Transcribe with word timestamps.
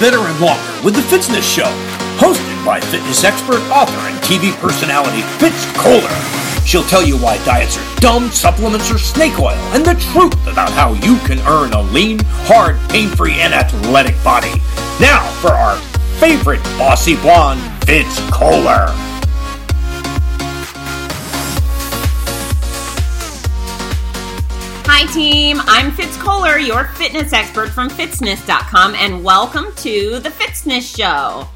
better, 0.00 0.18
and 0.18 0.40
longer 0.40 0.62
with 0.82 0.96
the 0.96 1.02
Fitzness 1.02 1.44
Show, 1.44 1.70
hosted 2.16 2.64
by 2.64 2.80
fitness 2.80 3.22
expert, 3.22 3.60
author, 3.70 4.00
and 4.08 4.16
TV 4.24 4.50
personality 4.58 5.20
Fitz 5.38 5.66
Koehler. 5.76 6.66
She'll 6.66 6.82
tell 6.84 7.04
you 7.04 7.16
why 7.16 7.36
diets 7.44 7.76
are 7.76 7.96
dumb, 7.96 8.30
supplements 8.30 8.90
are 8.90 8.98
snake 8.98 9.38
oil, 9.38 9.58
and 9.74 9.84
the 9.84 9.94
truth 10.12 10.46
about 10.46 10.70
how 10.70 10.94
you 10.94 11.16
can 11.26 11.38
earn 11.46 11.72
a 11.72 11.82
lean, 11.92 12.18
hard, 12.48 12.78
pain-free, 12.88 13.34
and 13.34 13.52
athletic 13.52 14.16
body. 14.24 14.52
Now 15.00 15.22
for 15.40 15.50
our 15.52 15.76
favorite 16.18 16.62
bossy 16.78 17.16
blonde, 17.16 17.60
Fitz 17.84 18.18
Koehler. 18.30 19.09
Hi, 25.00 25.06
team. 25.14 25.62
I'm 25.62 25.92
Fitz 25.92 26.14
Koehler, 26.18 26.62
your 26.62 26.84
fitness 26.88 27.32
expert 27.32 27.70
from 27.70 27.88
Fitzness.com, 27.88 28.94
and 28.96 29.24
welcome 29.24 29.74
to 29.76 30.18
the 30.18 30.28
Fitzness 30.28 30.94
Show. 30.94 31.48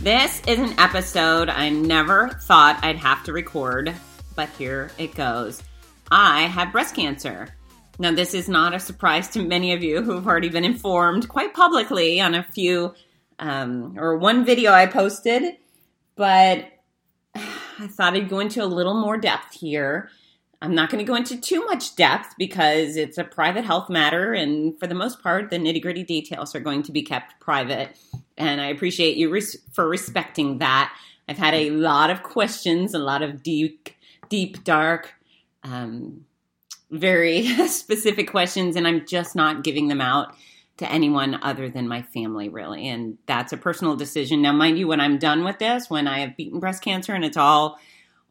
This 0.00 0.40
is 0.46 0.60
an 0.60 0.78
episode 0.78 1.48
I 1.48 1.70
never 1.70 2.28
thought 2.28 2.78
I'd 2.84 2.98
have 2.98 3.24
to 3.24 3.32
record, 3.32 3.92
but 4.36 4.48
here 4.50 4.92
it 4.96 5.16
goes. 5.16 5.60
I 6.12 6.42
have 6.42 6.70
breast 6.70 6.94
cancer. 6.94 7.48
Now, 7.98 8.12
this 8.12 8.32
is 8.32 8.48
not 8.48 8.74
a 8.74 8.78
surprise 8.78 9.26
to 9.30 9.42
many 9.42 9.72
of 9.72 9.82
you 9.82 10.00
who've 10.00 10.24
already 10.24 10.48
been 10.48 10.64
informed 10.64 11.28
quite 11.28 11.54
publicly 11.54 12.20
on 12.20 12.36
a 12.36 12.44
few 12.44 12.94
um, 13.40 13.98
or 13.98 14.18
one 14.18 14.44
video 14.44 14.70
I 14.70 14.86
posted, 14.86 15.56
but 16.14 16.68
I 17.34 17.88
thought 17.88 18.14
I'd 18.14 18.28
go 18.28 18.38
into 18.38 18.62
a 18.62 18.66
little 18.66 18.94
more 18.94 19.16
depth 19.16 19.52
here 19.54 20.10
I'm 20.62 20.76
not 20.76 20.90
going 20.90 21.04
to 21.04 21.08
go 21.08 21.16
into 21.16 21.40
too 21.40 21.64
much 21.66 21.96
depth 21.96 22.36
because 22.38 22.96
it's 22.96 23.18
a 23.18 23.24
private 23.24 23.64
health 23.64 23.90
matter, 23.90 24.32
and 24.32 24.78
for 24.78 24.86
the 24.86 24.94
most 24.94 25.20
part, 25.20 25.50
the 25.50 25.58
nitty 25.58 25.82
gritty 25.82 26.04
details 26.04 26.54
are 26.54 26.60
going 26.60 26.84
to 26.84 26.92
be 26.92 27.02
kept 27.02 27.40
private. 27.40 27.98
And 28.38 28.60
I 28.60 28.66
appreciate 28.66 29.16
you 29.16 29.28
res- 29.28 29.58
for 29.72 29.88
respecting 29.88 30.58
that. 30.58 30.96
I've 31.28 31.36
had 31.36 31.54
a 31.54 31.70
lot 31.70 32.10
of 32.10 32.22
questions, 32.22 32.94
a 32.94 33.00
lot 33.00 33.22
of 33.22 33.42
deep, 33.42 33.88
deep, 34.28 34.62
dark, 34.62 35.14
um, 35.64 36.26
very 36.92 37.44
specific 37.66 38.30
questions, 38.30 38.76
and 38.76 38.86
I'm 38.86 39.04
just 39.04 39.34
not 39.34 39.64
giving 39.64 39.88
them 39.88 40.00
out 40.00 40.32
to 40.76 40.90
anyone 40.90 41.40
other 41.42 41.70
than 41.70 41.88
my 41.88 42.02
family, 42.02 42.48
really. 42.48 42.86
And 42.86 43.18
that's 43.26 43.52
a 43.52 43.56
personal 43.56 43.96
decision. 43.96 44.42
Now, 44.42 44.52
mind 44.52 44.78
you, 44.78 44.86
when 44.86 45.00
I'm 45.00 45.18
done 45.18 45.42
with 45.42 45.58
this, 45.58 45.90
when 45.90 46.06
I 46.06 46.20
have 46.20 46.36
beaten 46.36 46.60
breast 46.60 46.84
cancer 46.84 47.14
and 47.14 47.24
it's 47.24 47.36
all 47.36 47.78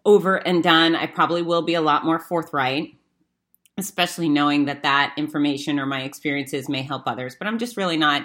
over 0.05 0.35
and 0.35 0.63
done, 0.63 0.95
I 0.95 1.05
probably 1.05 1.41
will 1.41 1.61
be 1.61 1.75
a 1.75 1.81
lot 1.81 2.05
more 2.05 2.19
forthright, 2.19 2.95
especially 3.77 4.29
knowing 4.29 4.65
that 4.65 4.83
that 4.83 5.13
information 5.17 5.79
or 5.79 5.85
my 5.85 6.01
experiences 6.01 6.67
may 6.69 6.81
help 6.81 7.03
others. 7.05 7.35
But 7.37 7.47
I'm 7.47 7.59
just 7.59 7.77
really 7.77 7.97
not 7.97 8.23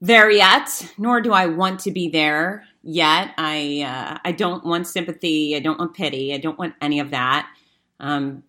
there 0.00 0.30
yet, 0.30 0.92
nor 0.96 1.20
do 1.20 1.32
I 1.32 1.46
want 1.46 1.80
to 1.80 1.90
be 1.90 2.08
there 2.08 2.64
yet. 2.82 3.34
I 3.36 3.82
uh, 3.86 4.18
I 4.24 4.32
don't 4.32 4.64
want 4.64 4.86
sympathy. 4.86 5.54
I 5.56 5.60
don't 5.60 5.78
want 5.78 5.94
pity. 5.94 6.32
I 6.32 6.38
don't 6.38 6.58
want 6.58 6.74
any 6.80 7.00
of 7.00 7.10
that. 7.10 7.48
Um, 7.98 8.42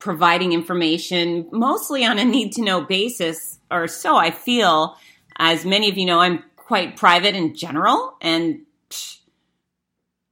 providing 0.00 0.52
information 0.52 1.46
mostly 1.52 2.04
on 2.04 2.18
a 2.18 2.24
need 2.24 2.52
to 2.54 2.62
know 2.62 2.80
basis, 2.80 3.58
or 3.70 3.86
so 3.86 4.16
I 4.16 4.30
feel. 4.30 4.96
As 5.42 5.64
many 5.64 5.88
of 5.88 5.96
you 5.96 6.04
know, 6.04 6.18
I'm 6.20 6.42
quite 6.56 6.96
private 6.96 7.34
in 7.34 7.54
general, 7.54 8.16
and 8.20 8.62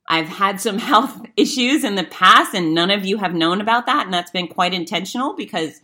I've 0.09 0.29
had 0.29 0.61
some 0.61 0.79
health 0.91 1.21
issues 1.37 1.85
in 1.85 1.95
the 1.95 2.05
past, 2.05 2.55
and 2.55 2.75
none 2.75 2.91
of 2.91 3.05
you 3.05 3.19
have 3.19 3.35
known 3.35 3.61
about 3.61 3.87
that. 3.87 4.05
And 4.05 4.13
that's 4.13 4.31
been 4.31 4.49
quite 4.49 4.75
intentional 4.75 5.35
because 5.35 5.81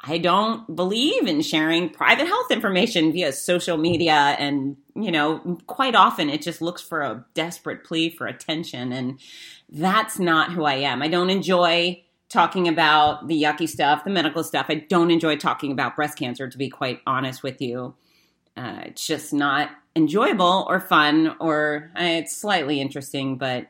I 0.00 0.18
don't 0.18 0.76
believe 0.76 1.26
in 1.26 1.42
sharing 1.42 1.88
private 1.88 2.26
health 2.26 2.50
information 2.50 3.12
via 3.12 3.32
social 3.32 3.76
media. 3.76 4.36
And, 4.38 4.76
you 4.94 5.10
know, 5.10 5.58
quite 5.66 5.94
often 5.94 6.30
it 6.30 6.42
just 6.42 6.62
looks 6.62 6.82
for 6.82 7.00
a 7.00 7.24
desperate 7.34 7.82
plea 7.82 8.10
for 8.10 8.26
attention. 8.26 8.92
And 8.92 9.18
that's 9.68 10.18
not 10.18 10.52
who 10.52 10.64
I 10.64 10.74
am. 10.74 11.02
I 11.02 11.08
don't 11.08 11.30
enjoy 11.30 12.02
talking 12.28 12.68
about 12.68 13.26
the 13.28 13.42
yucky 13.42 13.68
stuff, 13.68 14.04
the 14.04 14.10
medical 14.10 14.44
stuff. 14.44 14.66
I 14.68 14.74
don't 14.74 15.10
enjoy 15.10 15.36
talking 15.36 15.72
about 15.72 15.96
breast 15.96 16.18
cancer, 16.18 16.48
to 16.48 16.58
be 16.58 16.68
quite 16.68 17.00
honest 17.06 17.42
with 17.42 17.60
you. 17.60 17.94
Uh, 18.56 18.80
it's 18.86 19.06
just 19.06 19.32
not 19.32 19.70
enjoyable 19.94 20.66
or 20.68 20.80
fun 20.80 21.34
or 21.40 21.90
uh, 21.98 22.02
it's 22.02 22.36
slightly 22.36 22.80
interesting, 22.80 23.36
but 23.36 23.66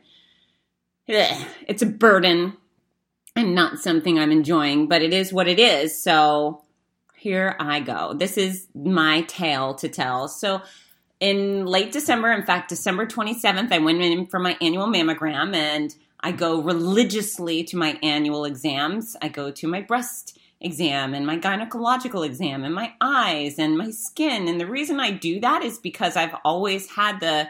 it's 1.06 1.82
a 1.82 1.86
burden 1.86 2.56
and 3.34 3.54
not 3.54 3.78
something 3.78 4.18
I'm 4.18 4.32
enjoying, 4.32 4.88
but 4.88 5.02
it 5.02 5.12
is 5.12 5.32
what 5.32 5.48
it 5.48 5.58
is. 5.58 6.02
So 6.02 6.62
here 7.16 7.56
I 7.58 7.80
go. 7.80 8.14
This 8.14 8.38
is 8.38 8.66
my 8.74 9.22
tale 9.22 9.74
to 9.76 9.88
tell. 9.88 10.28
So 10.28 10.62
in 11.20 11.64
late 11.66 11.92
December, 11.92 12.32
in 12.32 12.44
fact, 12.44 12.68
December 12.68 13.06
27th, 13.06 13.72
I 13.72 13.78
went 13.78 14.02
in 14.02 14.26
for 14.26 14.38
my 14.38 14.56
annual 14.60 14.86
mammogram 14.86 15.54
and 15.54 15.94
I 16.20 16.32
go 16.32 16.60
religiously 16.60 17.64
to 17.64 17.76
my 17.76 17.98
annual 18.02 18.44
exams. 18.44 19.16
I 19.22 19.28
go 19.28 19.50
to 19.50 19.68
my 19.68 19.80
breast 19.80 20.38
exam 20.60 21.14
and 21.14 21.26
my 21.26 21.38
gynecological 21.38 22.24
exam 22.24 22.64
and 22.64 22.74
my 22.74 22.92
eyes 23.00 23.58
and 23.58 23.76
my 23.76 23.90
skin. 23.90 24.48
And 24.48 24.60
the 24.60 24.66
reason 24.66 25.00
I 25.00 25.10
do 25.10 25.40
that 25.40 25.62
is 25.62 25.78
because 25.78 26.16
I've 26.16 26.34
always 26.44 26.90
had 26.90 27.20
the 27.20 27.48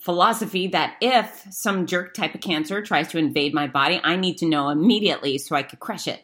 philosophy 0.00 0.68
that 0.68 0.96
if 1.00 1.46
some 1.50 1.86
jerk 1.86 2.14
type 2.14 2.34
of 2.34 2.40
cancer 2.40 2.82
tries 2.82 3.08
to 3.08 3.18
invade 3.18 3.54
my 3.54 3.66
body, 3.66 4.00
I 4.04 4.16
need 4.16 4.38
to 4.38 4.46
know 4.46 4.68
immediately 4.68 5.38
so 5.38 5.56
I 5.56 5.62
could 5.62 5.80
crush 5.80 6.06
it. 6.06 6.22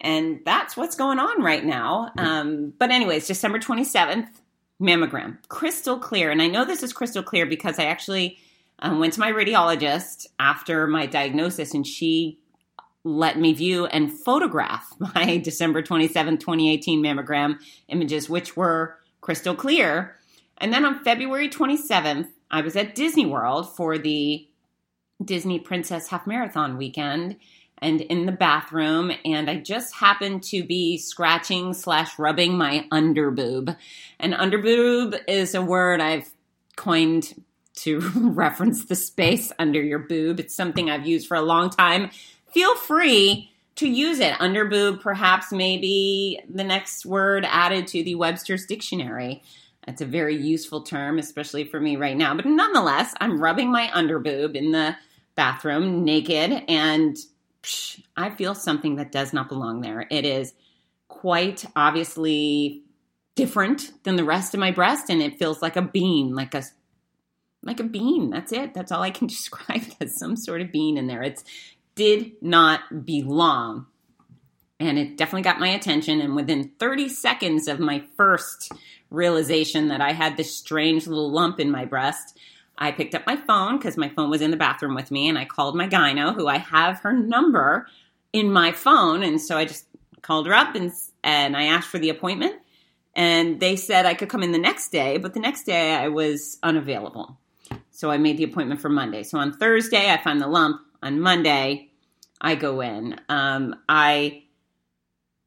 And 0.00 0.40
that's 0.44 0.76
what's 0.76 0.96
going 0.96 1.18
on 1.18 1.42
right 1.42 1.64
now. 1.64 2.10
Um, 2.16 2.72
but, 2.78 2.90
anyways, 2.90 3.26
December 3.26 3.58
27th, 3.58 4.28
mammogram, 4.80 5.36
crystal 5.48 5.98
clear. 5.98 6.30
And 6.30 6.40
I 6.40 6.46
know 6.46 6.64
this 6.64 6.82
is 6.82 6.92
crystal 6.92 7.22
clear 7.22 7.44
because 7.44 7.78
I 7.78 7.84
actually 7.84 8.38
um, 8.78 8.98
went 8.98 9.12
to 9.12 9.20
my 9.20 9.30
radiologist 9.30 10.26
after 10.38 10.86
my 10.86 11.06
diagnosis 11.06 11.74
and 11.74 11.86
she 11.86 12.40
let 13.04 13.38
me 13.38 13.52
view 13.52 13.86
and 13.86 14.12
photograph 14.12 14.92
my 15.14 15.38
December 15.38 15.82
27, 15.82 16.38
2018 16.38 17.02
mammogram 17.02 17.58
images, 17.88 18.28
which 18.28 18.56
were 18.56 18.96
crystal 19.20 19.54
clear. 19.54 20.16
And 20.58 20.72
then 20.72 20.84
on 20.84 21.02
February 21.02 21.48
27th, 21.48 22.28
I 22.50 22.60
was 22.60 22.76
at 22.76 22.94
Disney 22.94 23.26
World 23.26 23.74
for 23.74 23.96
the 23.96 24.46
Disney 25.24 25.58
Princess 25.58 26.08
Half 26.08 26.26
Marathon 26.26 26.76
weekend 26.76 27.36
and 27.78 28.00
in 28.00 28.26
the 28.26 28.32
bathroom 28.32 29.10
and 29.24 29.48
I 29.48 29.56
just 29.56 29.94
happened 29.94 30.42
to 30.44 30.64
be 30.64 30.98
scratching 30.98 31.72
slash 31.74 32.18
rubbing 32.18 32.56
my 32.56 32.86
underboob. 32.92 33.76
And 34.18 34.34
underboob 34.34 35.18
is 35.28 35.54
a 35.54 35.62
word 35.62 36.00
I've 36.00 36.30
coined 36.76 37.42
to 37.76 38.00
reference 38.14 38.84
the 38.84 38.96
space 38.96 39.52
under 39.58 39.80
your 39.80 40.00
boob. 40.00 40.40
It's 40.40 40.54
something 40.54 40.90
I've 40.90 41.06
used 41.06 41.26
for 41.26 41.36
a 41.36 41.42
long 41.42 41.70
time 41.70 42.10
feel 42.52 42.76
free 42.76 43.50
to 43.76 43.88
use 43.88 44.20
it. 44.20 44.34
Underboob, 44.34 45.00
perhaps 45.00 45.52
maybe 45.52 46.40
the 46.48 46.64
next 46.64 47.06
word 47.06 47.46
added 47.48 47.86
to 47.88 48.02
the 48.04 48.14
Webster's 48.14 48.66
dictionary. 48.66 49.42
That's 49.86 50.02
a 50.02 50.06
very 50.06 50.36
useful 50.36 50.82
term, 50.82 51.18
especially 51.18 51.64
for 51.64 51.80
me 51.80 51.96
right 51.96 52.16
now. 52.16 52.34
But 52.34 52.46
nonetheless, 52.46 53.14
I'm 53.20 53.42
rubbing 53.42 53.72
my 53.72 53.88
underboob 53.88 54.54
in 54.54 54.72
the 54.72 54.96
bathroom 55.34 56.04
naked, 56.04 56.64
and 56.68 57.16
psh, 57.62 58.02
I 58.16 58.30
feel 58.30 58.54
something 58.54 58.96
that 58.96 59.12
does 59.12 59.32
not 59.32 59.48
belong 59.48 59.80
there. 59.80 60.06
It 60.10 60.26
is 60.26 60.52
quite 61.08 61.64
obviously 61.74 62.82
different 63.34 63.92
than 64.04 64.16
the 64.16 64.24
rest 64.24 64.52
of 64.52 64.60
my 64.60 64.70
breast, 64.70 65.08
and 65.08 65.22
it 65.22 65.38
feels 65.38 65.62
like 65.62 65.76
a 65.76 65.82
bean, 65.82 66.34
like 66.34 66.54
a 66.54 66.62
like 67.62 67.80
a 67.80 67.84
bean. 67.84 68.30
That's 68.30 68.52
it. 68.52 68.74
That's 68.74 68.92
all 68.92 69.02
I 69.02 69.10
can 69.10 69.26
describe 69.28 69.82
as 70.00 70.18
some 70.18 70.36
sort 70.36 70.60
of 70.60 70.72
bean 70.72 70.98
in 70.98 71.06
there. 71.06 71.22
It's 71.22 71.44
did 71.94 72.32
not 72.40 73.04
belong. 73.04 73.86
And 74.78 74.98
it 74.98 75.16
definitely 75.16 75.42
got 75.42 75.60
my 75.60 75.68
attention. 75.68 76.20
And 76.20 76.34
within 76.34 76.72
30 76.78 77.08
seconds 77.08 77.68
of 77.68 77.78
my 77.80 78.02
first 78.16 78.72
realization 79.10 79.88
that 79.88 80.00
I 80.00 80.12
had 80.12 80.36
this 80.36 80.56
strange 80.56 81.06
little 81.06 81.30
lump 81.30 81.60
in 81.60 81.70
my 81.70 81.84
breast, 81.84 82.38
I 82.78 82.92
picked 82.92 83.14
up 83.14 83.26
my 83.26 83.36
phone 83.36 83.76
because 83.76 83.98
my 83.98 84.08
phone 84.08 84.30
was 84.30 84.40
in 84.40 84.50
the 84.50 84.56
bathroom 84.56 84.94
with 84.94 85.10
me 85.10 85.28
and 85.28 85.38
I 85.38 85.44
called 85.44 85.76
my 85.76 85.86
gyno, 85.86 86.34
who 86.34 86.46
I 86.46 86.56
have 86.56 87.00
her 87.00 87.12
number 87.12 87.86
in 88.32 88.50
my 88.50 88.72
phone. 88.72 89.22
And 89.22 89.40
so 89.40 89.58
I 89.58 89.66
just 89.66 89.84
called 90.22 90.46
her 90.46 90.54
up 90.54 90.74
and, 90.74 90.90
and 91.22 91.56
I 91.56 91.64
asked 91.64 91.88
for 91.88 91.98
the 91.98 92.08
appointment. 92.08 92.54
And 93.14 93.60
they 93.60 93.76
said 93.76 94.06
I 94.06 94.14
could 94.14 94.28
come 94.28 94.42
in 94.42 94.52
the 94.52 94.58
next 94.58 94.90
day, 94.90 95.18
but 95.18 95.34
the 95.34 95.40
next 95.40 95.64
day 95.64 95.94
I 95.94 96.08
was 96.08 96.58
unavailable. 96.62 97.38
So 97.90 98.10
I 98.10 98.16
made 98.16 98.38
the 98.38 98.44
appointment 98.44 98.80
for 98.80 98.88
Monday. 98.88 99.24
So 99.24 99.38
on 99.38 99.52
Thursday, 99.52 100.10
I 100.10 100.22
found 100.22 100.40
the 100.40 100.46
lump. 100.46 100.80
On 101.02 101.20
Monday, 101.20 101.90
I 102.40 102.54
go 102.54 102.80
in. 102.80 103.20
Um, 103.28 103.76
I 103.88 104.44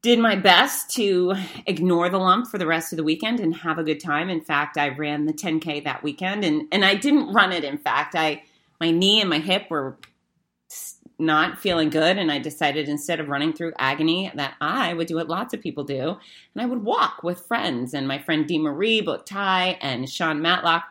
did 0.01 0.19
my 0.19 0.35
best 0.35 0.91
to 0.95 1.33
ignore 1.65 2.09
the 2.09 2.17
lump 2.17 2.47
for 2.47 2.57
the 2.57 2.67
rest 2.67 2.91
of 2.91 2.97
the 2.97 3.03
weekend 3.03 3.39
and 3.39 3.55
have 3.55 3.77
a 3.77 3.83
good 3.83 4.00
time. 4.00 4.29
In 4.29 4.41
fact, 4.41 4.77
I 4.77 4.89
ran 4.89 5.25
the 5.25 5.33
10K 5.33 5.83
that 5.85 6.03
weekend 6.03 6.44
and, 6.44 6.67
and 6.71 6.83
I 6.83 6.95
didn't 6.95 7.33
run 7.33 7.53
it. 7.53 7.63
In 7.63 7.77
fact, 7.77 8.13
I, 8.15 8.44
my 8.81 8.91
knee 8.91 9.21
and 9.21 9.29
my 9.29 9.39
hip 9.39 9.67
were 9.69 9.97
not 11.19 11.59
feeling 11.59 11.89
good, 11.89 12.17
and 12.17 12.31
I 12.31 12.39
decided 12.39 12.89
instead 12.89 13.19
of 13.19 13.29
running 13.29 13.53
through 13.53 13.73
agony, 13.77 14.31
that 14.35 14.56
I 14.59 14.94
would 14.94 15.07
do 15.07 15.15
what 15.15 15.29
lots 15.29 15.53
of 15.53 15.61
people 15.61 15.83
do, 15.83 16.09
and 16.09 16.61
I 16.61 16.65
would 16.65 16.83
walk 16.83 17.23
with 17.23 17.45
friends. 17.45 17.94
And 17.94 18.07
my 18.07 18.19
friend 18.19 18.47
Dee 18.47 18.59
Marie, 18.59 19.01
both 19.01 19.25
Ty 19.25 19.77
and 19.81 20.09
Sean 20.09 20.41
Matlock. 20.41 20.83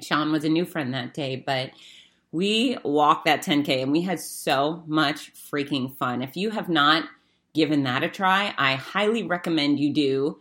Sean 0.00 0.32
was 0.32 0.44
a 0.44 0.48
new 0.48 0.64
friend 0.64 0.94
that 0.94 1.14
day, 1.14 1.36
but 1.36 1.70
we 2.32 2.76
walked 2.84 3.24
that 3.24 3.42
10K 3.42 3.82
and 3.82 3.92
we 3.92 4.02
had 4.02 4.20
so 4.20 4.82
much 4.86 5.32
freaking 5.34 5.96
fun. 5.96 6.22
If 6.22 6.36
you 6.36 6.50
have 6.50 6.68
not 6.68 7.04
given 7.54 7.82
that 7.84 8.02
a 8.02 8.08
try, 8.08 8.54
I 8.56 8.74
highly 8.74 9.24
recommend 9.24 9.80
you 9.80 9.92
do 9.92 10.38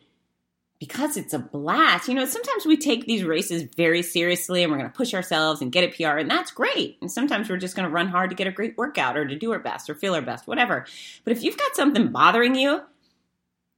because 0.80 1.18
it's 1.18 1.34
a 1.34 1.40
blast. 1.40 2.08
You 2.08 2.14
know, 2.14 2.26
sometimes 2.26 2.66
we 2.66 2.78
take 2.78 3.06
these 3.06 3.24
races 3.24 3.64
very 3.76 4.02
seriously 4.02 4.64
and 4.64 4.72
we're 4.72 4.78
going 4.78 4.90
to 4.90 4.96
push 4.96 5.14
ourselves 5.14 5.62
and 5.62 5.72
get 5.72 5.84
a 5.84 5.96
PR, 5.96 6.18
and 6.18 6.30
that's 6.30 6.52
great. 6.52 6.98
And 7.02 7.12
sometimes 7.12 7.50
we're 7.50 7.58
just 7.58 7.76
going 7.76 7.88
to 7.88 7.94
run 7.94 8.08
hard 8.08 8.30
to 8.30 8.36
get 8.36 8.48
a 8.48 8.52
great 8.52 8.78
workout 8.78 9.18
or 9.18 9.26
to 9.26 9.36
do 9.36 9.52
our 9.52 9.60
best 9.60 9.90
or 9.90 9.96
feel 9.96 10.16
our 10.16 10.22
best, 10.22 10.48
whatever. 10.48 10.86
But 11.26 11.36
if 11.36 11.44
you've 11.44 11.58
got 11.58 11.76
something 11.76 12.12
bothering 12.12 12.56
you, 12.56 12.82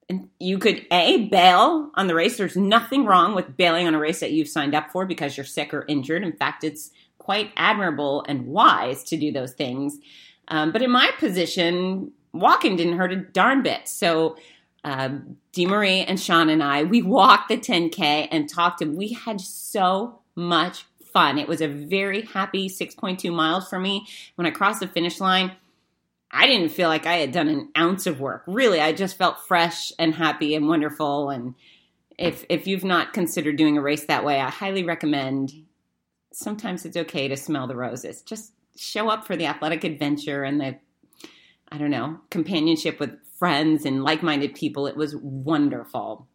and 0.10 0.28
you 0.40 0.60
could 0.60 0.86
a 0.92 1.30
bail 1.30 1.90
on 1.96 2.08
the 2.08 2.16
race. 2.16 2.38
There's 2.38 2.58
nothing 2.58 3.06
wrong 3.06 3.34
with 3.34 3.56
bailing 3.56 3.88
on 3.88 3.96
a 3.96 4.00
race 4.00 4.20
that 4.20 4.34
you've 4.34 4.50
signed 4.50 4.76
up 4.76 4.92
for 4.92 5.06
because 5.06 5.38
you're 5.38 5.46
sick 5.46 5.74
or 5.74 5.86
injured. 5.88 6.24
In 6.24 6.34
fact, 6.34 6.66
it's 6.66 6.92
quite 7.22 7.52
admirable 7.56 8.26
and 8.28 8.48
wise 8.48 9.04
to 9.04 9.16
do 9.16 9.32
those 9.32 9.54
things. 9.54 10.00
Um, 10.48 10.72
but 10.72 10.82
in 10.82 10.90
my 10.90 11.12
position, 11.20 12.12
walking 12.34 12.76
didn't 12.76 12.98
hurt 12.98 13.14
a 13.14 13.18
darn 13.18 13.62
bit. 13.62 13.88
So 13.88 14.38
um, 14.84 15.38
Dee 15.54 15.68
Marie 15.68 16.02
and 16.02 16.20
Sean 16.20 16.50
and 16.50 16.64
I, 16.64 16.84
we 16.84 17.04
walked 17.04 17.50
the 17.50 17.58
10K 17.58 18.28
and 18.32 18.50
talked 18.50 18.82
and 18.82 18.98
we 18.98 19.10
had 19.14 19.40
so 19.40 20.22
much 20.36 20.86
fun. 21.14 21.38
It 21.38 21.48
was 21.48 21.62
a 21.62 21.68
very 21.68 22.24
happy 22.24 22.68
6.2 22.68 23.32
miles 23.32 23.70
for 23.70 23.80
me. 23.80 24.08
When 24.36 24.48
I 24.48 24.52
crossed 24.52 24.80
the 24.80 24.88
finish 24.88 25.20
line, 25.20 25.52
I 26.32 26.48
didn't 26.48 26.70
feel 26.70 26.90
like 26.90 27.06
I 27.06 27.18
had 27.18 27.32
done 27.32 27.50
an 27.50 27.70
ounce 27.78 28.08
of 28.08 28.20
work. 28.20 28.44
Really, 28.48 28.82
I 28.82 28.94
just 28.94 29.18
felt 29.18 29.46
fresh 29.48 29.92
and 30.00 30.16
happy 30.16 30.56
and 30.56 30.68
wonderful. 30.68 31.30
And 31.30 31.54
if 32.18 32.46
if 32.50 32.68
you've 32.68 32.86
not 32.86 33.14
considered 33.14 33.58
doing 33.58 33.78
a 33.78 33.82
race 33.82 34.06
that 34.06 34.24
way, 34.24 34.40
I 34.40 34.50
highly 34.50 34.84
recommend. 34.84 35.52
Sometimes 36.32 36.86
it's 36.86 36.98
okay 36.98 37.28
to 37.28 37.38
smell 37.38 37.68
the 37.68 37.76
roses. 37.76 38.22
Just 38.22 38.54
show 38.78 39.10
up 39.10 39.28
for 39.28 39.36
the 39.36 39.46
athletic 39.46 39.84
adventure 39.84 40.44
and 40.44 40.60
the 40.60 40.78
I 41.72 41.78
don't 41.78 41.92
know, 41.92 42.20
companionship 42.30 43.00
with 43.00 43.12
friends 43.40 43.86
and 43.86 44.04
like-minded 44.04 44.56
people. 44.56 44.88
It 44.88 44.98
was 44.98 45.16
wonderful. 45.16 46.28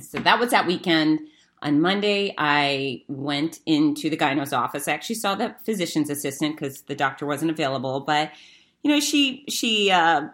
So 0.00 0.18
that 0.20 0.40
was 0.40 0.50
that 0.50 0.66
weekend. 0.66 1.20
On 1.62 1.80
Monday, 1.80 2.34
I 2.38 3.02
went 3.06 3.60
into 3.66 4.08
the 4.08 4.16
gyno's 4.16 4.54
office. 4.54 4.88
I 4.88 4.92
actually 4.92 5.16
saw 5.16 5.34
the 5.34 5.54
physician's 5.66 6.08
assistant 6.08 6.56
because 6.56 6.82
the 6.82 6.94
doctor 6.94 7.26
wasn't 7.26 7.50
available, 7.50 8.00
but 8.00 8.30
you 8.82 8.90
know, 8.90 8.98
she 8.98 9.44
she 9.48 9.90
uh, 9.90 10.28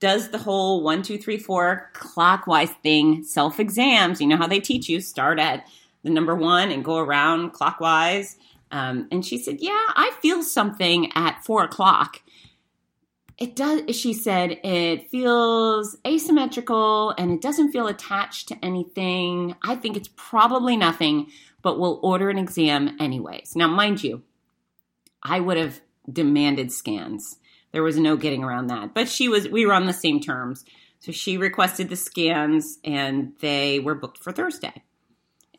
does 0.00 0.30
the 0.30 0.38
whole 0.38 0.82
one, 0.82 1.02
two, 1.02 1.18
three, 1.18 1.38
four 1.38 1.90
clockwise 1.92 2.72
thing, 2.82 3.22
self 3.22 3.60
exams. 3.60 4.20
You 4.20 4.26
know 4.26 4.36
how 4.36 4.48
they 4.48 4.58
teach 4.58 4.88
you 4.88 5.00
start 5.00 5.38
at 5.38 5.68
the 6.02 6.10
number 6.10 6.34
one 6.34 6.70
and 6.70 6.84
go 6.84 6.98
around 6.98 7.52
clockwise. 7.52 8.36
Um, 8.70 9.08
and 9.10 9.24
she 9.24 9.38
said, 9.38 9.58
"Yeah, 9.60 9.84
I 9.94 10.12
feel 10.20 10.42
something 10.42 11.12
at 11.14 11.44
four 11.44 11.64
o'clock." 11.64 12.20
It 13.38 13.56
does. 13.56 13.96
She 13.96 14.12
said 14.12 14.60
it 14.62 15.10
feels 15.10 15.96
asymmetrical 16.06 17.10
and 17.18 17.32
it 17.32 17.40
doesn't 17.40 17.72
feel 17.72 17.88
attached 17.88 18.48
to 18.48 18.64
anything. 18.64 19.56
I 19.64 19.74
think 19.74 19.96
it's 19.96 20.10
probably 20.16 20.76
nothing, 20.76 21.26
but 21.60 21.78
we'll 21.78 21.98
order 22.02 22.30
an 22.30 22.38
exam 22.38 22.96
anyways. 23.00 23.56
Now, 23.56 23.66
mind 23.66 24.04
you, 24.04 24.22
I 25.22 25.40
would 25.40 25.56
have 25.56 25.80
demanded 26.10 26.70
scans. 26.72 27.38
There 27.72 27.82
was 27.82 27.98
no 27.98 28.16
getting 28.16 28.44
around 28.44 28.68
that. 28.68 28.94
But 28.94 29.08
she 29.08 29.28
was, 29.28 29.48
we 29.48 29.66
were 29.66 29.72
on 29.72 29.86
the 29.86 29.92
same 29.92 30.20
terms. 30.20 30.64
So 31.00 31.10
she 31.10 31.36
requested 31.36 31.88
the 31.88 31.96
scans 31.96 32.78
and 32.84 33.32
they 33.40 33.80
were 33.80 33.94
booked 33.94 34.18
for 34.18 34.30
Thursday. 34.30 34.82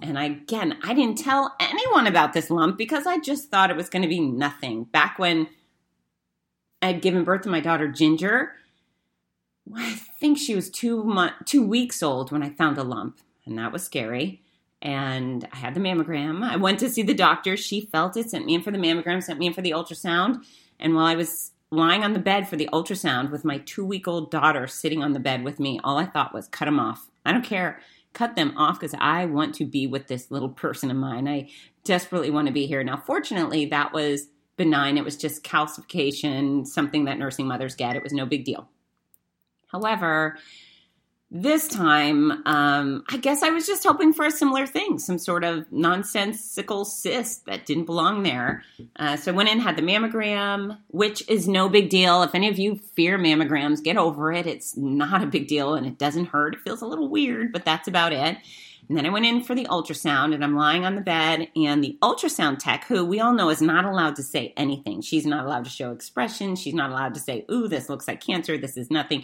And 0.03 0.17
again, 0.17 0.77
I 0.83 0.93
didn't 0.93 1.17
tell 1.17 1.55
anyone 1.61 2.07
about 2.07 2.33
this 2.33 2.49
lump 2.49 2.77
because 2.77 3.07
I 3.07 3.19
just 3.19 3.49
thought 3.49 3.71
it 3.71 3.77
was 3.77 3.89
going 3.89 4.01
to 4.01 4.07
be 4.07 4.19
nothing. 4.19 4.83
Back 4.83 5.17
when 5.17 5.47
I 6.81 6.87
had 6.87 7.01
given 7.01 7.23
birth 7.23 7.43
to 7.43 7.49
my 7.49 7.61
daughter 7.61 7.87
Ginger, 7.87 8.51
I 9.73 9.93
think 9.93 10.37
she 10.37 10.55
was 10.55 10.69
two 10.69 11.05
month, 11.05 11.33
two 11.45 11.65
weeks 11.65 12.03
old 12.03 12.33
when 12.33 12.43
I 12.43 12.49
found 12.49 12.75
the 12.75 12.83
lump, 12.83 13.21
and 13.45 13.57
that 13.57 13.71
was 13.71 13.83
scary. 13.83 14.41
And 14.81 15.47
I 15.53 15.55
had 15.55 15.73
the 15.73 15.79
mammogram. 15.79 16.43
I 16.43 16.57
went 16.57 16.79
to 16.79 16.89
see 16.89 17.03
the 17.03 17.13
doctor. 17.13 17.55
She 17.55 17.79
felt 17.79 18.17
it, 18.17 18.29
sent 18.29 18.45
me 18.45 18.55
in 18.55 18.61
for 18.61 18.71
the 18.71 18.77
mammogram, 18.77 19.23
sent 19.23 19.39
me 19.39 19.47
in 19.47 19.53
for 19.53 19.61
the 19.61 19.71
ultrasound. 19.71 20.43
And 20.81 20.93
while 20.93 21.05
I 21.05 21.15
was 21.15 21.51
lying 21.71 22.03
on 22.03 22.11
the 22.11 22.19
bed 22.19 22.49
for 22.49 22.57
the 22.57 22.67
ultrasound 22.73 23.31
with 23.31 23.45
my 23.45 23.59
two 23.59 23.85
week 23.85 24.05
old 24.05 24.29
daughter 24.29 24.67
sitting 24.67 25.01
on 25.01 25.13
the 25.13 25.19
bed 25.21 25.45
with 25.45 25.61
me, 25.61 25.79
all 25.81 25.97
I 25.97 26.05
thought 26.05 26.33
was 26.33 26.49
cut 26.49 26.67
him 26.67 26.81
off. 26.81 27.09
I 27.25 27.31
don't 27.31 27.45
care. 27.45 27.79
Cut 28.13 28.35
them 28.35 28.55
off 28.57 28.79
because 28.79 28.95
I 28.99 29.25
want 29.25 29.55
to 29.55 29.65
be 29.65 29.87
with 29.87 30.07
this 30.07 30.29
little 30.31 30.49
person 30.49 30.91
of 30.91 30.97
mine. 30.97 31.27
I 31.27 31.49
desperately 31.83 32.29
want 32.29 32.47
to 32.47 32.53
be 32.53 32.67
here. 32.67 32.83
Now, 32.83 32.97
fortunately, 32.97 33.65
that 33.67 33.91
was 33.91 34.27
benign. 34.55 34.97
It 34.97 35.03
was 35.03 35.17
just 35.17 35.43
calcification, 35.43 36.65
something 36.65 37.05
that 37.05 37.17
nursing 37.17 37.47
mothers 37.47 37.75
get. 37.75 37.95
It 37.95 38.03
was 38.03 38.13
no 38.13 38.25
big 38.25 38.45
deal. 38.45 38.69
However, 39.67 40.37
this 41.35 41.67
time, 41.67 42.31
um, 42.45 43.03
I 43.09 43.17
guess 43.17 43.41
I 43.41 43.49
was 43.49 43.65
just 43.65 43.83
hoping 43.83 44.13
for 44.13 44.23
a 44.23 44.29
similar 44.31 44.67
thing, 44.67 44.99
some 44.99 45.17
sort 45.17 45.43
of 45.43 45.69
nonsensical 45.71 46.85
cyst 46.85 47.47
that 47.47 47.65
didn't 47.65 47.85
belong 47.85 48.21
there. 48.21 48.63
Uh, 48.95 49.17
so 49.17 49.31
I 49.31 49.35
went 49.35 49.49
in, 49.49 49.59
had 49.59 49.75
the 49.75 49.81
mammogram, 49.81 50.77
which 50.89 51.27
is 51.27 51.47
no 51.47 51.69
big 51.69 51.89
deal. 51.89 52.21
If 52.21 52.35
any 52.35 52.49
of 52.49 52.59
you 52.59 52.75
fear 52.75 53.17
mammograms, 53.17 53.83
get 53.83 53.97
over 53.97 54.31
it. 54.31 54.45
It's 54.45 54.77
not 54.77 55.23
a 55.23 55.25
big 55.25 55.47
deal 55.47 55.73
and 55.73 55.87
it 55.87 55.97
doesn't 55.97 56.27
hurt. 56.27 56.53
It 56.53 56.61
feels 56.61 56.83
a 56.83 56.87
little 56.87 57.09
weird, 57.09 57.51
but 57.51 57.65
that's 57.65 57.87
about 57.87 58.13
it. 58.13 58.37
And 58.87 58.95
then 58.95 59.07
I 59.07 59.09
went 59.09 59.25
in 59.25 59.41
for 59.41 59.55
the 59.55 59.65
ultrasound 59.65 60.35
and 60.35 60.43
I'm 60.43 60.55
lying 60.55 60.85
on 60.85 60.93
the 60.93 61.01
bed 61.01 61.47
and 61.55 61.83
the 61.83 61.97
ultrasound 62.03 62.59
tech, 62.59 62.85
who 62.85 63.05
we 63.05 63.19
all 63.19 63.33
know 63.33 63.49
is 63.49 63.61
not 63.61 63.85
allowed 63.85 64.17
to 64.17 64.23
say 64.23 64.53
anything. 64.55 65.01
She's 65.01 65.25
not 65.25 65.45
allowed 65.45 65.63
to 65.63 65.71
show 65.71 65.91
expression. 65.91 66.55
She's 66.55 66.75
not 66.75 66.91
allowed 66.91 67.15
to 67.15 67.19
say, 67.19 67.43
ooh, 67.49 67.67
this 67.67 67.89
looks 67.89 68.07
like 68.07 68.23
cancer. 68.23 68.55
This 68.55 68.77
is 68.77 68.91
nothing. 68.91 69.23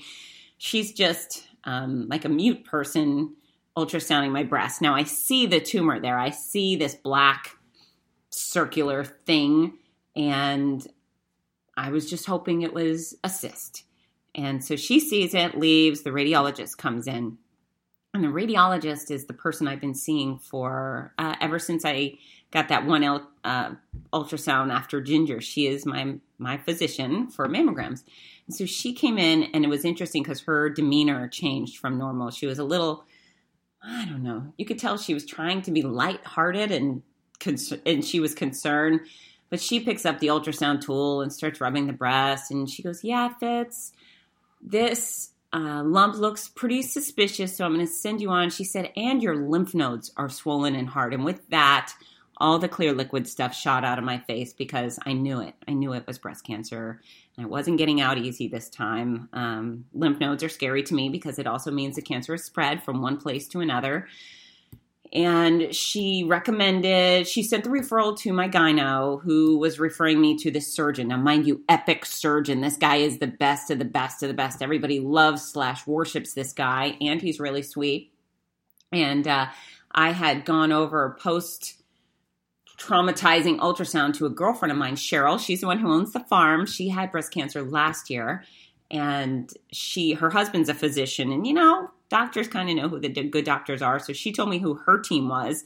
She's 0.58 0.92
just 0.92 1.49
um, 1.64 2.08
like 2.10 2.26
a 2.26 2.30
mute 2.30 2.66
person 2.66 3.36
ultrasounding 3.78 4.32
my 4.32 4.44
breast. 4.44 4.82
Now 4.82 4.96
I 4.96 5.04
see 5.04 5.46
the 5.46 5.60
tumor 5.60 6.00
there. 6.00 6.18
I 6.18 6.32
see 6.32 6.76
this 6.76 6.96
black 6.96 7.58
circular 8.30 9.04
thing, 9.04 9.78
and 10.16 10.86
I 11.78 11.92
was 11.92 12.10
just 12.10 12.26
hoping 12.26 12.62
it 12.62 12.74
was 12.74 13.16
a 13.24 13.30
cyst. 13.30 13.84
And 14.36 14.64
so 14.64 14.76
she 14.76 15.00
sees 15.00 15.34
it, 15.34 15.58
leaves, 15.58 16.04
the 16.04 16.12
radiologist 16.12 16.78
comes 16.78 17.08
in. 17.08 17.38
And 18.14 18.24
the 18.24 18.30
radiologist 18.30 19.12
is 19.12 19.26
the 19.26 19.34
person 19.34 19.68
I've 19.68 19.82
been 19.82 19.96
seeing 19.96 20.40
for 20.40 21.14
uh, 21.18 21.36
ever 21.42 21.60
since 21.60 21.86
I 21.86 22.18
got 22.52 22.70
that 22.70 22.86
one 22.86 23.04
uh, 23.44 23.72
ultrasound 24.14 24.72
after 24.72 25.02
Ginger. 25.02 25.42
She 25.42 25.68
is 25.68 25.86
my 25.86 26.16
my 26.38 26.58
physician 26.58 27.30
for 27.30 27.48
mammograms. 27.48 28.04
And 28.48 28.56
so 28.56 28.66
she 28.66 28.94
came 28.94 29.18
in, 29.18 29.44
and 29.54 29.64
it 29.64 29.68
was 29.68 29.86
interesting 29.86 30.24
because 30.24 30.42
her 30.42 30.70
demeanor 30.70 31.28
changed 31.28 31.78
from 31.78 31.98
normal. 31.98 32.32
She 32.32 32.48
was 32.48 32.58
a 32.58 32.64
little, 32.64 33.04
I 33.84 34.06
don't 34.06 34.24
know, 34.24 34.54
you 34.58 34.66
could 34.66 34.80
tell 34.80 34.98
she 34.98 35.14
was 35.14 35.26
trying 35.26 35.62
to 35.64 35.72
be 35.72 35.84
lighthearted 35.84 36.72
and 36.72 37.04
and 37.86 38.04
she 38.04 38.20
was 38.20 38.34
concerned. 38.36 39.02
But 39.50 39.62
she 39.62 39.80
picks 39.80 40.06
up 40.06 40.20
the 40.20 40.28
ultrasound 40.28 40.82
tool 40.82 41.22
and 41.22 41.34
starts 41.34 41.60
rubbing 41.60 41.88
the 41.88 41.94
breast, 41.94 42.52
and 42.52 42.70
she 42.70 42.84
goes, 42.84 43.04
"Yeah, 43.04 43.32
it 43.32 43.40
fits. 43.40 43.94
This 44.62 45.32
uh, 45.52 45.82
lump 45.84 46.16
looks 46.16 46.48
pretty 46.48 46.84
suspicious, 46.84 47.58
so 47.58 47.66
I'm 47.66 47.74
going 47.74 47.86
to 47.86 47.92
send 47.92 48.22
you 48.22 48.30
on." 48.30 48.52
She 48.52 48.64
said, 48.64 48.92
"And 48.96 49.24
your 49.24 49.36
lymph 49.36 49.74
nodes 49.74 50.12
are 50.18 50.30
swollen 50.30 50.76
and 50.76 50.88
hard." 50.88 51.16
And 51.16 51.26
with 51.26 51.50
that, 51.50 51.94
all 52.40 52.58
the 52.58 52.70
clear 52.70 52.94
liquid 52.94 53.28
stuff 53.28 53.54
shot 53.54 53.84
out 53.84 53.98
of 53.98 54.06
my 54.06 54.18
face 54.20 54.54
because 54.54 54.98
I 55.06 55.14
knew 55.14 55.42
it. 55.42 55.56
I 55.68 55.74
knew 55.74 55.94
it 55.94 56.08
was 56.08 56.18
breast 56.18 56.46
cancer. 56.46 57.02
And 57.36 57.46
I 57.46 57.50
wasn't 57.50 57.78
getting 57.78 58.00
out 58.00 58.18
easy 58.18 58.48
this 58.48 58.70
time. 58.70 59.28
Um, 59.34 59.86
lymph 59.94 60.20
nodes 60.20 60.44
are 60.44 60.50
scary 60.50 60.84
to 60.84 60.94
me 60.94 61.10
because 61.10 61.38
it 61.38 61.48
also 61.48 61.70
means 61.70 61.96
the 61.96 62.02
cancer 62.02 62.34
is 62.34 62.46
spread 62.46 62.84
from 62.84 63.02
one 63.02 63.18
place 63.18 63.48
to 63.50 63.60
another. 63.60 64.08
And 65.12 65.74
she 65.74 66.24
recommended, 66.24 67.28
she 67.28 67.42
sent 67.42 67.64
the 67.64 67.72
referral 67.72 68.16
to 68.20 68.32
my 68.32 68.48
gyno, 68.48 69.20
who 69.24 69.58
was 69.58 69.80
referring 69.80 70.22
me 70.22 70.38
to 70.38 70.52
this 70.52 70.72
surgeon. 70.72 71.08
Now, 71.08 71.18
mind 71.18 71.48
you, 71.48 71.64
epic 71.68 72.06
surgeon. 72.06 72.62
This 72.62 72.78
guy 72.78 72.98
is 72.98 73.18
the 73.18 73.28
best 73.28 73.72
of 73.72 73.80
the 73.80 73.86
best 73.86 74.22
of 74.22 74.30
the 74.30 74.36
best. 74.36 74.62
Everybody 74.62 75.00
loves 75.00 75.42
slash 75.42 75.88
worships 75.88 76.34
this 76.34 76.54
guy, 76.54 76.96
and 77.02 77.22
he's 77.22 77.40
really 77.40 77.64
sweet. 77.64 78.14
And 78.92 79.28
uh, 79.28 79.48
I 79.92 80.12
had 80.12 80.46
gone 80.46 80.72
over 80.72 81.18
post 81.20 81.79
traumatizing 82.80 83.60
ultrasound 83.60 84.14
to 84.16 84.26
a 84.26 84.30
girlfriend 84.30 84.72
of 84.72 84.78
mine, 84.78 84.96
Cheryl. 84.96 85.40
She's 85.40 85.62
the 85.62 85.68
one 85.68 85.80
who 85.80 85.92
owns 85.92 86.14
the 86.14 86.22
farm. 86.22 86.66
She 86.66 86.90
had 86.90 87.12
breast 87.12 87.32
cancer 87.32 87.62
last 87.62 88.10
year, 88.10 88.44
and 88.90 89.52
she 89.72 90.14
her 90.14 90.30
husband's 90.30 90.70
a 90.70 90.74
physician, 90.74 91.32
and 91.32 91.46
you 91.46 91.54
know 91.54 91.92
doctors 92.10 92.48
kind 92.48 92.70
of 92.70 92.76
know 92.76 92.90
who 92.90 93.00
the 93.00 93.10
good 93.10 93.46
doctors 93.46 93.82
are. 93.82 94.00
So 94.00 94.14
she 94.14 94.32
told 94.32 94.50
me 94.50 94.60
who 94.60 94.76
her 94.76 95.00
team 95.00 95.28
was 95.28 95.64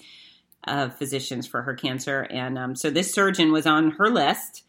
of 0.65 0.97
physicians 0.97 1.45
for 1.45 1.61
her 1.61 1.73
cancer, 1.75 2.27
and 2.29 2.57
um, 2.57 2.75
so 2.75 2.89
this 2.89 3.13
surgeon 3.13 3.51
was 3.51 3.65
on 3.65 3.91
her 3.91 4.09
list. 4.09 4.63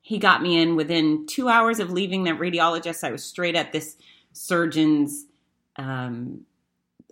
he 0.00 0.18
got 0.18 0.40
me 0.42 0.58
in 0.60 0.74
within 0.74 1.26
two 1.26 1.48
hours 1.48 1.80
of 1.80 1.90
leaving 1.90 2.24
that 2.24 2.38
radiologist. 2.38 3.04
I 3.04 3.12
was 3.12 3.22
straight 3.22 3.54
at 3.54 3.72
this 3.72 3.96
surgeon's 4.32 5.26
um, 5.76 6.46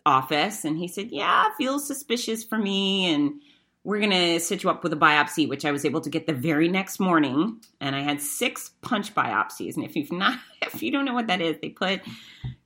office, 0.06 0.64
and 0.64 0.78
he 0.78 0.88
said, 0.88 1.10
"Yeah, 1.10 1.44
feels 1.58 1.86
suspicious 1.86 2.42
for 2.42 2.56
me, 2.58 3.12
and 3.12 3.40
we're 3.86 4.00
gonna 4.00 4.40
set 4.40 4.64
you 4.64 4.70
up 4.70 4.82
with 4.82 4.92
a 4.92 4.96
biopsy," 4.96 5.48
which 5.48 5.64
I 5.64 5.70
was 5.70 5.84
able 5.84 6.00
to 6.00 6.10
get 6.10 6.26
the 6.26 6.32
very 6.32 6.68
next 6.68 6.98
morning. 6.98 7.60
And 7.80 7.94
I 7.94 8.00
had 8.00 8.20
six 8.20 8.72
punch 8.82 9.14
biopsies. 9.14 9.76
And 9.76 9.84
if 9.84 9.94
you've 9.94 10.10
not, 10.10 10.40
if 10.62 10.82
you 10.82 10.90
don't 10.90 11.04
know 11.04 11.14
what 11.14 11.28
that 11.28 11.40
is, 11.40 11.56
they 11.62 11.68
put 11.68 12.00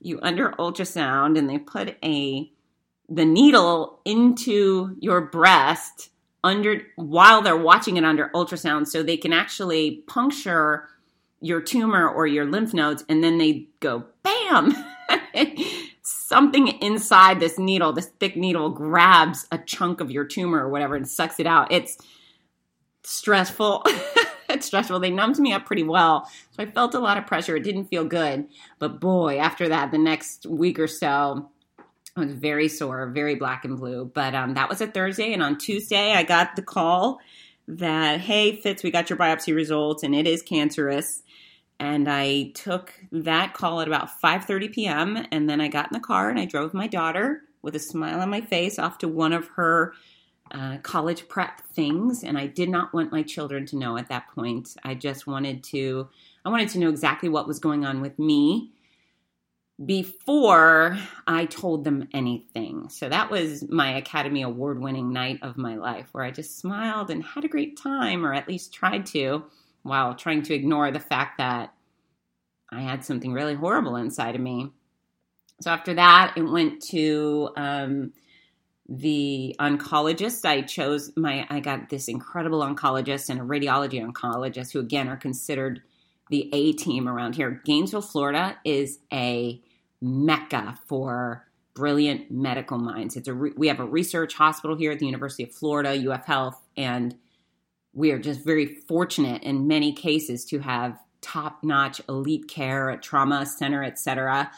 you 0.00 0.18
under 0.22 0.52
ultrasound, 0.52 1.36
and 1.36 1.48
they 1.48 1.58
put 1.58 1.98
a 2.02 2.50
the 3.10 3.24
needle 3.26 4.00
into 4.06 4.96
your 4.98 5.20
breast 5.20 6.10
under 6.42 6.80
while 6.96 7.42
they're 7.42 7.56
watching 7.56 7.98
it 7.98 8.04
under 8.04 8.30
ultrasound 8.34 8.86
so 8.86 9.02
they 9.02 9.16
can 9.18 9.32
actually 9.32 10.02
puncture 10.06 10.88
your 11.40 11.60
tumor 11.60 12.08
or 12.08 12.26
your 12.26 12.46
lymph 12.46 12.72
nodes 12.72 13.04
and 13.08 13.22
then 13.22 13.36
they 13.36 13.68
go 13.80 14.04
bam 14.22 14.74
something 16.30 16.68
inside 16.80 17.40
this 17.40 17.58
needle 17.58 17.92
this 17.92 18.06
thick 18.20 18.36
needle 18.36 18.70
grabs 18.70 19.48
a 19.50 19.58
chunk 19.58 20.00
of 20.00 20.12
your 20.12 20.24
tumor 20.24 20.64
or 20.64 20.68
whatever 20.68 20.94
and 20.94 21.08
sucks 21.08 21.40
it 21.40 21.46
out. 21.46 21.70
It's 21.70 21.98
stressful. 23.04 23.84
It's 24.52 24.66
stressful. 24.66 24.98
They 24.98 25.12
numbed 25.12 25.38
me 25.38 25.52
up 25.52 25.64
pretty 25.64 25.84
well 25.84 26.28
so 26.50 26.64
i 26.64 26.66
felt 26.66 26.96
a 26.96 26.98
lot 26.98 27.16
of 27.16 27.24
pressure. 27.24 27.54
It 27.54 27.62
didn't 27.62 27.84
feel 27.84 28.04
good. 28.04 28.46
But 28.80 29.00
boy 29.00 29.38
after 29.38 29.68
that 29.68 29.92
the 29.92 29.98
next 29.98 30.44
week 30.44 30.80
or 30.80 30.88
so 30.88 31.48
I 32.16 32.20
was 32.20 32.32
very 32.32 32.66
sore, 32.66 33.08
very 33.10 33.36
black 33.36 33.64
and 33.64 33.78
blue. 33.78 34.10
But 34.12 34.34
um, 34.34 34.54
that 34.54 34.68
was 34.68 34.80
a 34.80 34.88
Thursday, 34.88 35.32
and 35.32 35.42
on 35.42 35.56
Tuesday 35.56 36.14
I 36.14 36.24
got 36.24 36.56
the 36.56 36.62
call 36.62 37.20
that 37.68 38.20
hey 38.20 38.56
Fitz, 38.56 38.82
we 38.82 38.90
got 38.90 39.08
your 39.08 39.18
biopsy 39.18 39.54
results, 39.54 40.02
and 40.02 40.16
it 40.16 40.26
is 40.26 40.42
cancerous. 40.42 41.22
And 41.80 42.08
I 42.08 42.52
took 42.54 42.92
that 43.10 43.54
call 43.54 43.80
at 43.80 43.88
about 43.88 44.20
5:30 44.20 44.72
p.m. 44.72 45.26
and 45.32 45.48
then 45.48 45.60
I 45.60 45.68
got 45.68 45.86
in 45.86 45.94
the 45.94 46.06
car 46.06 46.28
and 46.28 46.38
I 46.38 46.44
drove 46.44 46.74
my 46.74 46.86
daughter 46.86 47.42
with 47.62 47.74
a 47.74 47.80
smile 47.80 48.20
on 48.20 48.28
my 48.28 48.42
face 48.42 48.78
off 48.78 48.98
to 48.98 49.08
one 49.08 49.32
of 49.32 49.48
her 49.56 49.94
uh, 50.52 50.78
college 50.82 51.26
prep 51.28 51.62
things. 51.72 52.22
And 52.22 52.36
I 52.36 52.46
did 52.46 52.68
not 52.68 52.92
want 52.92 53.12
my 53.12 53.22
children 53.22 53.64
to 53.66 53.76
know 53.76 53.96
at 53.96 54.08
that 54.08 54.28
point. 54.34 54.76
I 54.84 54.94
just 54.94 55.26
wanted 55.26 55.64
to 55.64 56.08
I 56.44 56.50
wanted 56.50 56.68
to 56.70 56.78
know 56.78 56.90
exactly 56.90 57.30
what 57.30 57.48
was 57.48 57.58
going 57.58 57.84
on 57.86 58.00
with 58.02 58.18
me 58.18 58.72
before 59.84 60.98
I 61.26 61.46
told 61.46 61.84
them 61.84 62.08
anything. 62.12 62.90
So 62.90 63.08
that 63.08 63.30
was 63.30 63.66
my 63.70 63.96
Academy 63.96 64.42
Award 64.42 64.80
winning 64.80 65.12
night 65.12 65.38
of 65.40 65.56
my 65.56 65.76
life 65.76 66.08
where 66.12 66.24
I 66.24 66.30
just 66.30 66.58
smiled 66.58 67.10
and 67.10 67.24
had 67.24 67.44
a 67.44 67.48
great 67.48 67.78
time, 67.78 68.26
or 68.26 68.34
at 68.34 68.48
least 68.48 68.74
tried 68.74 69.06
to, 69.06 69.44
while 69.82 70.14
trying 70.14 70.42
to 70.42 70.54
ignore 70.54 70.90
the 70.90 71.00
fact 71.00 71.38
that 71.38 71.74
I 72.70 72.82
had 72.82 73.04
something 73.04 73.32
really 73.32 73.54
horrible 73.54 73.96
inside 73.96 74.34
of 74.34 74.40
me. 74.40 74.70
So 75.60 75.70
after 75.70 75.94
that, 75.94 76.34
it 76.36 76.42
went 76.42 76.82
to 76.88 77.50
um, 77.56 78.12
the 78.88 79.56
oncologist. 79.58 80.44
I 80.44 80.62
chose 80.62 81.12
my, 81.16 81.46
I 81.50 81.60
got 81.60 81.90
this 81.90 82.08
incredible 82.08 82.60
oncologist 82.60 83.28
and 83.28 83.40
a 83.40 83.44
radiology 83.44 84.04
oncologist 84.04 84.72
who, 84.72 84.80
again, 84.80 85.08
are 85.08 85.16
considered 85.16 85.82
the 86.30 86.48
A 86.52 86.72
team 86.72 87.08
around 87.08 87.34
here. 87.34 87.60
Gainesville, 87.64 88.02
Florida 88.02 88.56
is 88.64 89.00
a 89.12 89.60
mecca 90.00 90.78
for 90.86 91.46
brilliant 91.74 92.30
medical 92.30 92.78
minds. 92.78 93.16
It's 93.16 93.28
a 93.28 93.34
re- 93.34 93.52
we 93.56 93.68
have 93.68 93.80
a 93.80 93.84
research 93.84 94.34
hospital 94.34 94.76
here 94.76 94.92
at 94.92 94.98
the 94.98 95.06
University 95.06 95.44
of 95.44 95.52
Florida, 95.52 96.10
UF 96.10 96.26
Health, 96.26 96.60
and 96.76 97.16
we 97.92 98.10
are 98.12 98.18
just 98.18 98.44
very 98.44 98.66
fortunate 98.66 99.42
in 99.42 99.66
many 99.66 99.92
cases 99.92 100.44
to 100.46 100.60
have 100.60 100.98
top-notch 101.20 102.00
elite 102.08 102.48
care 102.48 102.90
at 102.90 103.02
trauma 103.02 103.44
center, 103.44 103.82
etc. 103.84 104.50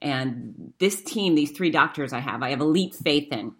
And 0.00 0.72
this 0.78 1.02
team, 1.02 1.34
these 1.34 1.50
three 1.50 1.70
doctors 1.70 2.12
I 2.12 2.20
have, 2.20 2.42
I 2.42 2.50
have 2.50 2.60
elite 2.60 2.94
faith 2.94 3.32
in. 3.32 3.54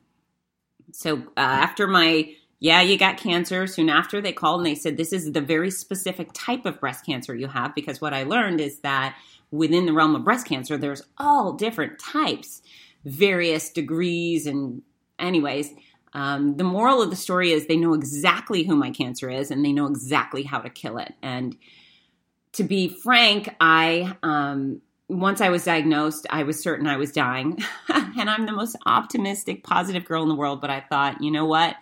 So 0.92 1.18
uh, 1.36 1.40
after 1.40 1.86
my 1.86 2.34
yeah, 2.58 2.80
you 2.80 2.96
got 2.96 3.18
cancer. 3.18 3.66
Soon 3.66 3.90
after, 3.90 4.20
they 4.20 4.32
called 4.32 4.60
and 4.60 4.66
they 4.66 4.74
said, 4.74 4.96
This 4.96 5.12
is 5.12 5.32
the 5.32 5.40
very 5.40 5.70
specific 5.70 6.30
type 6.32 6.64
of 6.64 6.80
breast 6.80 7.04
cancer 7.04 7.34
you 7.34 7.48
have. 7.48 7.74
Because 7.74 8.00
what 8.00 8.14
I 8.14 8.22
learned 8.22 8.60
is 8.60 8.80
that 8.80 9.16
within 9.50 9.86
the 9.86 9.92
realm 9.92 10.14
of 10.14 10.24
breast 10.24 10.46
cancer, 10.46 10.78
there's 10.78 11.02
all 11.18 11.52
different 11.52 11.98
types, 11.98 12.62
various 13.04 13.70
degrees, 13.70 14.46
and 14.46 14.82
anyways. 15.18 15.74
Um, 16.12 16.56
the 16.56 16.64
moral 16.64 17.02
of 17.02 17.10
the 17.10 17.16
story 17.16 17.52
is 17.52 17.66
they 17.66 17.76
know 17.76 17.94
exactly 17.94 18.64
who 18.64 18.76
my 18.76 18.90
cancer 18.90 19.28
is 19.28 19.50
and 19.50 19.64
they 19.64 19.72
know 19.72 19.86
exactly 19.86 20.42
how 20.42 20.60
to 20.60 20.70
kill 20.70 20.98
it. 20.98 21.12
And 21.22 21.56
to 22.52 22.64
be 22.64 22.88
frank, 22.88 23.54
I 23.60 24.16
um, 24.22 24.80
once 25.08 25.40
I 25.40 25.50
was 25.50 25.64
diagnosed, 25.64 26.26
I 26.30 26.42
was 26.42 26.60
certain 26.60 26.86
I 26.86 26.96
was 26.96 27.12
dying, 27.12 27.62
and 27.88 28.28
I'm 28.28 28.46
the 28.46 28.52
most 28.52 28.76
optimistic, 28.86 29.62
positive 29.62 30.04
girl 30.04 30.22
in 30.22 30.28
the 30.28 30.34
world. 30.34 30.60
But 30.60 30.70
I 30.70 30.80
thought, 30.80 31.22
you 31.22 31.30
know 31.30 31.44
what? 31.44 31.76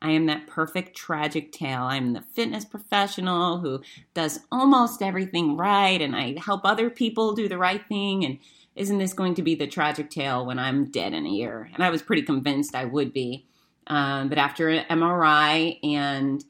I 0.00 0.10
am 0.10 0.26
that 0.26 0.46
perfect 0.46 0.96
tragic 0.96 1.50
tale. 1.52 1.82
I'm 1.82 2.12
the 2.12 2.20
fitness 2.20 2.64
professional 2.64 3.58
who 3.58 3.82
does 4.14 4.40
almost 4.52 5.02
everything 5.02 5.56
right 5.56 6.00
and 6.00 6.14
I 6.14 6.36
help 6.38 6.60
other 6.64 6.88
people 6.88 7.34
do 7.34 7.48
the 7.48 7.58
right 7.58 7.84
thing. 7.88 8.24
And 8.24 8.38
isn't 8.76 8.98
this 8.98 9.12
going 9.12 9.34
to 9.34 9.42
be 9.42 9.56
the 9.56 9.66
tragic 9.66 10.10
tale 10.10 10.46
when 10.46 10.58
I'm 10.58 10.90
dead 10.90 11.14
in 11.14 11.26
a 11.26 11.30
year? 11.30 11.68
And 11.74 11.82
I 11.82 11.90
was 11.90 12.02
pretty 12.02 12.22
convinced 12.22 12.76
I 12.76 12.84
would 12.84 13.12
be. 13.12 13.47
Um, 13.88 14.28
but 14.28 14.38
after 14.38 14.68
an 14.68 14.84
MRI 14.88 15.78
and 15.82 16.44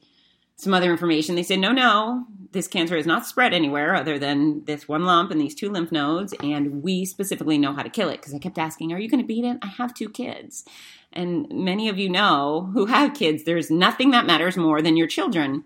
some 0.55 0.73
other 0.73 0.91
information, 0.91 1.35
they 1.35 1.43
said, 1.43 1.59
no, 1.59 1.71
no, 1.71 2.25
this 2.51 2.67
cancer 2.67 2.97
is 2.97 3.05
not 3.05 3.25
spread 3.25 3.53
anywhere 3.53 3.95
other 3.95 4.19
than 4.19 4.65
this 4.65 4.87
one 4.87 5.05
lump 5.05 5.31
and 5.31 5.39
these 5.39 5.55
two 5.55 5.69
lymph 5.69 5.91
nodes. 5.91 6.33
And 6.43 6.83
we 6.83 7.05
specifically 7.05 7.57
know 7.57 7.73
how 7.73 7.83
to 7.83 7.89
kill 7.89 8.09
it. 8.09 8.17
Because 8.17 8.33
I 8.33 8.39
kept 8.39 8.57
asking, 8.57 8.91
are 8.91 8.99
you 8.99 9.09
going 9.09 9.21
to 9.21 9.27
beat 9.27 9.45
it? 9.45 9.57
I 9.61 9.67
have 9.67 9.93
two 9.93 10.09
kids. 10.09 10.65
And 11.13 11.47
many 11.49 11.89
of 11.89 11.97
you 11.97 12.09
know 12.09 12.69
who 12.73 12.85
have 12.85 13.13
kids, 13.13 13.43
there's 13.43 13.71
nothing 13.71 14.11
that 14.11 14.25
matters 14.25 14.57
more 14.57 14.81
than 14.81 14.97
your 14.97 15.07
children. 15.07 15.63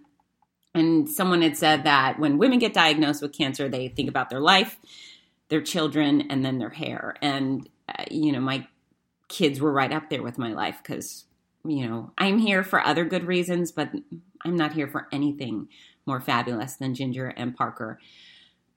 And 0.76 1.10
someone 1.10 1.42
had 1.42 1.58
said 1.58 1.84
that 1.84 2.20
when 2.20 2.38
women 2.38 2.60
get 2.60 2.74
diagnosed 2.74 3.22
with 3.22 3.34
cancer, 3.34 3.70
they 3.70 3.90
think 3.90 4.10
about 4.10 4.30
their 4.30 4.40
life, 4.40 4.80
their 5.50 5.62
children, 5.62 6.28
and 6.30 6.44
then 6.44 6.58
their 6.58 6.70
hair. 6.70 7.16
And, 7.22 7.70
uh, 7.90 8.06
you 8.10 8.32
know, 8.32 8.40
my 8.40 8.68
kids 9.28 9.60
were 9.60 9.72
right 9.72 9.92
up 9.92 10.10
there 10.10 10.24
with 10.24 10.38
my 10.38 10.54
life 10.54 10.80
because, 10.82 11.26
you 11.66 11.88
know, 11.88 12.12
I'm 12.18 12.40
here 12.40 12.64
for 12.64 12.82
other 12.82 13.06
good 13.06 13.26
reasons, 13.26 13.72
but 13.72 13.92
I'm 14.44 14.56
not 14.56 14.74
here 14.74 14.88
for 14.88 15.08
anything 15.12 15.70
more 16.06 16.20
fabulous 16.20 16.76
than 16.76 16.94
Ginger 16.94 17.28
and 17.28 17.56
Parker. 17.56 18.00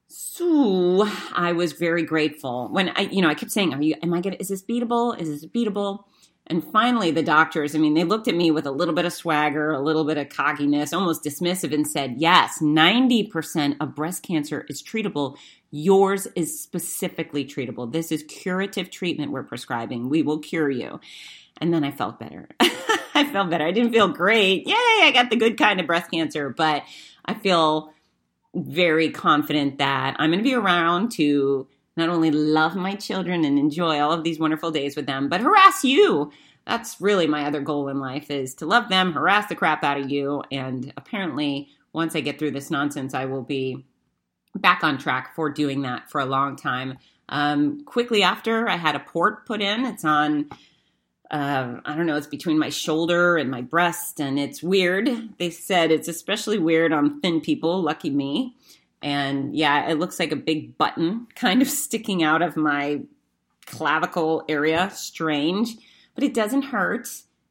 So 0.08 1.06
I 1.34 1.52
was 1.52 1.72
very 1.72 2.04
grateful 2.04 2.68
when 2.68 2.90
I, 2.90 3.02
you 3.02 3.20
know, 3.22 3.28
I 3.28 3.34
kept 3.34 3.50
saying, 3.50 3.74
"Are 3.74 3.82
you? 3.82 3.96
Am 4.02 4.14
I 4.14 4.20
gonna? 4.20 4.36
Is 4.38 4.48
this 4.48 4.62
beatable? 4.62 5.18
Is 5.20 5.28
this 5.28 5.50
beatable?" 5.50 6.04
And 6.48 6.62
finally, 6.62 7.10
the 7.10 7.24
doctors, 7.24 7.74
I 7.74 7.78
mean, 7.78 7.94
they 7.94 8.04
looked 8.04 8.28
at 8.28 8.36
me 8.36 8.52
with 8.52 8.66
a 8.66 8.70
little 8.70 8.94
bit 8.94 9.04
of 9.04 9.12
swagger, 9.12 9.72
a 9.72 9.80
little 9.80 10.04
bit 10.04 10.16
of 10.16 10.28
cockiness, 10.28 10.92
almost 10.92 11.24
dismissive, 11.24 11.74
and 11.74 11.86
said, 11.86 12.14
Yes, 12.18 12.60
90% 12.62 13.76
of 13.80 13.96
breast 13.96 14.22
cancer 14.22 14.64
is 14.68 14.80
treatable. 14.80 15.36
Yours 15.72 16.28
is 16.36 16.60
specifically 16.62 17.44
treatable. 17.44 17.92
This 17.92 18.12
is 18.12 18.22
curative 18.22 18.90
treatment 18.90 19.32
we're 19.32 19.42
prescribing. 19.42 20.08
We 20.08 20.22
will 20.22 20.38
cure 20.38 20.70
you. 20.70 21.00
And 21.60 21.72
then 21.72 21.84
I 21.84 21.90
felt 21.90 22.18
better. 22.18 22.48
I 22.60 23.24
felt 23.32 23.50
better. 23.50 23.66
I 23.66 23.72
didn't 23.72 23.92
feel 23.92 24.08
great. 24.08 24.66
Yay, 24.66 24.74
I 24.74 25.10
got 25.12 25.30
the 25.30 25.36
good 25.36 25.56
kind 25.56 25.80
of 25.80 25.86
breast 25.86 26.10
cancer, 26.10 26.50
but 26.50 26.82
I 27.24 27.34
feel 27.34 27.92
very 28.54 29.10
confident 29.10 29.78
that 29.78 30.16
I'm 30.18 30.30
going 30.30 30.38
to 30.38 30.44
be 30.44 30.54
around 30.54 31.12
to 31.12 31.66
not 31.96 32.08
only 32.08 32.30
love 32.30 32.76
my 32.76 32.94
children 32.94 33.44
and 33.44 33.58
enjoy 33.58 34.00
all 34.00 34.12
of 34.12 34.22
these 34.22 34.38
wonderful 34.38 34.70
days 34.70 34.96
with 34.96 35.06
them, 35.06 35.28
but 35.28 35.40
harass 35.40 35.82
you. 35.82 36.30
That's 36.66 37.00
really 37.00 37.26
my 37.26 37.46
other 37.46 37.60
goal 37.60 37.88
in 37.88 38.00
life 38.00 38.30
is 38.30 38.54
to 38.56 38.66
love 38.66 38.88
them, 38.88 39.12
harass 39.12 39.48
the 39.48 39.54
crap 39.54 39.84
out 39.84 39.98
of 39.98 40.10
you. 40.10 40.42
And 40.50 40.92
apparently, 40.96 41.68
once 41.92 42.14
I 42.14 42.20
get 42.20 42.38
through 42.38 42.50
this 42.50 42.70
nonsense, 42.70 43.14
I 43.14 43.24
will 43.24 43.42
be 43.42 43.86
back 44.54 44.82
on 44.82 44.98
track 44.98 45.34
for 45.34 45.48
doing 45.48 45.82
that 45.82 46.10
for 46.10 46.20
a 46.20 46.26
long 46.26 46.56
time. 46.56 46.98
Um, 47.28 47.84
quickly 47.84 48.22
after, 48.22 48.68
I 48.68 48.76
had 48.76 48.94
a 48.94 49.00
port 49.00 49.46
put 49.46 49.60
in. 49.60 49.86
It's 49.86 50.04
on, 50.04 50.50
uh, 51.30 51.80
I 51.84 51.96
don't 51.96 52.06
know, 52.06 52.16
it's 52.16 52.26
between 52.26 52.58
my 52.58 52.68
shoulder 52.68 53.36
and 53.36 53.50
my 53.50 53.60
breast, 53.60 54.20
and 54.20 54.38
it's 54.38 54.62
weird. 54.62 55.08
They 55.38 55.50
said 55.50 55.90
it's 55.90 56.08
especially 56.08 56.58
weird 56.58 56.92
on 56.92 57.20
thin 57.20 57.40
people, 57.40 57.82
lucky 57.82 58.10
me. 58.10 58.54
And 59.02 59.54
yeah, 59.54 59.88
it 59.88 59.98
looks 59.98 60.18
like 60.18 60.32
a 60.32 60.36
big 60.36 60.78
button 60.78 61.26
kind 61.34 61.62
of 61.62 61.68
sticking 61.68 62.22
out 62.22 62.42
of 62.42 62.56
my 62.56 63.02
clavicle 63.66 64.44
area. 64.48 64.90
Strange, 64.94 65.76
but 66.14 66.22
it 66.22 66.32
doesn't 66.32 66.62
hurt. 66.62 67.08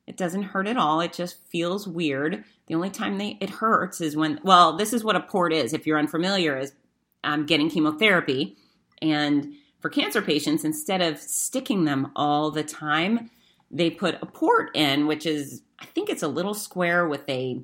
It 0.07 0.17
doesn't 0.17 0.43
hurt 0.43 0.67
at 0.67 0.77
all. 0.77 1.01
It 1.01 1.13
just 1.13 1.37
feels 1.49 1.87
weird. 1.87 2.43
The 2.67 2.75
only 2.75 2.89
time 2.89 3.17
they, 3.17 3.37
it 3.41 3.49
hurts 3.49 4.01
is 4.01 4.15
when, 4.15 4.39
well, 4.43 4.77
this 4.77 4.93
is 4.93 5.03
what 5.03 5.15
a 5.15 5.19
port 5.19 5.51
is. 5.51 5.73
If 5.73 5.85
you're 5.85 5.99
unfamiliar, 5.99 6.57
is 6.57 6.73
um, 7.23 7.45
getting 7.45 7.69
chemotherapy. 7.69 8.55
And 9.01 9.55
for 9.81 9.89
cancer 9.89 10.21
patients, 10.21 10.63
instead 10.63 11.01
of 11.01 11.19
sticking 11.19 11.85
them 11.85 12.11
all 12.15 12.51
the 12.51 12.63
time, 12.63 13.29
they 13.75 13.89
put 13.89 14.17
a 14.21 14.25
port 14.25 14.71
in, 14.73 15.05
which 15.05 15.25
is, 15.25 15.61
I 15.79 15.85
think 15.85 16.09
it's 16.09 16.23
a 16.23 16.27
little 16.27 16.53
square 16.53 17.07
with 17.07 17.27
a 17.29 17.61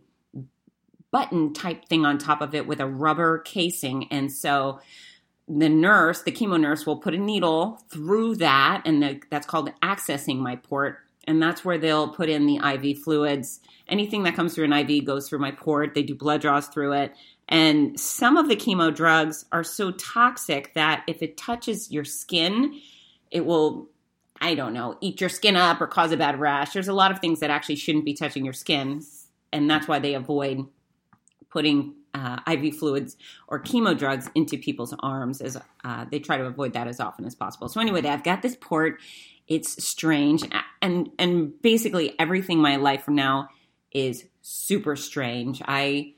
button 1.09 1.53
type 1.53 1.85
thing 1.85 2.05
on 2.05 2.17
top 2.17 2.41
of 2.41 2.53
it 2.53 2.67
with 2.67 2.79
a 2.79 2.87
rubber 2.87 3.39
casing. 3.39 4.07
And 4.11 4.31
so 4.31 4.79
the 5.47 5.69
nurse, 5.69 6.21
the 6.23 6.31
chemo 6.31 6.59
nurse, 6.59 6.85
will 6.85 6.97
put 6.97 7.13
a 7.13 7.17
needle 7.17 7.81
through 7.89 8.35
that, 8.37 8.81
and 8.85 9.01
the, 9.01 9.21
that's 9.29 9.47
called 9.47 9.71
accessing 9.81 10.37
my 10.37 10.57
port. 10.57 10.99
And 11.25 11.41
that's 11.41 11.63
where 11.63 11.77
they'll 11.77 12.09
put 12.09 12.29
in 12.29 12.45
the 12.45 12.57
IV 12.57 12.99
fluids. 12.99 13.61
Anything 13.87 14.23
that 14.23 14.35
comes 14.35 14.53
through 14.53 14.65
an 14.65 14.73
IV 14.73 15.05
goes 15.05 15.29
through 15.29 15.39
my 15.39 15.51
port. 15.51 15.93
They 15.93 16.03
do 16.03 16.15
blood 16.15 16.41
draws 16.41 16.67
through 16.67 16.93
it. 16.93 17.13
And 17.47 17.99
some 17.99 18.37
of 18.37 18.49
the 18.49 18.55
chemo 18.55 18.93
drugs 18.93 19.45
are 19.51 19.63
so 19.63 19.91
toxic 19.91 20.73
that 20.73 21.03
if 21.07 21.21
it 21.21 21.37
touches 21.37 21.91
your 21.91 22.05
skin, 22.05 22.79
it 23.29 23.45
will, 23.45 23.87
I 24.41 24.55
don't 24.55 24.73
know, 24.73 24.97
eat 25.01 25.21
your 25.21 25.29
skin 25.29 25.55
up 25.55 25.79
or 25.79 25.87
cause 25.87 26.11
a 26.11 26.17
bad 26.17 26.39
rash. 26.39 26.73
There's 26.73 26.87
a 26.87 26.93
lot 26.93 27.11
of 27.11 27.19
things 27.19 27.39
that 27.39 27.51
actually 27.51 27.75
shouldn't 27.75 28.05
be 28.05 28.15
touching 28.15 28.43
your 28.43 28.53
skin. 28.53 29.03
And 29.53 29.69
that's 29.69 29.87
why 29.87 29.99
they 29.99 30.15
avoid 30.15 30.65
putting 31.49 31.93
uh, 32.13 32.39
IV 32.51 32.75
fluids 32.75 33.17
or 33.47 33.61
chemo 33.61 33.97
drugs 33.97 34.29
into 34.33 34.57
people's 34.57 34.95
arms 34.99 35.41
as 35.41 35.57
uh, 35.83 36.05
they 36.09 36.19
try 36.19 36.37
to 36.37 36.45
avoid 36.45 36.73
that 36.73 36.87
as 36.87 36.99
often 36.99 37.25
as 37.25 37.35
possible. 37.35 37.69
So 37.69 37.79
anyway, 37.79 38.01
I've 38.03 38.23
got 38.23 38.41
this 38.41 38.57
port. 38.59 38.99
It's 39.47 39.83
strange, 39.83 40.43
and 40.81 41.09
and 41.19 41.61
basically 41.61 42.17
everything 42.19 42.57
in 42.57 42.63
my 42.63 42.77
life 42.77 43.03
from 43.03 43.15
now 43.15 43.49
is 43.91 44.25
super 44.41 44.95
strange. 44.95 45.61
I 45.65 46.13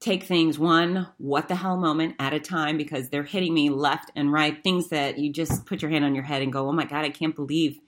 take 0.00 0.22
things 0.22 0.58
one 0.58 1.08
what 1.18 1.48
the 1.48 1.56
hell 1.56 1.76
moment 1.76 2.14
at 2.18 2.32
a 2.32 2.40
time 2.40 2.76
because 2.76 3.08
they're 3.08 3.24
hitting 3.24 3.52
me 3.52 3.68
left 3.70 4.10
and 4.14 4.32
right. 4.32 4.62
Things 4.62 4.88
that 4.88 5.18
you 5.18 5.32
just 5.32 5.66
put 5.66 5.82
your 5.82 5.90
hand 5.90 6.04
on 6.04 6.14
your 6.14 6.24
head 6.24 6.42
and 6.42 6.52
go, 6.52 6.68
oh 6.68 6.72
my 6.72 6.84
god, 6.84 7.04
I 7.04 7.10
can't 7.10 7.34
believe 7.34 7.80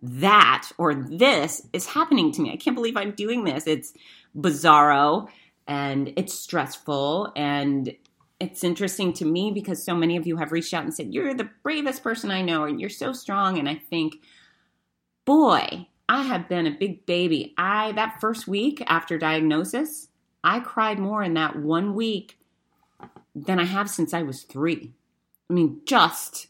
that 0.00 0.70
or 0.78 0.94
this 0.94 1.66
is 1.72 1.86
happening 1.86 2.32
to 2.32 2.40
me. 2.40 2.52
I 2.52 2.56
can't 2.56 2.76
believe 2.76 2.96
I'm 2.96 3.12
doing 3.12 3.44
this. 3.44 3.66
It's 3.66 3.92
bizarro 4.36 5.28
and 5.66 6.12
it's 6.16 6.34
stressful 6.34 7.32
and 7.36 7.94
it's 8.40 8.62
interesting 8.62 9.12
to 9.14 9.24
me 9.24 9.50
because 9.50 9.84
so 9.84 9.94
many 9.94 10.16
of 10.16 10.26
you 10.26 10.36
have 10.36 10.52
reached 10.52 10.72
out 10.72 10.84
and 10.84 10.94
said 10.94 11.12
you're 11.12 11.34
the 11.34 11.50
bravest 11.62 12.02
person 12.02 12.30
I 12.30 12.42
know 12.42 12.64
and 12.64 12.80
you're 12.80 12.88
so 12.88 13.12
strong 13.12 13.58
and 13.58 13.68
I 13.68 13.74
think 13.74 14.16
boy 15.24 15.88
I 16.08 16.22
have 16.22 16.48
been 16.48 16.66
a 16.66 16.70
big 16.78 17.04
baby 17.04 17.54
I 17.58 17.92
that 17.92 18.20
first 18.20 18.46
week 18.46 18.82
after 18.86 19.18
diagnosis 19.18 20.07
I 20.42 20.60
cried 20.60 20.98
more 20.98 21.22
in 21.22 21.34
that 21.34 21.56
one 21.56 21.94
week 21.94 22.38
than 23.34 23.58
I 23.58 23.64
have 23.64 23.90
since 23.90 24.14
I 24.14 24.22
was 24.22 24.42
3 24.42 24.92
I 25.50 25.52
mean 25.52 25.80
just 25.86 26.48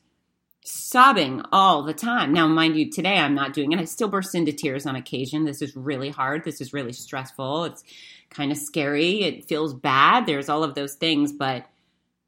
sobbing 0.68 1.42
all 1.50 1.82
the 1.82 1.94
time. 1.94 2.32
Now, 2.32 2.46
mind 2.46 2.76
you, 2.76 2.90
today 2.90 3.16
I'm 3.16 3.34
not 3.34 3.54
doing 3.54 3.72
it. 3.72 3.80
I 3.80 3.84
still 3.84 4.08
burst 4.08 4.34
into 4.34 4.52
tears 4.52 4.86
on 4.86 4.96
occasion. 4.96 5.44
This 5.44 5.62
is 5.62 5.74
really 5.74 6.10
hard. 6.10 6.44
This 6.44 6.60
is 6.60 6.72
really 6.72 6.92
stressful. 6.92 7.64
It's 7.64 7.84
kind 8.30 8.52
of 8.52 8.58
scary. 8.58 9.22
It 9.22 9.48
feels 9.48 9.72
bad. 9.72 10.26
There's 10.26 10.48
all 10.48 10.64
of 10.64 10.74
those 10.74 10.94
things. 10.94 11.32
But 11.32 11.66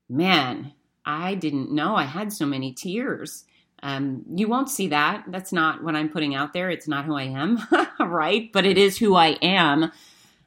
man, 0.08 0.72
I 1.04 1.34
didn't 1.34 1.72
know 1.72 1.96
I 1.96 2.04
had 2.04 2.32
so 2.32 2.46
many 2.46 2.72
tears. 2.72 3.44
Um, 3.82 4.24
you 4.34 4.48
won't 4.48 4.70
see 4.70 4.88
that. 4.88 5.24
That's 5.28 5.52
not 5.52 5.82
what 5.82 5.96
I'm 5.96 6.10
putting 6.10 6.34
out 6.34 6.52
there. 6.52 6.70
It's 6.70 6.88
not 6.88 7.04
who 7.04 7.16
I 7.16 7.24
am, 7.24 7.58
right? 8.00 8.50
But 8.52 8.66
it 8.66 8.78
is 8.78 8.98
who 8.98 9.14
I 9.14 9.38
am. 9.42 9.90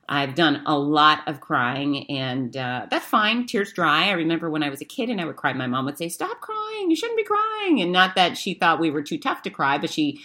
I've 0.08 0.36
done 0.36 0.64
a 0.66 0.78
lot 0.78 1.22
of 1.28 1.40
crying, 1.40 2.10
and 2.10 2.56
uh, 2.58 2.88
that's 2.90 3.06
fine. 3.06 3.46
Tears 3.46 3.72
dry. 3.72 4.10
I 4.10 4.12
remember 4.12 4.50
when 4.50 4.64
I 4.64 4.70
was 4.70 4.82
a 4.82 4.86
kid 4.86 5.10
and 5.10 5.22
I 5.22 5.26
would 5.26 5.38
cry, 5.38 5.54
my 5.54 5.68
mom 5.68 5.86
would 5.86 5.98
say, 5.98 6.10
Stop 6.10 6.42
crying. 6.42 6.90
You 6.90 6.96
shouldn't 6.96 7.18
be 7.18 7.24
crying. 7.24 7.82
And 7.82 7.92
not 7.92 8.16
that 8.16 8.38
she 8.38 8.54
thought 8.54 8.80
we 8.80 8.92
were 8.92 9.02
too 9.02 9.18
tough 9.18 9.42
to 9.44 9.50
cry, 9.50 9.78
but 9.78 9.90
she 9.90 10.20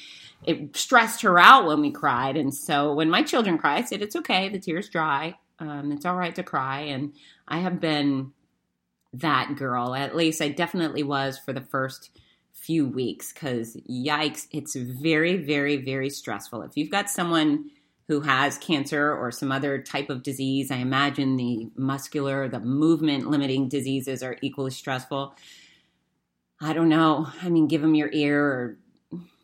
it 0.45 0.77
stressed 0.77 1.23
her 1.23 1.39
out 1.39 1.67
when 1.67 1.81
we 1.81 1.91
cried. 1.91 2.37
And 2.37 2.55
so 2.55 2.93
when 2.93 3.11
my 3.11 3.23
children 3.23 3.59
cry, 3.59 3.77
I 3.77 3.83
said, 3.83 4.03
It's 4.03 4.17
okay. 4.17 4.49
The 4.49 4.59
tears 4.59 4.89
dry. 4.89 5.37
Um, 5.61 5.93
it's 5.93 6.07
all 6.07 6.17
right 6.17 6.35
to 6.35 6.43
cry. 6.43 6.81
And 6.81 7.13
I 7.47 7.59
have 7.59 7.81
been 7.81 8.33
that 9.13 9.57
girl. 9.57 9.95
At 9.95 10.17
least 10.17 10.43
I 10.43 10.49
definitely 10.49 11.03
was 11.03 11.39
for 11.39 11.53
the 11.53 11.61
first 11.61 12.11
few 12.53 12.87
weeks 12.87 13.33
because 13.33 13.77
yikes, 13.89 14.47
it's 14.51 14.75
very, 14.77 15.37
very, 15.37 15.77
very 15.77 16.11
stressful. 16.11 16.63
If 16.63 16.77
you've 16.77 16.91
got 16.91 17.09
someone 17.09 17.71
who 18.09 18.23
has 18.23 18.57
cancer 18.59 19.15
or 19.15 19.31
some 19.31 19.53
other 19.53 19.81
type 19.81 20.09
of 20.09 20.23
disease, 20.23 20.71
I 20.71 20.77
imagine 20.77 21.37
the 21.37 21.69
muscular, 21.77 22.49
the 22.49 22.59
movement 22.59 23.31
limiting 23.31 23.69
diseases 23.69 24.23
are 24.23 24.39
equally 24.41 24.71
stressful. 24.71 25.35
I 26.61 26.73
don't 26.73 26.89
know. 26.89 27.29
I 27.43 27.51
mean, 27.51 27.69
give 27.69 27.83
them 27.83 27.95
your 27.95 28.11
ear 28.13 28.45
or 28.45 28.79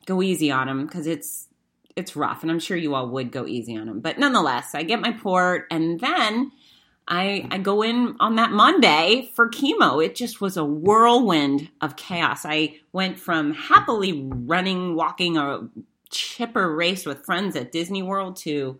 go 0.06 0.22
easy 0.22 0.50
on 0.50 0.66
them 0.66 0.86
because 0.86 1.06
it's 1.06 1.48
it's 1.94 2.16
rough, 2.16 2.42
and 2.42 2.50
I'm 2.50 2.58
sure 2.58 2.76
you 2.76 2.94
all 2.94 3.08
would 3.10 3.30
go 3.30 3.46
easy 3.46 3.76
on 3.76 3.86
them. 3.86 4.00
But 4.00 4.18
nonetheless, 4.18 4.74
I 4.74 4.82
get 4.82 5.00
my 5.00 5.12
port, 5.12 5.66
and 5.70 6.00
then 6.00 6.50
I 7.06 7.46
I 7.50 7.58
go 7.58 7.82
in 7.82 8.16
on 8.18 8.36
that 8.36 8.50
Monday 8.50 9.30
for 9.34 9.48
chemo. 9.48 10.04
It 10.04 10.14
just 10.16 10.40
was 10.40 10.56
a 10.56 10.64
whirlwind 10.64 11.68
of 11.80 11.96
chaos. 11.96 12.44
I 12.44 12.80
went 12.92 13.20
from 13.20 13.52
happily 13.52 14.26
running, 14.28 14.96
walking 14.96 15.36
a 15.36 15.68
chipper 16.14 16.74
race 16.74 17.04
with 17.04 17.24
friends 17.26 17.56
at 17.56 17.72
Disney 17.72 18.02
World 18.02 18.36
to 18.36 18.78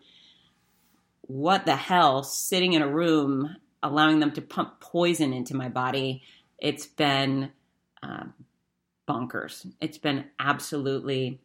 what 1.23 1.67
the 1.67 1.77
hell, 1.77 2.23
sitting 2.23 2.75
in 2.75 2.83
a 2.83 2.89
room, 2.89 3.57
allowing 3.83 4.21
them 4.21 4.33
to 4.33 4.43
pump 4.43 4.81
poison 4.81 5.33
into 5.33 5.57
my 5.57 5.69
body. 5.69 6.23
It's 6.59 6.87
been 6.87 7.51
uh, 8.03 8.25
bonkers. 9.09 9.67
It's 9.81 9.99
been 9.99 10.27
absolutely 10.39 11.41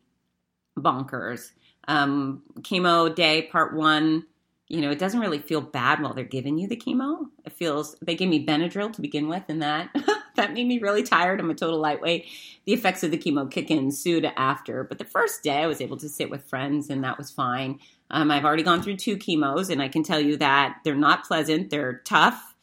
bonkers. 0.78 1.52
Um, 1.88 2.44
chemo 2.62 3.14
day 3.14 3.44
part 3.44 3.76
one, 3.76 4.26
you 4.68 4.82
know, 4.82 4.92
it 4.92 5.00
doesn't 5.00 5.20
really 5.20 5.40
feel 5.40 5.62
bad 5.62 6.02
while 6.02 6.14
they're 6.14 6.24
giving 6.24 6.58
you 6.60 6.68
the 6.68 6.78
chemo. 6.78 7.26
It 7.46 7.54
feels 7.54 7.96
they 8.02 8.16
gave 8.16 8.30
me 8.30 8.46
Benadryl 8.46 8.94
to 8.94 9.02
begin 9.02 9.28
with, 9.28 9.44
and 9.50 9.64
that 9.64 9.90
that 10.36 10.54
made 10.54 10.68
me 10.68 10.80
really 10.80 11.04
tired. 11.04 11.40
I'm 11.40 11.50
a 11.50 11.56
total 11.56 11.80
lightweight. 11.80 12.26
The 12.66 12.74
effects 12.74 13.04
of 13.04 13.12
the 13.12 13.18
chemo 13.18 13.50
kick 13.50 13.72
in 13.72 13.92
soon 13.92 14.26
after. 14.26 14.84
But 14.84 14.98
the 14.98 15.06
first 15.06 15.44
day, 15.44 15.58
I 15.58 15.68
was 15.68 15.82
able 15.82 15.98
to 15.98 16.10
sit 16.10 16.30
with 16.30 16.44
friends, 16.44 16.90
and 16.90 17.04
that 17.04 17.18
was 17.18 17.32
fine. 17.32 17.80
Um, 18.12 18.32
I've 18.32 18.46
already 18.46 18.64
gone 18.64 18.82
through 18.82 18.98
two 18.98 19.18
chemos, 19.18 19.70
and 19.70 19.82
I 19.82 19.88
can 19.88 20.04
tell 20.04 20.20
you 20.20 20.38
that 20.38 20.78
they're 20.84 20.96
not 20.96 21.26
pleasant. 21.26 21.70
They're 21.70 22.02
tough. 22.06 22.56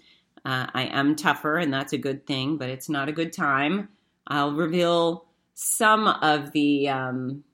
Uh, 0.45 0.67
I 0.73 0.85
am 0.85 1.17
tougher, 1.17 1.57
and 1.57 1.73
that's 1.73 1.93
a 1.93 1.99
good 1.99 2.27
thing, 2.27 2.57
but 2.57 2.69
it's 2.69 2.89
not 2.89 3.09
a 3.09 3.13
good 3.13 3.33
time. 3.33 3.89
I'll 4.27 4.53
reveal 4.53 5.27
some 5.55 6.07
of 6.07 6.53
the 6.53 6.89
um, 6.89 7.45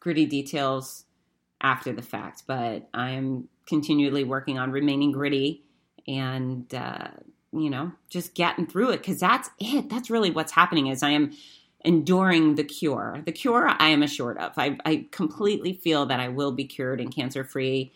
gritty 0.00 0.26
details 0.26 1.04
after 1.60 1.92
the 1.92 2.02
fact, 2.02 2.44
but 2.46 2.88
I'm 2.94 3.48
continually 3.66 4.24
working 4.24 4.58
on 4.58 4.70
remaining 4.70 5.12
gritty 5.12 5.64
and 6.06 6.72
uh, 6.74 7.08
you 7.60 7.70
know 7.70 7.92
just 8.08 8.34
getting 8.34 8.66
through 8.66 8.90
it 8.90 8.98
because 8.98 9.20
that's 9.20 9.50
it. 9.58 9.88
That's 9.88 10.10
really 10.10 10.30
what's 10.30 10.52
happening. 10.52 10.86
Is 10.88 11.02
I 11.02 11.10
am 11.10 11.32
enduring 11.84 12.56
the 12.56 12.64
cure. 12.64 13.22
The 13.24 13.32
cure 13.32 13.68
I 13.68 13.88
am 13.88 14.02
assured 14.02 14.38
of. 14.38 14.52
I, 14.56 14.76
I 14.84 15.06
completely 15.12 15.72
feel 15.72 16.06
that 16.06 16.20
I 16.20 16.28
will 16.28 16.52
be 16.52 16.64
cured 16.64 17.00
and 17.00 17.14
cancer 17.14 17.44
free 17.44 17.92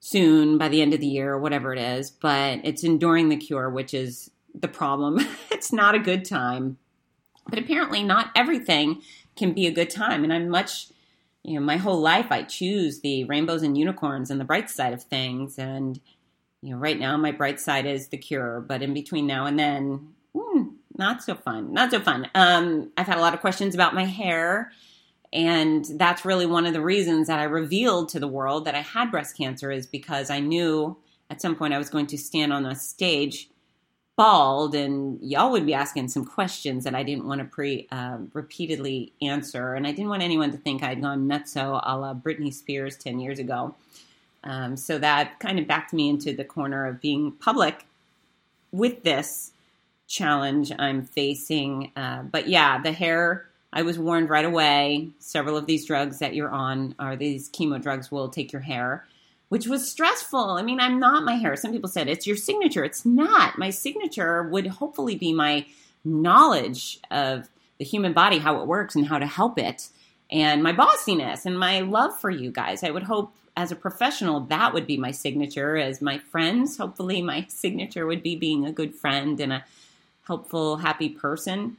soon 0.00 0.56
by 0.56 0.68
the 0.68 0.80
end 0.80 0.94
of 0.94 1.00
the 1.00 1.06
year 1.06 1.32
or 1.32 1.38
whatever 1.38 1.72
it 1.74 1.78
is. 1.78 2.10
But 2.10 2.60
it's 2.64 2.84
enduring 2.84 3.28
the 3.28 3.36
cure, 3.36 3.68
which 3.68 3.92
is 3.92 4.30
the 4.58 4.68
problem. 4.68 5.18
it's 5.50 5.72
not 5.72 5.94
a 5.94 5.98
good 5.98 6.24
time 6.24 6.78
but 7.48 7.58
apparently, 7.58 8.02
not 8.02 8.30
everything 8.34 9.02
can 9.36 9.52
be 9.52 9.66
a 9.66 9.72
good 9.72 9.90
time. 9.90 10.24
And 10.24 10.32
I'm 10.32 10.48
much, 10.48 10.88
you 11.42 11.54
know, 11.54 11.64
my 11.64 11.76
whole 11.76 12.00
life 12.00 12.26
I 12.30 12.42
choose 12.42 13.00
the 13.00 13.24
rainbows 13.24 13.62
and 13.62 13.78
unicorns 13.78 14.30
and 14.30 14.40
the 14.40 14.44
bright 14.44 14.68
side 14.68 14.92
of 14.92 15.02
things. 15.02 15.58
And, 15.58 16.00
you 16.62 16.70
know, 16.70 16.76
right 16.76 16.98
now 16.98 17.16
my 17.16 17.32
bright 17.32 17.60
side 17.60 17.86
is 17.86 18.08
the 18.08 18.16
cure. 18.16 18.60
But 18.60 18.82
in 18.82 18.94
between 18.94 19.26
now 19.26 19.46
and 19.46 19.58
then, 19.58 20.14
mm, 20.34 20.72
not 20.96 21.22
so 21.22 21.34
fun. 21.34 21.72
Not 21.72 21.90
so 21.90 22.00
fun. 22.00 22.28
Um, 22.34 22.90
I've 22.96 23.06
had 23.06 23.18
a 23.18 23.20
lot 23.20 23.34
of 23.34 23.40
questions 23.40 23.74
about 23.74 23.94
my 23.94 24.04
hair. 24.04 24.72
And 25.32 25.84
that's 25.98 26.24
really 26.24 26.46
one 26.46 26.66
of 26.66 26.72
the 26.72 26.80
reasons 26.80 27.26
that 27.26 27.38
I 27.38 27.44
revealed 27.44 28.08
to 28.10 28.20
the 28.20 28.28
world 28.28 28.64
that 28.64 28.74
I 28.74 28.80
had 28.80 29.10
breast 29.10 29.36
cancer 29.36 29.70
is 29.70 29.86
because 29.86 30.30
I 30.30 30.40
knew 30.40 30.96
at 31.28 31.42
some 31.42 31.56
point 31.56 31.74
I 31.74 31.78
was 31.78 31.90
going 31.90 32.06
to 32.08 32.18
stand 32.18 32.52
on 32.52 32.64
a 32.64 32.74
stage 32.74 33.50
bald 34.16 34.74
and 34.74 35.18
y'all 35.20 35.50
would 35.50 35.66
be 35.66 35.74
asking 35.74 36.08
some 36.08 36.24
questions 36.24 36.84
that 36.84 36.94
I 36.94 37.02
didn't 37.02 37.26
want 37.26 37.40
to 37.40 37.44
pre 37.44 37.86
uh, 37.92 38.18
repeatedly 38.32 39.12
answer, 39.20 39.74
and 39.74 39.86
I 39.86 39.92
didn't 39.92 40.08
want 40.08 40.22
anyone 40.22 40.50
to 40.52 40.56
think 40.56 40.82
I'd 40.82 41.02
gone 41.02 41.28
nutso 41.28 41.80
a 41.84 41.96
la 41.96 42.14
Britney 42.14 42.52
Spears 42.52 42.96
ten 42.96 43.20
years 43.20 43.38
ago. 43.38 43.74
Um, 44.44 44.76
so 44.76 44.98
that 44.98 45.38
kind 45.40 45.58
of 45.58 45.66
backed 45.66 45.92
me 45.92 46.08
into 46.08 46.34
the 46.34 46.44
corner 46.44 46.86
of 46.86 47.00
being 47.00 47.32
public 47.32 47.86
with 48.70 49.02
this 49.02 49.52
challenge 50.06 50.72
I'm 50.78 51.02
facing. 51.02 51.92
Uh, 51.96 52.22
but 52.22 52.48
yeah, 52.48 52.80
the 52.80 52.92
hair. 52.92 53.48
I 53.72 53.82
was 53.82 53.98
warned 53.98 54.30
right 54.30 54.44
away. 54.44 55.10
Several 55.18 55.56
of 55.56 55.66
these 55.66 55.84
drugs 55.84 56.20
that 56.20 56.34
you're 56.34 56.50
on, 56.50 56.94
or 56.98 57.16
these 57.16 57.50
chemo 57.50 57.82
drugs, 57.82 58.10
will 58.10 58.28
take 58.28 58.52
your 58.52 58.62
hair 58.62 59.04
which 59.48 59.66
was 59.66 59.90
stressful. 59.90 60.50
I 60.50 60.62
mean, 60.62 60.80
I'm 60.80 60.98
not 60.98 61.24
my 61.24 61.34
hair. 61.34 61.56
Some 61.56 61.72
people 61.72 61.88
said 61.88 62.08
it's 62.08 62.26
your 62.26 62.36
signature. 62.36 62.84
It's 62.84 63.04
not. 63.04 63.58
My 63.58 63.70
signature 63.70 64.42
would 64.44 64.66
hopefully 64.66 65.16
be 65.16 65.32
my 65.32 65.66
knowledge 66.04 66.98
of 67.10 67.48
the 67.78 67.84
human 67.84 68.12
body, 68.12 68.38
how 68.38 68.60
it 68.60 68.66
works, 68.66 68.96
and 68.96 69.06
how 69.06 69.18
to 69.18 69.26
help 69.26 69.58
it, 69.58 69.88
and 70.30 70.62
my 70.62 70.72
bossiness 70.72 71.46
and 71.46 71.58
my 71.58 71.80
love 71.80 72.18
for 72.18 72.30
you 72.30 72.50
guys. 72.50 72.82
I 72.82 72.90
would 72.90 73.04
hope 73.04 73.34
as 73.56 73.72
a 73.72 73.76
professional, 73.76 74.40
that 74.40 74.74
would 74.74 74.86
be 74.86 74.96
my 74.96 75.10
signature. 75.10 75.76
As 75.76 76.02
my 76.02 76.18
friends, 76.18 76.76
hopefully, 76.76 77.22
my 77.22 77.46
signature 77.48 78.06
would 78.06 78.22
be 78.22 78.36
being 78.36 78.66
a 78.66 78.72
good 78.72 78.94
friend 78.94 79.40
and 79.40 79.52
a 79.52 79.64
helpful, 80.26 80.76
happy 80.76 81.08
person. 81.08 81.78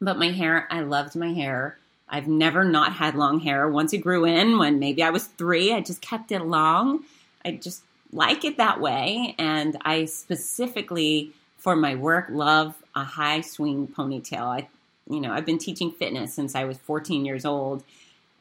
But 0.00 0.18
my 0.18 0.30
hair, 0.30 0.66
I 0.70 0.80
loved 0.80 1.14
my 1.14 1.32
hair. 1.32 1.78
I've 2.08 2.28
never 2.28 2.64
not 2.64 2.94
had 2.94 3.14
long 3.14 3.40
hair. 3.40 3.68
Once 3.68 3.92
it 3.92 3.98
grew 3.98 4.24
in, 4.24 4.58
when 4.58 4.78
maybe 4.78 5.02
I 5.02 5.10
was 5.10 5.26
three, 5.26 5.72
I 5.72 5.80
just 5.80 6.00
kept 6.00 6.32
it 6.32 6.40
long. 6.40 7.04
I 7.44 7.52
just 7.52 7.82
like 8.12 8.44
it 8.44 8.58
that 8.58 8.80
way. 8.80 9.34
And 9.38 9.76
I 9.82 10.04
specifically, 10.04 11.32
for 11.58 11.74
my 11.74 11.94
work, 11.94 12.26
love 12.30 12.74
a 12.94 13.04
high 13.04 13.40
swing 13.40 13.88
ponytail. 13.88 14.42
I, 14.42 14.68
you 15.08 15.20
know, 15.20 15.32
I've 15.32 15.46
been 15.46 15.58
teaching 15.58 15.90
fitness 15.90 16.34
since 16.34 16.54
I 16.54 16.64
was 16.64 16.78
14 16.78 17.24
years 17.24 17.44
old. 17.44 17.82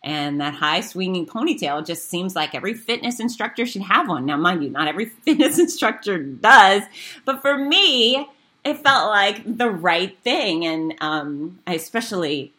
And 0.06 0.40
that 0.40 0.54
high 0.54 0.82
swinging 0.82 1.26
ponytail 1.26 1.84
just 1.84 2.08
seems 2.08 2.36
like 2.36 2.54
every 2.54 2.76
fitness 2.76 3.20
instructor 3.20 3.66
should 3.66 3.82
have 3.82 4.08
one. 4.08 4.28
Now, 4.28 4.38
mind 4.38 4.64
you, 4.64 4.70
not 4.70 4.88
every 4.88 5.06
fitness 5.26 5.58
instructor 5.58 6.20
does, 6.20 6.84
but 7.26 7.42
for 7.42 7.58
me, 7.58 8.30
it 8.64 8.84
felt 8.84 9.10
like 9.10 9.58
the 9.58 9.70
right 9.70 10.16
thing. 10.20 10.64
And 10.64 10.94
um, 11.02 11.60
I 11.66 11.74
especially 11.74 12.54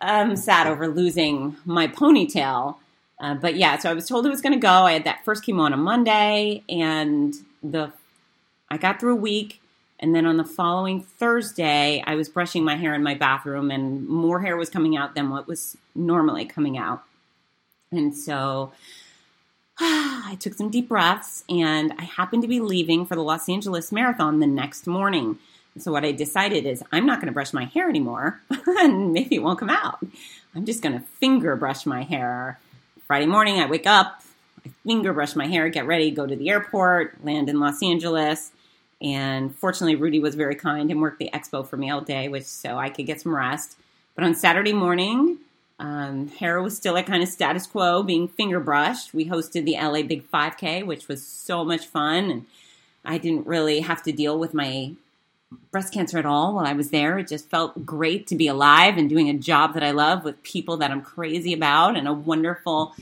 um, 0.00 0.36
sad 0.36 0.66
over 0.66 0.88
losing 0.88 1.56
my 1.66 1.86
ponytail. 1.86 2.76
Uh, 3.20 3.34
but 3.34 3.56
yeah, 3.56 3.76
so 3.78 3.90
I 3.90 3.92
was 3.92 4.08
told 4.08 4.24
it 4.24 4.30
was 4.30 4.40
going 4.40 4.54
to 4.54 4.58
go. 4.58 4.70
I 4.70 4.92
had 4.92 5.04
that 5.04 5.22
first 5.22 5.44
chemo 5.44 5.60
on 5.60 5.74
a 5.74 5.76
Monday, 5.76 6.62
and 6.70 7.34
the 7.62 7.92
I 8.70 8.78
got 8.78 9.00
through 9.00 9.12
a 9.12 9.16
week, 9.16 9.59
and 10.00 10.14
then 10.14 10.24
on 10.24 10.38
the 10.38 10.44
following 10.44 11.02
Thursday, 11.02 12.02
I 12.06 12.14
was 12.14 12.30
brushing 12.30 12.64
my 12.64 12.74
hair 12.74 12.94
in 12.94 13.02
my 13.02 13.14
bathroom, 13.14 13.70
and 13.70 14.08
more 14.08 14.40
hair 14.40 14.56
was 14.56 14.70
coming 14.70 14.96
out 14.96 15.14
than 15.14 15.28
what 15.28 15.46
was 15.46 15.76
normally 15.94 16.46
coming 16.46 16.78
out. 16.78 17.02
And 17.92 18.16
so 18.16 18.72
I 19.78 20.38
took 20.40 20.54
some 20.54 20.70
deep 20.70 20.88
breaths, 20.88 21.44
and 21.50 21.92
I 21.98 22.04
happened 22.04 22.42
to 22.42 22.48
be 22.48 22.60
leaving 22.60 23.04
for 23.04 23.14
the 23.14 23.22
Los 23.22 23.46
Angeles 23.46 23.92
Marathon 23.92 24.40
the 24.40 24.46
next 24.46 24.86
morning. 24.86 25.38
So 25.78 25.92
what 25.92 26.04
I 26.04 26.12
decided 26.12 26.64
is 26.64 26.82
I'm 26.90 27.04
not 27.04 27.18
going 27.18 27.28
to 27.28 27.32
brush 27.32 27.52
my 27.52 27.66
hair 27.66 27.90
anymore, 27.90 28.40
and 28.66 29.12
maybe 29.12 29.36
it 29.36 29.42
won't 29.42 29.58
come 29.58 29.70
out. 29.70 29.98
I'm 30.54 30.64
just 30.64 30.82
going 30.82 30.98
to 30.98 31.06
finger 31.20 31.56
brush 31.56 31.84
my 31.84 32.04
hair. 32.04 32.58
Friday 33.06 33.26
morning, 33.26 33.60
I 33.60 33.66
wake 33.66 33.86
up, 33.86 34.22
I 34.64 34.70
finger 34.86 35.12
brush 35.12 35.36
my 35.36 35.46
hair, 35.46 35.68
get 35.68 35.86
ready, 35.86 36.10
go 36.10 36.26
to 36.26 36.36
the 36.36 36.48
airport, 36.48 37.22
land 37.22 37.50
in 37.50 37.60
Los 37.60 37.82
Angeles. 37.82 38.50
And 39.02 39.54
fortunately, 39.54 39.96
Rudy 39.96 40.20
was 40.20 40.34
very 40.34 40.54
kind 40.54 40.90
and 40.90 41.00
worked 41.00 41.18
the 41.18 41.30
expo 41.32 41.66
for 41.66 41.76
me 41.76 41.90
all 41.90 42.02
day, 42.02 42.28
which 42.28 42.44
so 42.44 42.76
I 42.76 42.90
could 42.90 43.06
get 43.06 43.20
some 43.20 43.34
rest. 43.34 43.76
But 44.14 44.24
on 44.24 44.34
Saturday 44.34 44.74
morning, 44.74 45.38
um, 45.78 46.28
hair 46.28 46.60
was 46.60 46.76
still 46.76 46.96
at 46.98 47.06
kind 47.06 47.22
of 47.22 47.28
status 47.28 47.66
quo, 47.66 48.02
being 48.02 48.28
finger 48.28 48.60
brushed. 48.60 49.14
We 49.14 49.26
hosted 49.26 49.64
the 49.64 49.76
LA 49.80 50.02
Big 50.02 50.30
5K, 50.30 50.84
which 50.84 51.08
was 51.08 51.26
so 51.26 51.64
much 51.64 51.86
fun, 51.86 52.30
and 52.30 52.46
I 53.04 53.16
didn't 53.16 53.46
really 53.46 53.80
have 53.80 54.02
to 54.02 54.12
deal 54.12 54.38
with 54.38 54.52
my 54.52 54.92
breast 55.70 55.92
cancer 55.92 56.18
at 56.18 56.26
all 56.26 56.54
while 56.54 56.66
I 56.66 56.74
was 56.74 56.90
there. 56.90 57.18
It 57.18 57.28
just 57.28 57.48
felt 57.48 57.86
great 57.86 58.26
to 58.28 58.36
be 58.36 58.46
alive 58.46 58.98
and 58.98 59.08
doing 59.08 59.30
a 59.30 59.34
job 59.34 59.74
that 59.74 59.82
I 59.82 59.90
love 59.90 60.22
with 60.22 60.42
people 60.42 60.76
that 60.78 60.90
I'm 60.90 61.02
crazy 61.02 61.52
about 61.52 61.96
and 61.96 62.06
a 62.06 62.12
wonderful 62.12 62.94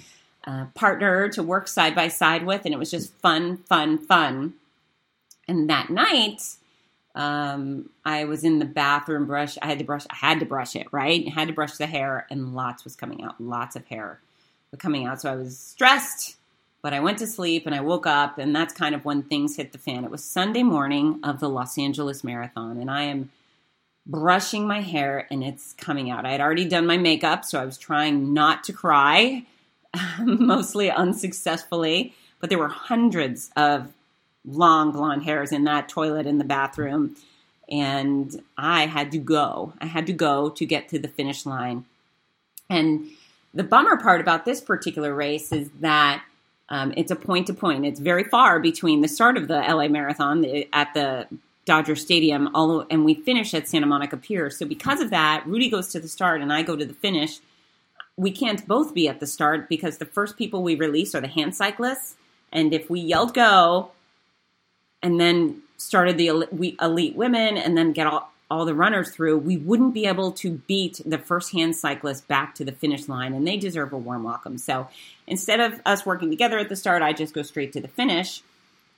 uh, 0.47 0.67
partner 0.75 1.29
to 1.31 1.43
work 1.43 1.69
side 1.69 1.95
by 1.95 2.09
side 2.09 2.47
with. 2.47 2.65
And 2.65 2.73
it 2.73 2.79
was 2.79 2.91
just 2.91 3.13
fun, 3.15 3.59
fun, 3.59 3.99
fun. 3.99 4.55
And 5.49 5.71
that 5.71 5.91
night, 5.91 6.43
um, 7.15 7.91
I 8.05 8.25
was 8.25 8.45
in 8.45 8.59
the 8.59 8.65
bathroom 8.65 9.27
brush. 9.27 9.57
I 9.61 9.67
had 9.67 9.79
to 9.79 9.85
brush. 9.85 10.07
I 10.11 10.17
had 10.17 10.41
to 10.41 10.47
brush 10.47 10.77
it, 10.77 10.87
right? 10.93 11.25
I 11.27 11.31
had 11.31 11.49
to 11.49 11.55
brush 11.55 11.77
the 11.77 11.87
hair, 11.87 12.27
and 12.31 12.55
lots 12.55 12.85
was 12.85 12.95
coming 12.95 13.25
out. 13.25 13.41
Lots 13.41 13.75
of 13.77 13.87
hair 13.87 14.21
was 14.71 14.81
coming 14.81 15.07
out. 15.07 15.21
So 15.21 15.33
I 15.33 15.37
was 15.37 15.59
stressed 15.59 16.37
but 16.83 16.95
I 16.95 17.01
went 17.01 17.19
to 17.19 17.27
sleep 17.27 17.67
and 17.67 17.75
I 17.75 17.81
woke 17.81 18.07
up, 18.07 18.39
and 18.39 18.55
that's 18.55 18.73
kind 18.73 18.95
of 18.95 19.05
when 19.05 19.23
things 19.23 19.57
hit 19.57 19.73
the 19.73 19.79
fan. 19.79 20.05
It 20.05 20.11
was 20.11 20.23
Sunday 20.23 20.63
morning 20.63 21.21
of 21.25 21.41
the 21.41 21.49
Los 21.49 21.77
Angeles 21.77 22.23
Marathon, 22.23 22.79
and 22.79 22.91
I 22.91 23.03
am 23.05 23.31
brushing 24.07 24.67
my 24.67 24.81
hair 24.81 25.27
and 25.31 25.45
it's 25.45 25.75
coming 25.75 26.11
out. 26.11 26.25
I 26.25 26.31
had 26.33 26.41
already 26.41 26.65
done 26.65 26.87
my 26.87 26.97
makeup, 26.97 27.45
so 27.45 27.61
I 27.61 27.67
was 27.67 27.77
trying 27.77 28.33
not 28.33 28.65
to 28.65 28.73
cry, 28.73 29.45
mostly 30.21 30.91
unsuccessfully, 30.91 32.15
but 32.41 32.49
there 32.49 32.59
were 32.59 32.69
hundreds 32.69 33.51
of 33.57 33.93
long 34.45 34.93
blonde 34.93 35.25
hairs 35.25 35.53
in 35.53 35.65
that 35.65 35.89
toilet 35.89 36.27
in 36.27 36.39
the 36.39 36.45
bathroom. 36.45 37.17
And 37.71 38.43
I 38.57 38.87
had 38.87 39.13
to 39.13 39.19
go. 39.19 39.75
I 39.81 39.87
had 39.87 40.07
to 40.07 40.13
go 40.13 40.51
to 40.51 40.65
get 40.65 40.89
to 40.89 40.99
the 40.99 41.09
finish 41.09 41.45
line. 41.45 41.85
And 42.71 43.11
the 43.55 43.65
bummer 43.65 43.97
part 43.97 44.21
about 44.21 44.45
this 44.45 44.61
particular 44.61 45.15
race 45.15 45.53
is 45.53 45.69
that 45.81 46.23
um, 46.71 46.93
it's 46.97 47.11
a 47.11 47.17
point 47.17 47.47
to 47.47 47.55
point. 47.55 47.87
It's 47.87 48.01
very 48.01 48.25
far 48.25 48.61
between 48.61 49.01
the 49.01 49.09
start 49.09 49.37
of 49.37 49.49
the 49.49 49.59
LA 49.59 49.89
Marathon 49.89 50.45
at 50.73 50.93
the 50.95 51.27
Dodger 51.65 51.97
Stadium, 51.97 52.51
although, 52.55 52.87
and 52.91 53.05
we 53.05 53.15
finish 53.15 53.53
at 53.55 53.69
Santa 53.69 53.87
Monica 53.87 54.17
Pier. 54.17 54.51
So 54.51 54.67
because 54.67 55.01
of 55.01 55.11
that, 55.11 55.45
Rudy 55.47 55.69
goes 55.69 55.89
to 55.89 56.01
the 56.01 56.09
start 56.09 56.41
and 56.41 56.53
I 56.53 56.63
go 56.63 56.77
to 56.77 56.85
the 56.85 56.95
finish. 56.95 57.41
We 58.17 58.31
can't 58.31 58.67
both 58.67 58.95
be 58.95 59.09
at 59.09 59.21
the 59.21 59.27
start 59.27 59.69
because 59.69 59.99
the 59.99 60.07
first 60.07 60.37
people 60.37 60.63
we 60.63 60.75
release 60.75 61.15
are 61.15 61.21
the 61.21 61.29
hand 61.29 61.55
cyclists, 61.55 62.17
and 62.53 62.73
if 62.73 62.91
we 62.91 63.01
yelled 63.01 63.35
go, 63.35 63.93
and 65.03 65.21
then 65.21 65.63
started 65.77 66.17
the 66.19 66.27
elite 66.29 67.17
women, 67.17 67.57
and 67.57 67.77
then 67.77 67.93
get 67.93 68.07
all 68.07 68.33
all 68.51 68.65
the 68.65 68.75
runners 68.75 69.11
through, 69.11 69.39
we 69.39 69.57
wouldn't 69.57 69.93
be 69.93 70.07
able 70.07 70.33
to 70.33 70.53
beat 70.67 71.01
the 71.05 71.19
first 71.19 71.53
hand 71.53 71.77
cyclist 71.77 72.27
back 72.29 72.55
to 72.55 72.65
the 72.65 72.73
finish 72.73 73.09
line, 73.09 73.35
and 73.35 73.47
they 73.47 73.57
deserve 73.57 73.93
a 73.93 73.99
warm 73.99 74.25
welcome. 74.25 74.57
So 74.57 74.89
instead 75.27 75.61
of 75.61 75.81
us 75.85 76.07
working 76.07 76.31
together 76.31 76.59
at 76.59 76.69
the 76.69 76.77
start, 76.77 77.03
I 77.03 77.13
just 77.13 77.35
go 77.35 77.43
straight 77.43 77.75
to 77.75 77.81
the 77.81 77.89
finish. 77.89 78.43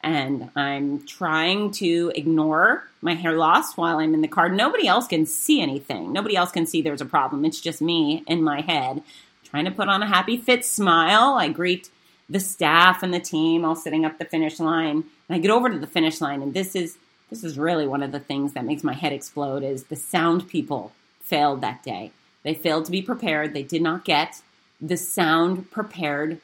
And 0.03 0.51
I'm 0.57 1.05
trying 1.05 1.73
to 1.73 2.11
ignore 2.15 2.89
my 3.03 3.15
hair 3.15 3.37
loss 3.37 3.77
while 3.77 3.99
I'm 3.99 4.15
in 4.15 4.23
the 4.23 4.29
car. 4.29 4.49
Nobody 4.49 4.87
else 4.87 5.07
can 5.07 5.27
see 5.27 5.61
anything. 5.61 6.11
Nobody 6.11 6.37
else 6.37 6.53
can 6.53 6.65
see 6.65 6.81
there's 6.81 7.03
a 7.03 7.07
problem. 7.07 7.45
It's 7.45 7.61
just 7.61 7.83
me 7.83 8.25
in 8.27 8.43
my 8.43 8.63
head 8.63 9.03
trying 9.45 9.67
to 9.67 9.71
put 9.71 9.89
on 9.89 10.03
a 10.03 10.07
happy 10.07 10.39
fit 10.39 10.65
smile. 10.65 11.35
I 11.35 11.49
greet 11.49 11.91
the 12.31 12.41
staff 12.41 13.03
and 13.03 13.13
the 13.13 13.21
team 13.21 13.65
all 13.65 13.77
sitting 13.77 14.05
up 14.05 14.19
the 14.19 14.25
finish 14.25 14.61
line. 14.61 15.05
And 15.29 15.37
I 15.37 15.39
get 15.39 15.51
over 15.51 15.69
to 15.69 15.79
the 15.79 15.87
finish 15.87 16.21
line, 16.21 16.41
and 16.41 16.55
this 16.55 16.75
is 16.75 16.97
this 17.29 17.45
is 17.45 17.59
really 17.59 17.87
one 17.87 18.03
of 18.03 18.11
the 18.11 18.19
things 18.19 18.55
that 18.55 18.65
makes 18.65 18.83
my 18.83 18.95
head 18.95 19.13
explode 19.13 19.63
is 19.63 19.85
the 19.85 19.97
sound 19.97 20.49
people 20.49 20.93
failed 21.21 21.61
that 21.61 21.83
day. 21.85 22.11
They 22.43 22.55
failed 22.55 22.87
to 22.87 22.91
be 22.91 23.03
prepared. 23.03 23.55
They 23.55 23.63
did 23.63 23.83
not 23.83 24.05
get 24.05 24.43
the 24.81 24.97
sound 24.97 25.71
prepared 25.71 26.41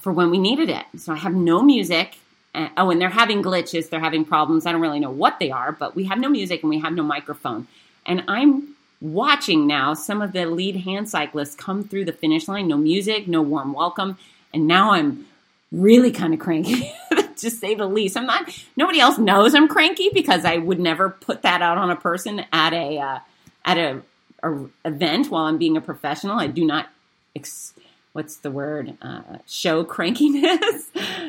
for 0.00 0.12
when 0.12 0.30
we 0.30 0.38
needed 0.38 0.68
it. 0.68 0.84
So 0.96 1.12
I 1.12 1.16
have 1.16 1.34
no 1.34 1.62
music. 1.62 2.18
And, 2.54 2.70
oh, 2.76 2.90
and 2.90 3.00
they're 3.00 3.08
having 3.08 3.42
glitches. 3.42 3.88
They're 3.88 4.00
having 4.00 4.24
problems. 4.24 4.66
I 4.66 4.72
don't 4.72 4.80
really 4.80 4.98
know 4.98 5.10
what 5.10 5.38
they 5.38 5.52
are, 5.52 5.70
but 5.70 5.94
we 5.94 6.04
have 6.04 6.18
no 6.18 6.28
music 6.28 6.62
and 6.62 6.70
we 6.70 6.80
have 6.80 6.94
no 6.94 7.04
microphone. 7.04 7.68
And 8.04 8.24
I'm 8.26 8.74
watching 9.00 9.66
now 9.66 9.94
some 9.94 10.22
of 10.22 10.32
the 10.32 10.46
lead 10.46 10.76
hand 10.76 11.08
cyclists 11.08 11.54
come 11.54 11.84
through 11.84 12.06
the 12.06 12.12
finish 12.12 12.48
line. 12.48 12.66
No 12.66 12.78
music, 12.78 13.28
no 13.28 13.42
warm 13.42 13.72
welcome. 13.72 14.18
And 14.56 14.66
now 14.66 14.92
I'm 14.92 15.26
really 15.70 16.10
kind 16.10 16.32
of 16.32 16.40
cranky. 16.40 16.90
to 17.36 17.50
say 17.50 17.74
the 17.74 17.86
least. 17.86 18.16
I'm 18.16 18.24
not. 18.24 18.48
Nobody 18.76 19.00
else 19.00 19.18
knows 19.18 19.54
I'm 19.54 19.68
cranky 19.68 20.08
because 20.08 20.46
I 20.46 20.56
would 20.56 20.80
never 20.80 21.10
put 21.10 21.42
that 21.42 21.60
out 21.60 21.76
on 21.76 21.90
a 21.90 21.96
person 21.96 22.46
at 22.50 22.72
a 22.72 22.98
uh, 22.98 23.18
at 23.64 23.76
a, 23.76 24.02
a, 24.42 24.64
event 24.86 25.30
while 25.30 25.44
I'm 25.44 25.58
being 25.58 25.76
a 25.76 25.82
professional. 25.82 26.38
I 26.38 26.46
do 26.46 26.64
not. 26.64 26.88
Ex- 27.34 27.74
what's 28.14 28.36
the 28.36 28.50
word? 28.50 28.96
Uh, 29.02 29.20
show 29.46 29.84
crankiness 29.84 30.86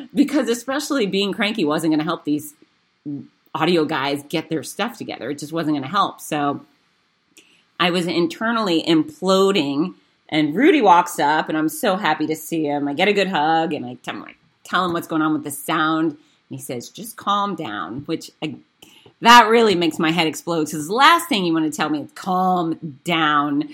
because 0.16 0.48
especially 0.48 1.06
being 1.06 1.34
cranky 1.34 1.66
wasn't 1.66 1.92
going 1.92 2.00
to 2.00 2.06
help 2.06 2.24
these 2.24 2.54
audio 3.54 3.84
guys 3.84 4.24
get 4.30 4.50
their 4.50 4.64
stuff 4.64 4.98
together. 4.98 5.32
It 5.32 5.40
just 5.40 5.52
wasn't 5.52 5.74
going 5.74 5.84
to 5.84 5.90
help. 5.90 6.22
So 6.22 6.66
I 7.78 7.92
was 7.92 8.08
internally 8.08 8.82
imploding. 8.84 9.96
And 10.30 10.56
Rudy 10.56 10.82
walks 10.82 11.20
up, 11.20 11.50
and 11.50 11.58
I'm 11.58 11.70
so 11.70 11.96
happy 11.96 12.28
to 12.28 12.36
see 12.36 12.66
him. 12.66 12.88
I 12.88 12.94
get 12.94 13.08
a 13.08 13.14
good 13.14 13.30
hug, 13.30 13.74
and 13.74 13.86
I 13.86 13.96
tell 13.96 14.16
him, 14.16 14.22
like, 14.22 14.38
tell 14.64 14.86
him 14.86 14.94
what's 14.94 15.08
going 15.08 15.22
on 15.22 15.34
with 15.34 15.44
the 15.44 15.52
sound. 15.52 16.12
And 16.12 16.20
he 16.50 16.60
says, 16.60 16.90
just 16.90 17.16
calm 17.16 17.56
down, 17.56 18.02
which 18.06 18.32
I, 18.42 18.56
that 19.22 19.48
really 19.48 19.76
makes 19.76 20.00
my 20.00 20.12
head 20.12 20.28
explode 20.28 20.66
because 20.66 20.88
the 20.88 20.94
last 20.94 21.28
thing 21.30 21.46
you 21.46 21.54
want 21.54 21.72
to 21.72 21.76
tell 21.76 21.90
me 21.90 22.02
is 22.02 22.12
calm 22.14 23.00
down. 23.04 23.70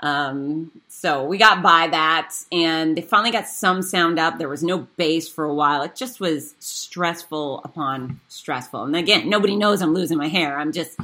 Um, 0.00 0.72
so 0.88 1.24
we 1.24 1.38
got 1.38 1.62
by 1.62 1.86
that 1.86 2.34
and 2.50 2.96
they 2.96 3.02
finally 3.02 3.30
got 3.30 3.46
some 3.46 3.82
sound 3.82 4.18
up. 4.18 4.38
There 4.38 4.48
was 4.48 4.62
no 4.62 4.78
bass 4.96 5.28
for 5.28 5.44
a 5.44 5.54
while. 5.54 5.82
It 5.82 5.94
just 5.94 6.18
was 6.20 6.54
stressful 6.58 7.60
upon 7.64 8.20
stressful. 8.28 8.82
And 8.82 8.96
again, 8.96 9.28
nobody 9.28 9.56
knows 9.56 9.80
I'm 9.80 9.94
losing 9.94 10.18
my 10.18 10.28
hair. 10.28 10.58
I'm 10.58 10.72
just 10.72 10.98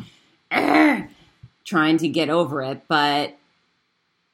uh, 0.50 1.02
trying 1.64 1.98
to 1.98 2.08
get 2.08 2.28
over 2.28 2.62
it. 2.62 2.82
But 2.88 3.37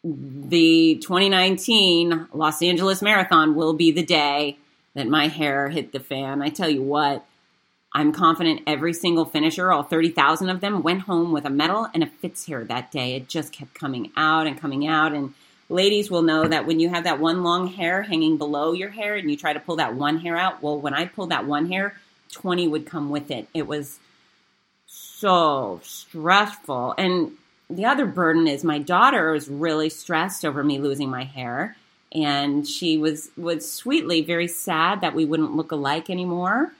the 0.04 0.96
2019 0.96 2.28
Los 2.34 2.62
Angeles 2.62 3.00
Marathon 3.00 3.54
will 3.54 3.72
be 3.72 3.90
the 3.90 4.04
day 4.04 4.58
that 4.94 5.08
my 5.08 5.28
hair 5.28 5.70
hit 5.70 5.92
the 5.92 6.00
fan. 6.00 6.42
I 6.42 6.50
tell 6.50 6.68
you 6.68 6.82
what, 6.82 7.24
I'm 7.94 8.12
confident 8.12 8.62
every 8.66 8.92
single 8.92 9.24
finisher, 9.24 9.72
all 9.72 9.82
30,000 9.82 10.50
of 10.50 10.60
them, 10.60 10.82
went 10.82 11.02
home 11.02 11.32
with 11.32 11.46
a 11.46 11.50
medal 11.50 11.88
and 11.94 12.02
a 12.02 12.06
Fitz 12.06 12.46
hair 12.46 12.64
that 12.64 12.92
day. 12.92 13.14
It 13.14 13.28
just 13.28 13.52
kept 13.52 13.72
coming 13.72 14.12
out 14.16 14.46
and 14.46 14.60
coming 14.60 14.86
out. 14.86 15.12
And 15.12 15.32
ladies 15.70 16.10
will 16.10 16.22
know 16.22 16.46
that 16.46 16.66
when 16.66 16.80
you 16.80 16.90
have 16.90 17.04
that 17.04 17.18
one 17.18 17.42
long 17.42 17.68
hair 17.68 18.02
hanging 18.02 18.36
below 18.36 18.72
your 18.72 18.90
hair 18.90 19.14
and 19.14 19.30
you 19.30 19.36
try 19.36 19.54
to 19.54 19.60
pull 19.60 19.76
that 19.76 19.94
one 19.94 20.18
hair 20.18 20.36
out, 20.36 20.62
well, 20.62 20.78
when 20.78 20.92
I 20.92 21.06
pulled 21.06 21.30
that 21.30 21.46
one 21.46 21.70
hair, 21.70 21.96
20 22.32 22.68
would 22.68 22.84
come 22.84 23.10
with 23.10 23.30
it. 23.30 23.48
It 23.54 23.66
was 23.66 23.98
so 24.86 25.80
stressful. 25.82 26.94
And 26.98 27.32
the 27.74 27.86
other 27.86 28.06
burden 28.06 28.46
is 28.46 28.64
my 28.64 28.78
daughter 28.78 29.32
was 29.32 29.48
really 29.48 29.90
stressed 29.90 30.44
over 30.44 30.62
me 30.62 30.78
losing 30.78 31.10
my 31.10 31.24
hair. 31.24 31.76
And 32.12 32.66
she 32.66 32.96
was, 32.96 33.30
was 33.36 33.70
sweetly 33.70 34.20
very 34.22 34.46
sad 34.46 35.00
that 35.00 35.14
we 35.14 35.24
wouldn't 35.24 35.56
look 35.56 35.72
alike 35.72 36.10
anymore. 36.10 36.72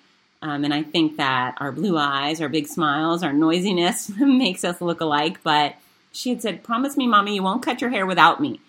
Um, 0.42 0.62
and 0.62 0.72
I 0.72 0.82
think 0.82 1.16
that 1.16 1.56
our 1.58 1.72
blue 1.72 1.98
eyes, 1.98 2.40
our 2.40 2.48
big 2.48 2.68
smiles, 2.68 3.22
our 3.22 3.32
noisiness 3.32 4.10
makes 4.18 4.64
us 4.64 4.80
look 4.80 5.00
alike. 5.00 5.42
But 5.42 5.74
she 6.12 6.30
had 6.30 6.42
said, 6.42 6.62
Promise 6.62 6.96
me, 6.96 7.06
mommy, 7.06 7.34
you 7.34 7.42
won't 7.42 7.64
cut 7.64 7.80
your 7.80 7.90
hair 7.90 8.06
without 8.06 8.40
me. 8.40 8.60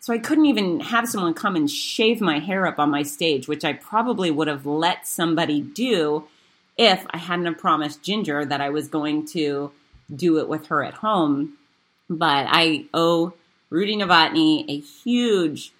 So 0.00 0.12
I 0.12 0.18
couldn't 0.18 0.46
even 0.46 0.80
have 0.80 1.08
someone 1.08 1.34
come 1.34 1.56
and 1.56 1.70
shave 1.70 2.20
my 2.20 2.38
hair 2.38 2.66
up 2.66 2.78
on 2.78 2.90
my 2.90 3.02
stage, 3.02 3.48
which 3.48 3.64
I 3.64 3.72
probably 3.72 4.30
would 4.30 4.48
have 4.48 4.66
let 4.66 5.06
somebody 5.06 5.60
do 5.60 6.24
if 6.76 7.06
I 7.10 7.18
hadn't 7.18 7.56
promised 7.56 8.02
Ginger 8.02 8.44
that 8.44 8.60
I 8.60 8.70
was 8.70 8.88
going 8.88 9.26
to 9.28 9.72
do 10.14 10.38
it 10.38 10.48
with 10.48 10.66
her 10.66 10.84
at 10.84 10.94
home. 10.94 11.54
But 12.08 12.46
I 12.48 12.86
owe 12.92 13.32
Rudy 13.70 13.96
Novotny 13.96 14.64
a 14.68 14.78
huge 14.78 15.72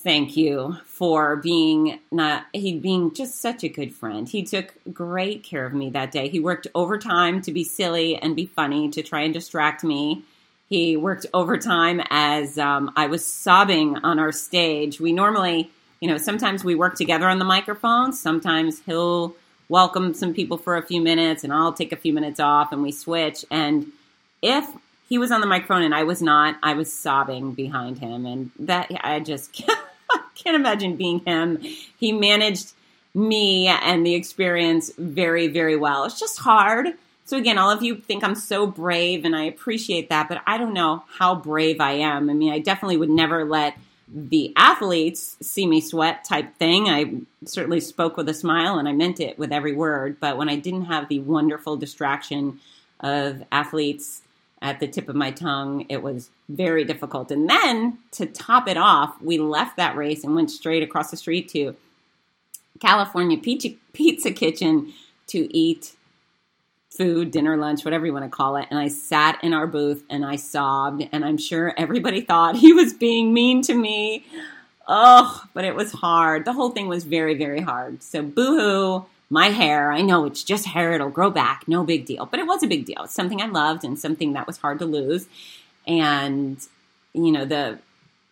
thank 0.00 0.36
you 0.36 0.76
for 0.84 1.36
being 1.36 1.98
not 2.10 2.46
he 2.52 2.78
being 2.78 3.12
just 3.12 3.40
such 3.40 3.64
a 3.64 3.68
good 3.68 3.92
friend. 3.92 4.28
He 4.28 4.42
took 4.42 4.72
great 4.92 5.42
care 5.42 5.66
of 5.66 5.74
me 5.74 5.90
that 5.90 6.12
day. 6.12 6.28
He 6.28 6.40
worked 6.40 6.66
overtime 6.74 7.42
to 7.42 7.52
be 7.52 7.64
silly 7.64 8.16
and 8.16 8.36
be 8.36 8.46
funny 8.46 8.88
to 8.90 9.02
try 9.02 9.22
and 9.22 9.34
distract 9.34 9.84
me. 9.84 10.24
He 10.68 10.96
worked 10.96 11.26
overtime 11.32 12.02
as 12.10 12.58
um, 12.58 12.92
I 12.94 13.06
was 13.06 13.24
sobbing 13.24 13.96
on 13.98 14.18
our 14.18 14.32
stage. 14.32 15.00
We 15.00 15.12
normally, 15.12 15.70
you 16.00 16.08
know, 16.08 16.18
sometimes 16.18 16.62
we 16.62 16.74
work 16.74 16.94
together 16.94 17.28
on 17.28 17.38
the 17.38 17.44
microphone. 17.44 18.12
Sometimes 18.12 18.80
he'll 18.86 19.34
welcome 19.68 20.14
some 20.14 20.32
people 20.32 20.56
for 20.58 20.76
a 20.76 20.82
few 20.82 21.00
minutes 21.00 21.44
and 21.44 21.52
I'll 21.52 21.72
take 21.72 21.92
a 21.92 21.96
few 21.96 22.12
minutes 22.12 22.40
off 22.40 22.72
and 22.72 22.82
we 22.82 22.92
switch. 22.92 23.44
And 23.50 23.92
if 24.42 24.68
he 25.08 25.18
was 25.18 25.30
on 25.30 25.40
the 25.40 25.46
microphone 25.46 25.82
and 25.82 25.94
I 25.94 26.04
was 26.04 26.20
not, 26.20 26.56
I 26.62 26.74
was 26.74 26.92
sobbing 26.92 27.52
behind 27.52 27.98
him. 27.98 28.26
And 28.26 28.50
that, 28.58 28.90
I 29.02 29.20
just 29.20 29.52
can't, 29.52 29.78
can't 30.34 30.56
imagine 30.56 30.96
being 30.96 31.20
him. 31.20 31.58
He 31.98 32.12
managed 32.12 32.72
me 33.14 33.68
and 33.68 34.04
the 34.04 34.14
experience 34.14 34.92
very, 34.98 35.48
very 35.48 35.76
well. 35.76 36.04
It's 36.04 36.20
just 36.20 36.38
hard 36.38 36.94
so 37.28 37.36
again, 37.36 37.58
all 37.58 37.70
of 37.70 37.82
you 37.82 37.96
think 37.96 38.24
I'm 38.24 38.34
so 38.34 38.66
brave 38.66 39.26
and 39.26 39.36
I 39.36 39.42
appreciate 39.42 40.08
that, 40.08 40.30
but 40.30 40.40
I 40.46 40.56
don't 40.56 40.72
know 40.72 41.04
how 41.18 41.34
brave 41.34 41.78
I 41.78 41.92
am. 41.92 42.30
I 42.30 42.32
mean, 42.32 42.50
I 42.50 42.58
definitely 42.58 42.96
would 42.96 43.10
never 43.10 43.44
let 43.44 43.76
the 44.10 44.54
athletes 44.56 45.36
see 45.42 45.66
me 45.66 45.82
sweat 45.82 46.24
type 46.24 46.56
thing. 46.56 46.88
I 46.88 47.16
certainly 47.44 47.80
spoke 47.80 48.16
with 48.16 48.30
a 48.30 48.34
smile 48.34 48.78
and 48.78 48.88
I 48.88 48.92
meant 48.92 49.20
it 49.20 49.38
with 49.38 49.52
every 49.52 49.74
word, 49.74 50.16
but 50.20 50.38
when 50.38 50.48
I 50.48 50.56
didn't 50.56 50.86
have 50.86 51.10
the 51.10 51.18
wonderful 51.18 51.76
distraction 51.76 52.60
of 53.00 53.44
athletes 53.52 54.22
at 54.60 54.80
the 54.80 54.88
tip 54.88 55.08
of 55.08 55.16
my 55.16 55.30
tongue, 55.30 55.86
it 55.88 56.02
was 56.02 56.30
very 56.48 56.84
difficult. 56.84 57.30
And 57.30 57.48
then 57.48 57.98
to 58.12 58.26
top 58.26 58.68
it 58.68 58.76
off, 58.76 59.20
we 59.22 59.38
left 59.38 59.76
that 59.76 59.96
race 59.96 60.24
and 60.24 60.34
went 60.34 60.50
straight 60.50 60.82
across 60.82 61.10
the 61.10 61.16
street 61.16 61.48
to 61.50 61.76
California 62.80 63.38
Pizza, 63.38 63.70
Pizza 63.92 64.30
Kitchen 64.30 64.92
to 65.28 65.56
eat 65.56 65.92
food, 66.90 67.30
dinner, 67.30 67.56
lunch, 67.56 67.84
whatever 67.84 68.06
you 68.06 68.12
want 68.12 68.24
to 68.24 68.30
call 68.30 68.56
it. 68.56 68.66
And 68.70 68.78
I 68.78 68.88
sat 68.88 69.42
in 69.44 69.54
our 69.54 69.66
booth 69.66 70.02
and 70.10 70.24
I 70.24 70.36
sobbed. 70.36 71.08
And 71.12 71.24
I'm 71.24 71.38
sure 71.38 71.72
everybody 71.76 72.20
thought 72.20 72.56
he 72.56 72.72
was 72.72 72.92
being 72.92 73.32
mean 73.32 73.62
to 73.62 73.74
me. 73.74 74.26
Oh, 74.88 75.44
but 75.54 75.64
it 75.64 75.74
was 75.74 75.92
hard. 75.92 76.44
The 76.44 76.52
whole 76.52 76.70
thing 76.70 76.88
was 76.88 77.04
very, 77.04 77.34
very 77.34 77.60
hard. 77.60 78.02
So, 78.02 78.22
boohoo, 78.22 79.04
my 79.30 79.48
hair. 79.48 79.92
I 79.92 80.00
know 80.00 80.24
it's 80.24 80.42
just 80.42 80.66
hair, 80.66 80.92
it'll 80.92 81.10
grow 81.10 81.30
back. 81.30 81.64
No 81.66 81.84
big 81.84 82.06
deal. 82.06 82.26
But 82.26 82.40
it 82.40 82.46
was 82.46 82.62
a 82.62 82.68
big 82.68 82.84
deal. 82.86 83.04
It's 83.04 83.14
something 83.14 83.40
I 83.40 83.46
loved 83.46 83.84
and 83.84 83.98
something 83.98 84.32
that 84.32 84.46
was 84.46 84.58
hard 84.58 84.78
to 84.78 84.86
lose. 84.86 85.26
And, 85.86 86.58
you 87.12 87.32
know, 87.32 87.44
the 87.44 87.78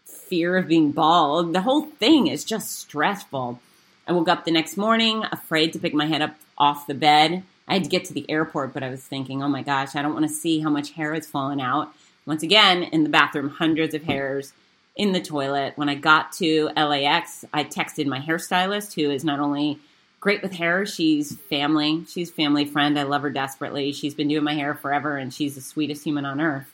fear 0.04 0.56
of 0.56 0.68
being 0.68 0.92
bald, 0.92 1.52
the 1.52 1.62
whole 1.62 1.82
thing 1.82 2.26
is 2.26 2.44
just 2.44 2.78
stressful. 2.80 3.60
I 4.08 4.12
woke 4.12 4.28
up 4.28 4.44
the 4.44 4.50
next 4.50 4.76
morning 4.76 5.24
afraid 5.30 5.72
to 5.72 5.78
pick 5.78 5.94
my 5.94 6.06
head 6.06 6.22
up 6.22 6.36
off 6.58 6.86
the 6.86 6.94
bed 6.94 7.42
I 7.68 7.74
had 7.74 7.84
to 7.84 7.90
get 7.90 8.04
to 8.06 8.14
the 8.14 8.28
airport, 8.30 8.72
but 8.72 8.82
I 8.82 8.90
was 8.90 9.02
thinking, 9.02 9.42
oh 9.42 9.48
my 9.48 9.62
gosh, 9.62 9.96
I 9.96 10.02
don't 10.02 10.14
want 10.14 10.28
to 10.28 10.32
see 10.32 10.60
how 10.60 10.70
much 10.70 10.92
hair 10.92 11.14
has 11.14 11.26
fallen 11.26 11.60
out. 11.60 11.92
Once 12.24 12.42
again, 12.42 12.82
in 12.84 13.02
the 13.02 13.08
bathroom, 13.08 13.48
hundreds 13.48 13.94
of 13.94 14.04
hairs 14.04 14.52
in 14.94 15.12
the 15.12 15.20
toilet. 15.20 15.72
When 15.76 15.88
I 15.88 15.94
got 15.94 16.32
to 16.34 16.70
LAX, 16.76 17.44
I 17.52 17.64
texted 17.64 18.06
my 18.06 18.20
hairstylist, 18.20 18.94
who 18.94 19.10
is 19.10 19.24
not 19.24 19.40
only 19.40 19.78
great 20.26 20.42
with 20.42 20.52
hair, 20.52 20.84
she's 20.84 21.36
family. 21.42 22.04
She's 22.08 22.32
family 22.32 22.64
friend. 22.64 22.98
I 22.98 23.04
love 23.04 23.22
her 23.22 23.30
desperately. 23.30 23.92
She's 23.92 24.14
been 24.14 24.26
doing 24.26 24.42
my 24.42 24.54
hair 24.54 24.74
forever, 24.74 25.16
and 25.16 25.32
she's 25.32 25.54
the 25.54 25.60
sweetest 25.60 26.02
human 26.02 26.24
on 26.24 26.40
earth. 26.40 26.66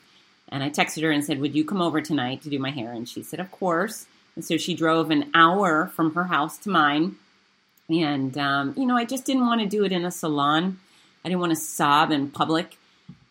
And 0.49 0.63
I 0.63 0.71
texted 0.71 1.03
her 1.03 1.11
and 1.11 1.23
said, 1.23 1.39
Would 1.39 1.55
you 1.55 1.63
come 1.63 1.83
over 1.83 2.01
tonight 2.01 2.41
to 2.43 2.49
do 2.49 2.59
my 2.59 2.71
hair? 2.71 2.93
And 2.93 3.07
she 3.07 3.23
said, 3.23 3.41
Of 3.41 3.51
course. 3.51 4.07
And 4.37 4.43
so 4.43 4.57
she 4.57 4.73
drove 4.75 5.11
an 5.11 5.31
hour 5.35 5.93
from 5.95 6.15
her 6.15 6.25
house 6.25 6.57
to 6.61 6.71
mine 6.71 7.17
and, 7.89 8.37
um, 8.39 8.75
you 8.77 8.87
know, 8.87 8.97
I 8.97 9.05
just 9.05 9.25
didn't 9.27 9.47
want 9.47 9.61
to 9.61 9.67
do 9.67 9.85
it 9.85 9.93
in 9.93 10.05
a 10.05 10.11
salon. 10.11 10.79
I 11.25 11.29
didn't 11.29 11.41
want 11.41 11.51
to 11.51 11.57
sob 11.57 12.11
in 12.11 12.31
public. 12.31 12.79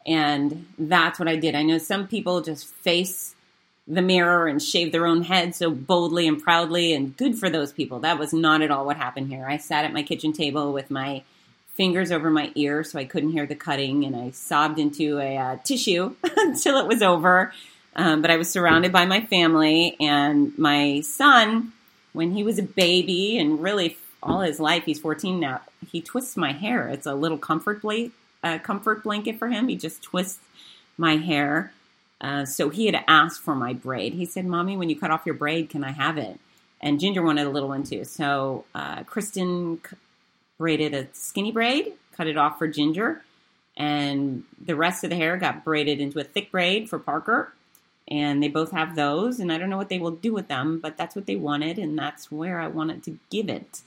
And 0.05 0.67
that's 0.77 1.19
what 1.19 1.27
I 1.27 1.35
did. 1.35 1.55
I 1.55 1.63
know 1.63 1.77
some 1.77 2.07
people 2.07 2.41
just 2.41 2.67
face 2.67 3.35
the 3.87 4.01
mirror 4.01 4.47
and 4.47 4.61
shave 4.61 4.91
their 4.91 5.05
own 5.05 5.23
head 5.23 5.55
so 5.55 5.71
boldly 5.71 6.27
and 6.27 6.41
proudly, 6.41 6.93
and 6.93 7.15
good 7.17 7.37
for 7.37 7.49
those 7.49 7.71
people. 7.71 7.99
That 7.99 8.19
was 8.19 8.33
not 8.33 8.61
at 8.61 8.71
all 8.71 8.85
what 8.85 8.97
happened 8.97 9.29
here. 9.29 9.45
I 9.47 9.57
sat 9.57 9.85
at 9.85 9.93
my 9.93 10.03
kitchen 10.03 10.33
table 10.33 10.71
with 10.71 10.91
my 10.91 11.23
fingers 11.75 12.11
over 12.11 12.29
my 12.29 12.51
ear 12.55 12.83
so 12.83 12.99
I 12.99 13.05
couldn't 13.05 13.31
hear 13.31 13.45
the 13.45 13.55
cutting, 13.55 14.05
and 14.05 14.15
I 14.15 14.31
sobbed 14.31 14.79
into 14.79 15.19
a 15.19 15.37
uh, 15.37 15.57
tissue 15.63 16.15
until 16.37 16.77
it 16.77 16.87
was 16.87 17.01
over. 17.01 17.53
Um, 17.95 18.21
but 18.21 18.31
I 18.31 18.37
was 18.37 18.49
surrounded 18.49 18.91
by 18.91 19.05
my 19.05 19.21
family, 19.25 19.97
and 19.99 20.57
my 20.57 21.01
son, 21.01 21.73
when 22.13 22.31
he 22.31 22.43
was 22.43 22.59
a 22.59 22.63
baby 22.63 23.37
and 23.37 23.61
really 23.61 23.97
all 24.23 24.41
his 24.41 24.59
life. 24.59 24.83
He's 24.85 24.99
14 24.99 25.39
now. 25.39 25.61
He 25.91 26.01
twists 26.01 26.37
my 26.37 26.51
hair. 26.51 26.87
It's 26.89 27.05
a 27.05 27.15
little 27.15 27.37
comfort 27.37 27.81
blanket, 27.81 28.11
uh, 28.43 28.59
comfort 28.59 29.03
blanket 29.03 29.39
for 29.39 29.49
him. 29.49 29.67
He 29.67 29.75
just 29.75 30.01
twists 30.01 30.39
my 30.97 31.17
hair. 31.17 31.73
Uh, 32.21 32.45
so 32.45 32.69
he 32.69 32.85
had 32.85 33.03
asked 33.07 33.41
for 33.41 33.55
my 33.55 33.73
braid. 33.73 34.13
He 34.13 34.25
said, 34.25 34.45
"Mommy, 34.45 34.77
when 34.77 34.89
you 34.89 34.95
cut 34.95 35.11
off 35.11 35.25
your 35.25 35.35
braid, 35.35 35.69
can 35.69 35.83
I 35.83 35.91
have 35.91 36.17
it?" 36.17 36.39
And 36.79 36.99
Ginger 36.99 37.23
wanted 37.23 37.47
a 37.47 37.49
little 37.49 37.69
one 37.69 37.83
too. 37.83 38.05
So 38.05 38.65
uh, 38.75 39.03
Kristen 39.03 39.81
braided 40.57 40.93
a 40.93 41.07
skinny 41.13 41.51
braid, 41.51 41.93
cut 42.15 42.27
it 42.27 42.37
off 42.37 42.59
for 42.59 42.67
Ginger, 42.67 43.23
and 43.75 44.43
the 44.63 44.75
rest 44.75 45.03
of 45.03 45.09
the 45.09 45.15
hair 45.15 45.35
got 45.37 45.63
braided 45.63 45.99
into 45.99 46.19
a 46.19 46.23
thick 46.23 46.51
braid 46.51 46.89
for 46.89 46.99
Parker. 46.99 47.53
And 48.07 48.43
they 48.43 48.49
both 48.49 48.71
have 48.71 48.95
those, 48.95 49.39
and 49.39 49.53
I 49.53 49.57
don't 49.57 49.69
know 49.69 49.77
what 49.77 49.87
they 49.87 49.99
will 49.99 50.11
do 50.11 50.33
with 50.33 50.49
them, 50.49 50.79
but 50.79 50.97
that's 50.97 51.15
what 51.15 51.27
they 51.27 51.37
wanted, 51.37 51.79
and 51.79 51.97
that's 51.97 52.29
where 52.29 52.59
I 52.59 52.67
wanted 52.67 53.03
to 53.03 53.17
give 53.29 53.47
it. 53.47 53.81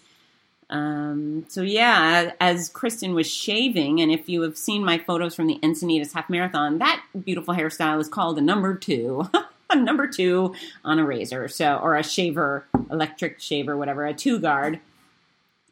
Um, 0.70 1.44
so 1.48 1.62
yeah, 1.62 2.32
as 2.40 2.68
Kristen 2.68 3.14
was 3.14 3.30
shaving, 3.30 4.00
and 4.00 4.10
if 4.10 4.28
you 4.28 4.42
have 4.42 4.56
seen 4.56 4.84
my 4.84 4.98
photos 4.98 5.34
from 5.34 5.46
the 5.46 5.58
Encinitas 5.62 6.12
Half 6.12 6.30
Marathon, 6.30 6.78
that 6.78 7.02
beautiful 7.24 7.54
hairstyle 7.54 8.00
is 8.00 8.08
called 8.08 8.38
a 8.38 8.42
number 8.42 8.74
two, 8.74 9.28
a 9.70 9.76
number 9.76 10.06
two 10.06 10.54
on 10.84 10.98
a 10.98 11.04
razor, 11.04 11.48
so 11.48 11.76
or 11.76 11.96
a 11.96 12.02
shaver, 12.02 12.66
electric 12.90 13.40
shaver, 13.40 13.76
whatever, 13.76 14.06
a 14.06 14.14
two 14.14 14.38
guard. 14.38 14.80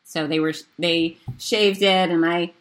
So 0.05 0.27
they 0.27 0.41
were 0.41 0.55
they 0.79 1.17
shaved 1.39 1.83
it, 1.83 2.11
and 2.11 2.25
I 2.25 2.53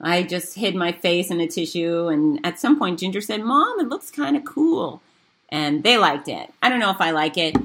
I 0.00 0.24
just 0.24 0.56
hid 0.56 0.74
my 0.74 0.92
face 0.92 1.30
in 1.30 1.40
a 1.40 1.46
tissue. 1.46 2.08
And 2.08 2.44
at 2.44 2.58
some 2.58 2.78
point, 2.78 2.98
Ginger 2.98 3.20
said, 3.20 3.42
"Mom, 3.42 3.80
it 3.80 3.88
looks 3.88 4.10
kind 4.10 4.36
of 4.36 4.44
cool," 4.44 5.00
and 5.48 5.84
they 5.84 5.98
liked 5.98 6.28
it. 6.28 6.52
I 6.62 6.68
don't 6.68 6.80
know 6.80 6.90
if 6.90 7.00
I 7.00 7.12
like 7.12 7.38
it. 7.38 7.56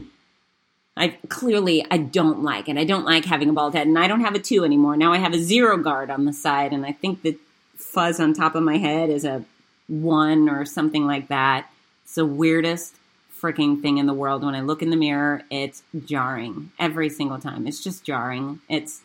I 1.02 1.18
clearly 1.30 1.84
I 1.90 1.98
don't 1.98 2.44
like 2.44 2.70
it. 2.70 2.78
I 2.78 2.84
don't 2.84 3.06
like 3.06 3.26
having 3.26 3.50
a 3.50 3.54
bald 3.54 3.74
head, 3.74 3.88
and 3.88 3.98
I 3.98 4.08
don't 4.08 4.22
have 4.22 4.36
a 4.36 4.40
two 4.40 4.64
anymore. 4.64 4.96
Now 4.96 5.12
I 5.12 5.18
have 5.18 5.34
a 5.34 5.40
zero 5.40 5.76
guard 5.78 6.12
on 6.12 6.26
the 6.26 6.32
side, 6.32 6.74
and 6.74 6.86
I 6.86 6.92
think 6.92 7.24
the 7.24 7.40
fuzz 7.76 8.20
on 8.20 8.36
top 8.36 8.54
of 8.54 8.62
my 8.62 8.78
head 8.78 9.10
is 9.10 9.26
a 9.26 9.44
one 9.88 10.48
or 10.48 10.64
something 10.64 11.08
like 11.08 11.28
that. 11.30 11.72
It's 12.04 12.14
the 12.14 12.26
weirdest 12.26 12.94
freaking 13.36 13.82
thing 13.82 13.98
in 13.98 14.06
the 14.06 14.14
world. 14.14 14.44
When 14.44 14.54
I 14.54 14.62
look 14.62 14.84
in 14.84 14.92
the 14.92 14.96
mirror, 14.96 15.42
it's 15.50 15.82
jarring 16.06 16.70
every 16.78 17.10
single 17.10 17.40
time. 17.40 17.66
It's 17.66 17.84
just 17.84 18.04
jarring. 18.04 18.60
It's 18.70 19.02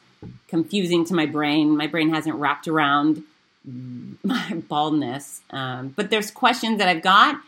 confusing 0.48 1.06
to 1.06 1.14
my 1.14 1.24
brain. 1.24 1.78
My 1.78 1.86
brain 1.86 2.10
hasn't 2.10 2.36
wrapped 2.36 2.68
around 2.68 3.22
my 3.64 4.62
baldness. 4.68 5.40
Um, 5.48 5.94
but 5.96 6.10
there's 6.10 6.30
questions 6.30 6.76
that 6.76 6.88
I've 6.88 7.02
got 7.02 7.40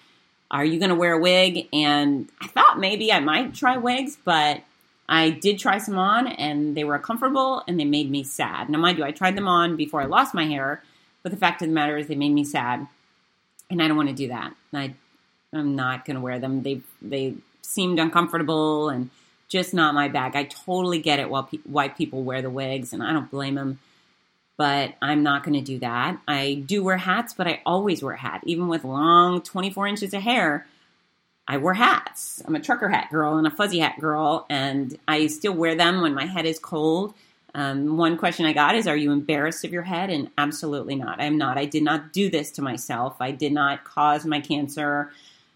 are 0.50 0.64
you 0.64 0.78
going 0.78 0.90
to 0.90 0.94
wear 0.94 1.14
a 1.14 1.20
wig? 1.20 1.68
And 1.72 2.28
I 2.40 2.46
thought 2.48 2.78
maybe 2.78 3.12
I 3.12 3.20
might 3.20 3.54
try 3.54 3.76
wigs, 3.76 4.16
but 4.24 4.62
I 5.08 5.30
did 5.30 5.58
try 5.58 5.78
some 5.78 5.98
on 5.98 6.26
and 6.26 6.76
they 6.76 6.84
were 6.84 6.98
comfortable 6.98 7.62
and 7.66 7.78
they 7.78 7.84
made 7.84 8.10
me 8.10 8.22
sad. 8.24 8.68
Now, 8.68 8.78
mind 8.78 8.98
you, 8.98 9.04
I 9.04 9.10
tried 9.10 9.36
them 9.36 9.48
on 9.48 9.76
before 9.76 10.02
I 10.02 10.06
lost 10.06 10.34
my 10.34 10.44
hair, 10.44 10.82
but 11.22 11.32
the 11.32 11.38
fact 11.38 11.62
of 11.62 11.68
the 11.68 11.74
matter 11.74 11.96
is 11.96 12.06
they 12.06 12.14
made 12.14 12.32
me 12.32 12.44
sad. 12.44 12.86
And 13.70 13.82
I 13.82 13.88
don't 13.88 13.96
want 13.96 14.08
to 14.08 14.14
do 14.14 14.28
that. 14.28 14.54
I 14.72 14.94
I'm 15.52 15.76
not 15.76 16.04
going 16.04 16.16
to 16.16 16.20
wear 16.20 16.38
them. 16.38 16.62
They 16.62 16.80
they 17.00 17.34
seemed 17.62 17.98
uncomfortable 17.98 18.88
and 18.88 19.10
just 19.48 19.72
not 19.72 19.94
my 19.94 20.08
bag. 20.08 20.36
I 20.36 20.44
totally 20.44 21.00
get 21.00 21.18
it 21.18 21.30
why, 21.30 21.42
pe- 21.42 21.58
why 21.64 21.88
people 21.88 22.22
wear 22.22 22.42
the 22.42 22.50
wigs, 22.50 22.92
and 22.92 23.02
I 23.02 23.12
don't 23.12 23.30
blame 23.30 23.54
them. 23.54 23.78
But 24.58 24.96
I'm 25.00 25.22
not 25.22 25.44
going 25.44 25.54
to 25.54 25.64
do 25.64 25.78
that. 25.78 26.20
I 26.28 26.62
do 26.66 26.84
wear 26.84 26.98
hats, 26.98 27.32
but 27.32 27.46
I 27.46 27.62
always 27.64 28.02
wear 28.02 28.14
a 28.14 28.18
hat, 28.18 28.42
even 28.44 28.68
with 28.68 28.84
long 28.84 29.40
24 29.40 29.86
inches 29.86 30.12
of 30.12 30.22
hair. 30.22 30.66
I 31.46 31.56
wear 31.56 31.72
hats. 31.72 32.42
I'm 32.46 32.54
a 32.54 32.60
trucker 32.60 32.90
hat 32.90 33.08
girl 33.10 33.38
and 33.38 33.46
a 33.46 33.50
fuzzy 33.50 33.78
hat 33.78 33.98
girl, 33.98 34.44
and 34.50 34.98
I 35.08 35.28
still 35.28 35.54
wear 35.54 35.74
them 35.74 36.02
when 36.02 36.12
my 36.12 36.26
head 36.26 36.44
is 36.44 36.58
cold. 36.58 37.14
Um, 37.54 37.96
one 37.96 38.18
question 38.18 38.44
I 38.44 38.52
got 38.52 38.74
is, 38.74 38.86
Are 38.86 38.96
you 38.96 39.12
embarrassed 39.12 39.64
of 39.64 39.72
your 39.72 39.82
head? 39.82 40.10
And 40.10 40.30
absolutely 40.36 40.96
not. 40.96 41.20
I'm 41.20 41.38
not. 41.38 41.56
I 41.56 41.64
did 41.64 41.82
not 41.82 42.12
do 42.12 42.28
this 42.28 42.50
to 42.52 42.62
myself. 42.62 43.16
I 43.20 43.30
did 43.30 43.52
not 43.52 43.84
cause 43.84 44.26
my 44.26 44.40
cancer. 44.40 45.10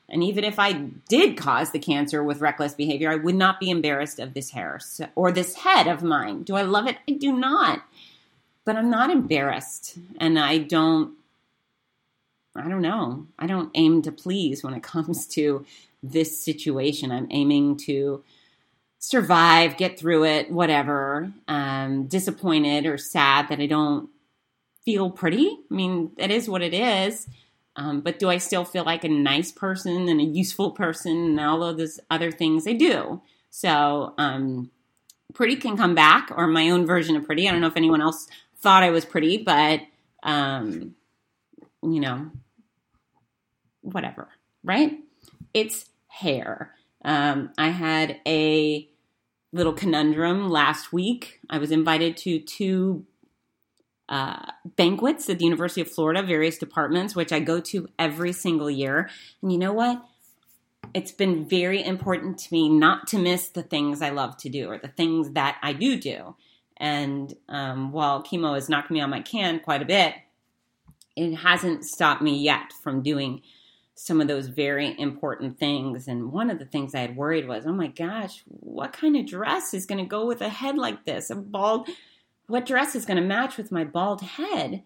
And 0.08 0.22
even 0.22 0.44
if 0.44 0.58
I 0.58 0.72
did 1.08 1.36
cause 1.36 1.70
the 1.70 1.78
cancer 1.78 2.22
with 2.22 2.40
reckless 2.40 2.74
behavior, 2.74 3.10
I 3.10 3.16
would 3.16 3.34
not 3.34 3.60
be 3.60 3.70
embarrassed 3.70 4.18
of 4.18 4.34
this 4.34 4.50
hair 4.50 4.80
or 5.14 5.32
this 5.32 5.54
head 5.54 5.86
of 5.86 6.02
mine. 6.02 6.42
Do 6.42 6.54
I 6.54 6.62
love 6.62 6.86
it? 6.86 6.98
I 7.08 7.12
do 7.12 7.32
not. 7.32 7.82
But 8.64 8.76
I'm 8.76 8.90
not 8.90 9.10
embarrassed. 9.10 9.98
And 10.18 10.38
I 10.38 10.58
don't 10.58 11.14
I 12.54 12.68
don't 12.68 12.82
know. 12.82 13.26
I 13.38 13.46
don't 13.46 13.70
aim 13.74 14.02
to 14.02 14.12
please 14.12 14.62
when 14.62 14.74
it 14.74 14.82
comes 14.94 15.26
to 15.28 15.64
this 16.02 16.42
situation. 16.44 17.10
I'm 17.10 17.28
aiming 17.30 17.78
to 17.78 18.24
survive, 18.98 19.76
get 19.76 19.98
through 19.98 20.24
it, 20.24 20.50
whatever. 20.50 21.32
Um, 21.48 22.06
disappointed 22.06 22.86
or 22.86 22.98
sad 22.98 23.48
that 23.48 23.60
I 23.60 23.66
don't 23.66 24.10
feel 24.84 25.10
pretty. 25.10 25.58
I 25.70 25.74
mean, 25.74 26.12
that 26.18 26.30
is 26.30 26.48
what 26.48 26.62
it 26.62 26.74
is. 26.74 27.28
Um, 27.74 28.00
but 28.00 28.18
do 28.18 28.28
I 28.28 28.36
still 28.36 28.64
feel 28.64 28.84
like 28.84 29.02
a 29.02 29.08
nice 29.08 29.50
person 29.50 30.08
and 30.08 30.20
a 30.20 30.24
useful 30.24 30.72
person 30.72 31.16
and 31.16 31.40
all 31.40 31.62
of 31.62 31.78
those 31.78 31.98
other 32.10 32.30
things? 32.30 32.66
I 32.66 32.74
do. 32.74 33.22
So, 33.50 34.12
um, 34.18 34.70
pretty 35.32 35.56
can 35.56 35.78
come 35.78 35.94
back, 35.94 36.30
or 36.36 36.46
my 36.46 36.68
own 36.68 36.84
version 36.84 37.16
of 37.16 37.24
pretty. 37.24 37.48
I 37.48 37.52
don't 37.52 37.62
know 37.62 37.68
if 37.68 37.76
anyone 37.76 38.02
else 38.02 38.28
thought 38.62 38.82
I 38.82 38.90
was 38.90 39.04
pretty, 39.04 39.38
but 39.38 39.80
um, 40.22 40.94
you 41.82 42.00
know, 42.00 42.30
whatever, 43.82 44.28
right? 44.62 44.98
It's 45.52 45.86
hair. 46.06 46.74
Um, 47.04 47.50
I 47.58 47.70
had 47.70 48.20
a 48.26 48.88
little 49.52 49.72
conundrum 49.72 50.48
last 50.48 50.92
week. 50.92 51.40
I 51.50 51.58
was 51.58 51.70
invited 51.70 52.16
to 52.18 52.38
two 52.38 53.04
uh, 54.08 54.52
banquets 54.76 55.28
at 55.28 55.38
the 55.38 55.44
University 55.44 55.80
of 55.80 55.90
Florida, 55.90 56.22
various 56.22 56.58
departments, 56.58 57.16
which 57.16 57.32
I 57.32 57.40
go 57.40 57.60
to 57.60 57.88
every 57.98 58.32
single 58.32 58.70
year. 58.70 59.10
And 59.42 59.52
you 59.52 59.58
know 59.58 59.72
what? 59.72 60.02
It's 60.94 61.12
been 61.12 61.48
very 61.48 61.82
important 61.82 62.38
to 62.38 62.52
me 62.52 62.68
not 62.68 63.06
to 63.08 63.18
miss 63.18 63.48
the 63.48 63.62
things 63.62 64.02
I 64.02 64.10
love 64.10 64.36
to 64.38 64.48
do 64.48 64.68
or 64.68 64.78
the 64.78 64.88
things 64.88 65.30
that 65.32 65.58
I 65.62 65.72
do 65.72 65.98
do. 65.98 66.36
And 66.82 67.32
um, 67.48 67.92
while 67.92 68.24
chemo 68.24 68.56
has 68.56 68.68
knocked 68.68 68.90
me 68.90 69.00
on 69.00 69.08
my 69.08 69.20
can 69.20 69.60
quite 69.60 69.82
a 69.82 69.86
bit, 69.86 70.14
it 71.14 71.36
hasn't 71.36 71.84
stopped 71.84 72.20
me 72.20 72.36
yet 72.36 72.72
from 72.82 73.02
doing 73.02 73.42
some 73.94 74.20
of 74.20 74.26
those 74.26 74.48
very 74.48 74.98
important 74.98 75.60
things. 75.60 76.08
And 76.08 76.32
one 76.32 76.50
of 76.50 76.58
the 76.58 76.64
things 76.64 76.92
I 76.92 77.02
had 77.02 77.14
worried 77.14 77.46
was, 77.46 77.66
oh 77.66 77.72
my 77.72 77.86
gosh, 77.86 78.42
what 78.46 78.92
kind 78.92 79.16
of 79.16 79.26
dress 79.26 79.74
is 79.74 79.86
going 79.86 80.02
to 80.02 80.08
go 80.08 80.26
with 80.26 80.40
a 80.40 80.48
head 80.48 80.76
like 80.76 81.04
this? 81.04 81.30
A 81.30 81.36
bald, 81.36 81.88
what 82.48 82.66
dress 82.66 82.96
is 82.96 83.06
going 83.06 83.20
to 83.20 83.28
match 83.28 83.56
with 83.56 83.70
my 83.70 83.84
bald 83.84 84.22
head? 84.22 84.82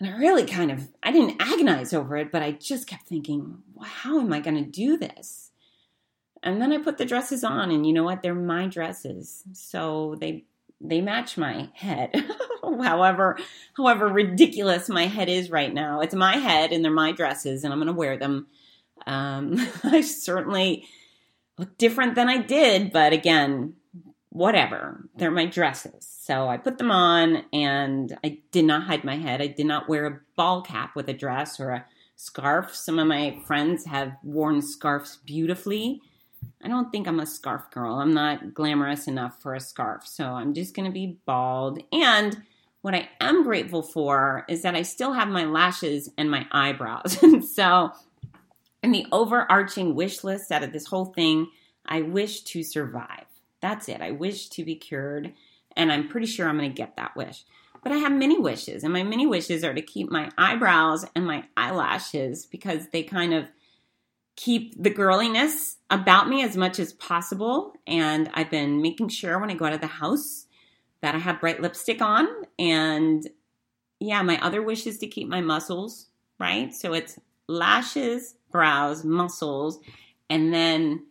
And 0.00 0.12
I 0.12 0.18
really 0.18 0.46
kind 0.46 0.72
of, 0.72 0.88
I 1.00 1.12
didn't 1.12 1.40
agonize 1.40 1.92
over 1.92 2.16
it, 2.16 2.32
but 2.32 2.42
I 2.42 2.52
just 2.52 2.88
kept 2.88 3.06
thinking, 3.06 3.58
well, 3.72 3.88
how 3.88 4.18
am 4.18 4.32
I 4.32 4.40
going 4.40 4.56
to 4.56 4.68
do 4.68 4.96
this? 4.96 5.52
And 6.42 6.60
then 6.60 6.72
I 6.72 6.78
put 6.78 6.98
the 6.98 7.04
dresses 7.04 7.44
on, 7.44 7.70
and 7.70 7.86
you 7.86 7.92
know 7.92 8.02
what? 8.02 8.20
They're 8.20 8.34
my 8.34 8.66
dresses. 8.66 9.44
So 9.52 10.16
they 10.18 10.44
they 10.82 11.00
match 11.00 11.38
my 11.38 11.70
head. 11.74 12.10
however, 12.62 13.38
however 13.76 14.08
ridiculous 14.08 14.88
my 14.88 15.06
head 15.06 15.28
is 15.28 15.50
right 15.50 15.72
now, 15.72 16.00
it's 16.00 16.14
my 16.14 16.36
head 16.36 16.72
and 16.72 16.84
they're 16.84 16.92
my 16.92 17.12
dresses, 17.12 17.64
and 17.64 17.72
I'm 17.72 17.78
going 17.78 17.86
to 17.86 17.92
wear 17.92 18.16
them. 18.16 18.46
Um, 19.06 19.56
I 19.84 20.00
certainly 20.00 20.86
look 21.58 21.76
different 21.78 22.14
than 22.14 22.28
I 22.28 22.38
did, 22.38 22.92
but 22.92 23.12
again, 23.12 23.74
whatever. 24.30 25.08
They're 25.16 25.30
my 25.30 25.46
dresses. 25.46 26.08
So 26.08 26.48
I 26.48 26.56
put 26.56 26.78
them 26.78 26.90
on, 26.90 27.44
and 27.52 28.16
I 28.24 28.38
did 28.50 28.64
not 28.64 28.84
hide 28.84 29.04
my 29.04 29.16
head. 29.16 29.42
I 29.42 29.48
did 29.48 29.66
not 29.66 29.88
wear 29.88 30.06
a 30.06 30.20
ball 30.36 30.62
cap 30.62 30.96
with 30.96 31.08
a 31.08 31.12
dress 31.12 31.60
or 31.60 31.70
a 31.70 31.84
scarf. 32.16 32.74
Some 32.74 32.98
of 32.98 33.06
my 33.06 33.38
friends 33.46 33.84
have 33.86 34.16
worn 34.22 34.62
scarves 34.62 35.18
beautifully. 35.24 36.00
I 36.62 36.68
don't 36.68 36.92
think 36.92 37.08
I'm 37.08 37.20
a 37.20 37.26
scarf 37.26 37.70
girl. 37.70 37.96
I'm 37.96 38.14
not 38.14 38.54
glamorous 38.54 39.08
enough 39.08 39.42
for 39.42 39.54
a 39.54 39.60
scarf. 39.60 40.06
So 40.06 40.26
I'm 40.26 40.54
just 40.54 40.74
going 40.74 40.86
to 40.86 40.92
be 40.92 41.18
bald. 41.26 41.82
And 41.92 42.42
what 42.82 42.94
I 42.94 43.08
am 43.20 43.44
grateful 43.44 43.82
for 43.82 44.44
is 44.48 44.62
that 44.62 44.74
I 44.74 44.82
still 44.82 45.12
have 45.12 45.28
my 45.28 45.44
lashes 45.44 46.10
and 46.16 46.30
my 46.30 46.46
eyebrows. 46.52 47.22
and 47.22 47.44
so, 47.48 47.92
in 48.82 48.92
the 48.92 49.06
overarching 49.12 49.94
wish 49.94 50.24
list 50.24 50.50
out 50.50 50.64
of 50.64 50.72
this 50.72 50.86
whole 50.86 51.06
thing, 51.06 51.48
I 51.86 52.02
wish 52.02 52.42
to 52.42 52.62
survive. 52.62 53.26
That's 53.60 53.88
it. 53.88 54.00
I 54.00 54.10
wish 54.10 54.48
to 54.50 54.64
be 54.64 54.74
cured. 54.74 55.32
And 55.76 55.92
I'm 55.92 56.08
pretty 56.08 56.26
sure 56.26 56.48
I'm 56.48 56.58
going 56.58 56.70
to 56.70 56.74
get 56.76 56.96
that 56.96 57.16
wish. 57.16 57.44
But 57.82 57.92
I 57.92 57.96
have 57.96 58.12
many 58.12 58.38
wishes. 58.38 58.84
And 58.84 58.92
my 58.92 59.02
many 59.02 59.26
wishes 59.26 59.64
are 59.64 59.74
to 59.74 59.82
keep 59.82 60.10
my 60.10 60.30
eyebrows 60.36 61.04
and 61.14 61.26
my 61.26 61.44
eyelashes 61.56 62.46
because 62.46 62.88
they 62.88 63.02
kind 63.02 63.32
of 63.32 63.48
keep 64.42 64.74
the 64.82 64.90
girliness 64.90 65.76
about 65.88 66.28
me 66.28 66.42
as 66.42 66.56
much 66.56 66.80
as 66.80 66.92
possible. 66.94 67.74
And 67.86 68.28
I've 68.34 68.50
been 68.50 68.82
making 68.82 69.08
sure 69.08 69.38
when 69.38 69.50
I 69.50 69.54
go 69.54 69.66
out 69.66 69.72
of 69.72 69.80
the 69.80 69.86
house 69.86 70.46
that 71.00 71.14
I 71.14 71.18
have 71.18 71.40
bright 71.40 71.62
lipstick 71.62 72.02
on. 72.02 72.26
And 72.58 73.28
yeah, 74.00 74.22
my 74.22 74.44
other 74.44 74.60
wish 74.60 74.84
is 74.86 74.98
to 74.98 75.06
keep 75.06 75.28
my 75.28 75.40
muscles, 75.40 76.08
right? 76.40 76.74
So 76.74 76.92
it's 76.92 77.20
lashes, 77.46 78.34
brows, 78.50 79.04
muscles. 79.04 79.78
And 80.28 80.52
then 80.52 81.06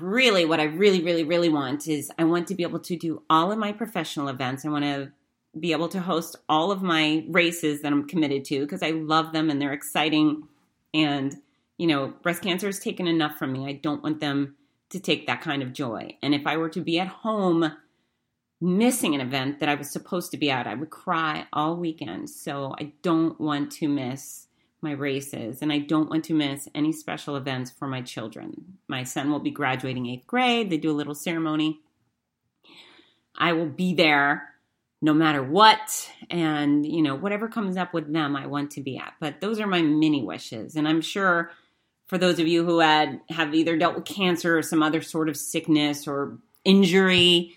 really 0.00 0.44
what 0.44 0.58
I 0.58 0.64
really, 0.64 1.00
really, 1.00 1.22
really 1.22 1.48
want 1.48 1.86
is 1.86 2.10
I 2.18 2.24
want 2.24 2.48
to 2.48 2.56
be 2.56 2.64
able 2.64 2.80
to 2.80 2.96
do 2.96 3.22
all 3.30 3.52
of 3.52 3.58
my 3.58 3.70
professional 3.70 4.26
events. 4.26 4.64
I 4.64 4.70
want 4.70 4.84
to 4.84 5.12
be 5.60 5.70
able 5.70 5.88
to 5.90 6.00
host 6.00 6.34
all 6.48 6.72
of 6.72 6.82
my 6.82 7.24
races 7.28 7.82
that 7.82 7.92
I'm 7.92 8.08
committed 8.08 8.44
to 8.46 8.60
because 8.60 8.82
I 8.82 8.90
love 8.90 9.32
them 9.32 9.48
and 9.48 9.62
they're 9.62 9.72
exciting. 9.72 10.48
And 10.92 11.36
you 11.78 11.86
know, 11.86 12.12
breast 12.22 12.42
cancer 12.42 12.66
has 12.66 12.78
taken 12.78 13.06
enough 13.06 13.36
from 13.36 13.52
me. 13.52 13.66
I 13.66 13.72
don't 13.72 14.02
want 14.02 14.20
them 14.20 14.56
to 14.90 15.00
take 15.00 15.26
that 15.26 15.40
kind 15.40 15.62
of 15.62 15.72
joy. 15.72 16.16
And 16.22 16.34
if 16.34 16.46
I 16.46 16.56
were 16.56 16.68
to 16.70 16.80
be 16.80 16.98
at 17.00 17.08
home 17.08 17.72
missing 18.60 19.14
an 19.14 19.20
event 19.20 19.60
that 19.60 19.68
I 19.68 19.74
was 19.74 19.90
supposed 19.90 20.30
to 20.30 20.36
be 20.36 20.50
at, 20.50 20.66
I 20.66 20.74
would 20.74 20.90
cry 20.90 21.46
all 21.52 21.76
weekend. 21.76 22.30
So 22.30 22.74
I 22.78 22.92
don't 23.02 23.40
want 23.40 23.72
to 23.72 23.88
miss 23.88 24.46
my 24.80 24.92
races 24.92 25.62
and 25.62 25.72
I 25.72 25.78
don't 25.78 26.10
want 26.10 26.24
to 26.26 26.34
miss 26.34 26.68
any 26.74 26.92
special 26.92 27.36
events 27.36 27.70
for 27.70 27.88
my 27.88 28.02
children. 28.02 28.78
My 28.86 29.02
son 29.02 29.30
will 29.30 29.40
be 29.40 29.50
graduating 29.50 30.06
eighth 30.06 30.26
grade, 30.26 30.70
they 30.70 30.76
do 30.76 30.90
a 30.90 30.92
little 30.92 31.14
ceremony. 31.14 31.80
I 33.36 33.52
will 33.54 33.66
be 33.66 33.94
there 33.94 34.54
no 35.02 35.12
matter 35.12 35.42
what 35.42 36.10
and 36.30 36.86
you 36.86 37.02
know 37.02 37.14
whatever 37.14 37.46
comes 37.46 37.76
up 37.76 37.92
with 37.92 38.10
them 38.10 38.34
i 38.34 38.46
want 38.46 38.70
to 38.70 38.80
be 38.80 38.96
at 38.96 39.12
but 39.20 39.38
those 39.42 39.60
are 39.60 39.66
my 39.66 39.82
mini 39.82 40.22
wishes 40.22 40.76
and 40.76 40.88
i'm 40.88 41.02
sure 41.02 41.50
for 42.06 42.18
those 42.18 42.38
of 42.38 42.46
you 42.46 42.64
who 42.64 42.80
had 42.80 43.20
have 43.28 43.54
either 43.54 43.76
dealt 43.76 43.94
with 43.94 44.04
cancer 44.04 44.58
or 44.58 44.62
some 44.62 44.82
other 44.82 45.02
sort 45.02 45.28
of 45.28 45.36
sickness 45.36 46.06
or 46.06 46.38
injury 46.64 47.54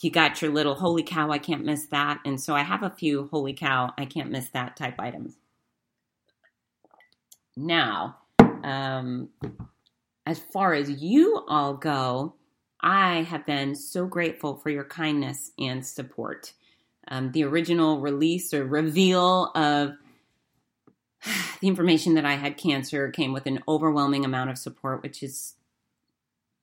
you 0.00 0.10
got 0.10 0.40
your 0.40 0.52
little 0.52 0.74
holy 0.74 1.02
cow 1.02 1.30
i 1.30 1.38
can't 1.38 1.64
miss 1.64 1.86
that. 1.86 2.20
And 2.24 2.40
so 2.40 2.54
i 2.54 2.62
have 2.62 2.82
a 2.82 2.90
few 2.90 3.28
holy 3.30 3.52
cow 3.52 3.92
i 3.98 4.04
can't 4.04 4.30
miss 4.30 4.48
that 4.50 4.76
type 4.76 4.98
items. 4.98 5.34
Now 7.56 8.16
um, 8.62 9.30
as 10.26 10.38
far 10.38 10.74
as 10.74 10.90
you 10.90 11.44
all 11.48 11.74
go 11.74 12.34
i 12.80 13.22
have 13.22 13.44
been 13.46 13.74
so 13.74 14.06
grateful 14.06 14.56
for 14.56 14.70
your 14.70 14.84
kindness 14.84 15.50
and 15.58 15.84
support. 15.84 16.52
Um, 17.10 17.32
the 17.32 17.44
original 17.44 18.00
release 18.00 18.52
or 18.52 18.64
reveal 18.64 19.50
of 19.54 19.94
the 21.60 21.68
information 21.68 22.14
that 22.14 22.24
I 22.24 22.34
had 22.34 22.56
cancer 22.56 23.10
came 23.10 23.32
with 23.32 23.46
an 23.46 23.62
overwhelming 23.68 24.24
amount 24.24 24.50
of 24.50 24.58
support, 24.58 25.02
which 25.02 25.22
is 25.22 25.54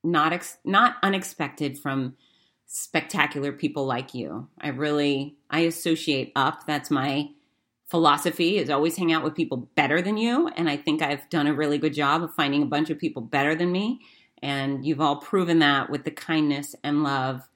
not 0.03 0.33
ex- 0.33 0.57
not 0.63 0.95
unexpected 1.03 1.77
from 1.77 2.15
spectacular 2.67 3.51
people 3.51 3.85
like 3.85 4.13
you. 4.13 4.47
I 4.59 4.69
really 4.69 5.37
I 5.49 5.61
associate 5.61 6.31
up. 6.35 6.65
That's 6.65 6.91
my 6.91 7.29
philosophy 7.89 8.57
is 8.57 8.69
always 8.69 8.97
hang 8.97 9.11
out 9.11 9.23
with 9.23 9.35
people 9.35 9.69
better 9.75 10.01
than 10.01 10.17
you 10.17 10.47
and 10.55 10.67
I 10.67 10.75
think 10.75 11.01
I've 11.01 11.29
done 11.29 11.47
a 11.47 11.53
really 11.53 11.77
good 11.77 11.93
job 11.93 12.23
of 12.23 12.33
finding 12.33 12.63
a 12.63 12.67
bunch 12.67 12.89
of 12.89 12.97
people 12.97 13.21
better 13.21 13.53
than 13.53 13.71
me 13.71 14.01
and 14.41 14.83
you've 14.85 15.01
all 15.01 15.17
proven 15.17 15.59
that 15.59 15.89
with 15.89 16.03
the 16.03 16.11
kindness 16.11 16.75
and 16.83 17.03
love 17.03 17.47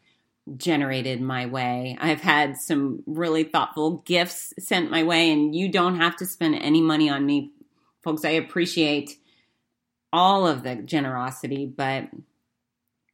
generated 0.58 1.22
my 1.22 1.46
way. 1.46 1.98
I've 2.00 2.22
had 2.22 2.58
some 2.58 3.04
really 3.06 3.44
thoughtful 3.44 4.04
gifts 4.06 4.54
sent 4.60 4.92
my 4.92 5.04
way, 5.04 5.32
and 5.32 5.56
you 5.56 5.70
don't 5.70 6.00
have 6.00 6.16
to 6.18 6.26
spend 6.26 6.56
any 6.56 6.82
money 6.82 7.10
on 7.10 7.26
me, 7.26 7.52
folks. 8.04 8.26
I 8.26 8.32
appreciate 8.32 9.18
all 10.12 10.48
of 10.48 10.64
the 10.64 10.76
generosity, 10.76 11.66
but 11.66 12.10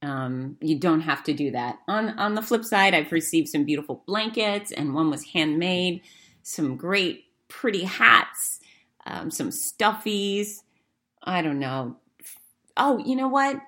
um, 0.01 0.57
you 0.61 0.77
don't 0.77 1.01
have 1.01 1.23
to 1.23 1.33
do 1.33 1.51
that. 1.51 1.79
On 1.87 2.17
on 2.19 2.35
the 2.35 2.41
flip 2.41 2.63
side, 2.63 2.93
I've 2.93 3.11
received 3.11 3.49
some 3.49 3.63
beautiful 3.63 4.03
blankets, 4.05 4.71
and 4.71 4.93
one 4.93 5.09
was 5.09 5.25
handmade. 5.25 6.01
Some 6.43 6.77
great, 6.77 7.25
pretty 7.47 7.83
hats, 7.83 8.59
um, 9.05 9.31
some 9.31 9.49
stuffies. 9.49 10.59
I 11.23 11.41
don't 11.41 11.59
know. 11.59 11.97
Oh, 12.77 12.99
you 12.99 13.15
know 13.15 13.27
what? 13.27 13.59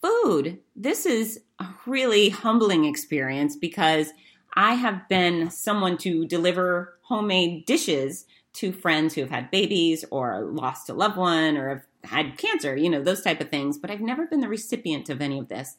Food. 0.00 0.58
This 0.74 1.04
is 1.04 1.42
a 1.58 1.66
really 1.86 2.28
humbling 2.28 2.84
experience 2.84 3.56
because 3.56 4.12
I 4.54 4.74
have 4.74 5.08
been 5.08 5.50
someone 5.50 5.98
to 5.98 6.26
deliver 6.26 6.98
homemade 7.02 7.66
dishes 7.66 8.26
to 8.54 8.72
friends 8.72 9.14
who 9.14 9.20
have 9.20 9.30
had 9.30 9.50
babies 9.50 10.04
or 10.10 10.42
lost 10.44 10.88
a 10.88 10.94
loved 10.94 11.16
one 11.16 11.56
or 11.56 11.68
have 11.68 11.86
had 12.04 12.38
cancer, 12.38 12.76
you 12.76 12.90
know, 12.90 13.02
those 13.02 13.22
type 13.22 13.40
of 13.40 13.50
things. 13.50 13.78
But 13.78 13.90
I've 13.90 14.00
never 14.00 14.26
been 14.26 14.40
the 14.40 14.48
recipient 14.48 15.08
of 15.10 15.20
any 15.20 15.38
of 15.38 15.48
this. 15.48 15.76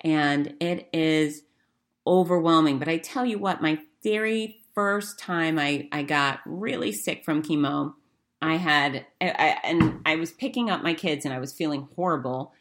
And 0.00 0.54
it 0.60 0.88
is 0.92 1.42
overwhelming. 2.06 2.78
But 2.78 2.88
I 2.88 2.98
tell 2.98 3.24
you 3.24 3.38
what, 3.38 3.62
my 3.62 3.78
very 4.02 4.60
first 4.74 5.18
time 5.18 5.58
I, 5.58 5.88
I 5.92 6.02
got 6.02 6.40
really 6.44 6.92
sick 6.92 7.24
from 7.24 7.42
chemo, 7.42 7.94
I 8.42 8.56
had, 8.56 9.06
I, 9.20 9.58
and 9.64 10.00
I 10.06 10.16
was 10.16 10.32
picking 10.32 10.70
up 10.70 10.82
my 10.82 10.94
kids 10.94 11.24
and 11.24 11.34
I 11.34 11.38
was 11.38 11.52
feeling 11.52 11.88
horrible. 11.94 12.52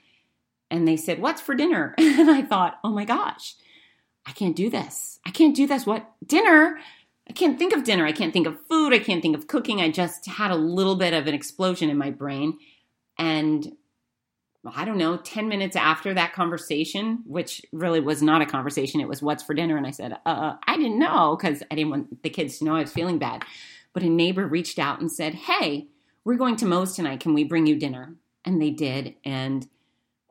And 0.71 0.87
they 0.87 0.97
said, 0.97 1.21
What's 1.21 1.41
for 1.41 1.55
dinner? 1.55 1.95
And 1.99 2.29
I 2.29 2.41
thought, 2.41 2.79
Oh 2.83 2.91
my 2.91 3.05
gosh, 3.05 3.55
I 4.25 4.31
can't 4.31 4.55
do 4.55 4.69
this. 4.69 5.19
I 5.25 5.31
can't 5.31 5.55
do 5.55 5.67
this. 5.67 5.85
What? 5.85 6.11
Dinner? 6.25 6.79
I 7.29 7.33
can't 7.33 7.59
think 7.59 7.73
of 7.73 7.83
dinner. 7.83 8.05
I 8.05 8.11
can't 8.11 8.33
think 8.33 8.47
of 8.47 8.59
food. 8.67 8.93
I 8.93 8.99
can't 8.99 9.21
think 9.21 9.37
of 9.37 9.47
cooking. 9.47 9.81
I 9.81 9.89
just 9.89 10.25
had 10.25 10.51
a 10.51 10.55
little 10.55 10.95
bit 10.95 11.13
of 11.13 11.27
an 11.27 11.35
explosion 11.35 11.89
in 11.89 11.97
my 11.97 12.09
brain. 12.09 12.57
And 13.19 13.75
I 14.65 14.83
don't 14.83 14.97
know, 14.97 15.17
10 15.17 15.47
minutes 15.47 15.75
after 15.75 16.13
that 16.13 16.33
conversation, 16.33 17.19
which 17.25 17.61
really 17.71 17.99
was 17.99 18.21
not 18.21 18.41
a 18.41 18.45
conversation, 18.45 18.99
it 18.99 19.07
was 19.07 19.21
what's 19.21 19.43
for 19.43 19.53
dinner. 19.53 19.77
And 19.77 19.87
I 19.87 19.91
said, 19.91 20.17
uh, 20.25 20.55
I 20.65 20.75
didn't 20.75 20.99
know 20.99 21.37
because 21.39 21.63
I 21.71 21.75
didn't 21.75 21.91
want 21.91 22.23
the 22.23 22.29
kids 22.29 22.57
to 22.57 22.65
know 22.65 22.75
I 22.75 22.81
was 22.81 22.91
feeling 22.91 23.19
bad. 23.19 23.43
But 23.93 24.03
a 24.03 24.09
neighbor 24.09 24.45
reached 24.45 24.79
out 24.79 24.99
and 24.99 25.11
said, 25.11 25.33
Hey, 25.33 25.87
we're 26.23 26.35
going 26.35 26.55
to 26.57 26.65
Moe's 26.65 26.95
tonight. 26.95 27.21
Can 27.21 27.33
we 27.33 27.43
bring 27.43 27.65
you 27.65 27.77
dinner? 27.77 28.15
And 28.45 28.61
they 28.61 28.69
did. 28.69 29.15
And 29.23 29.67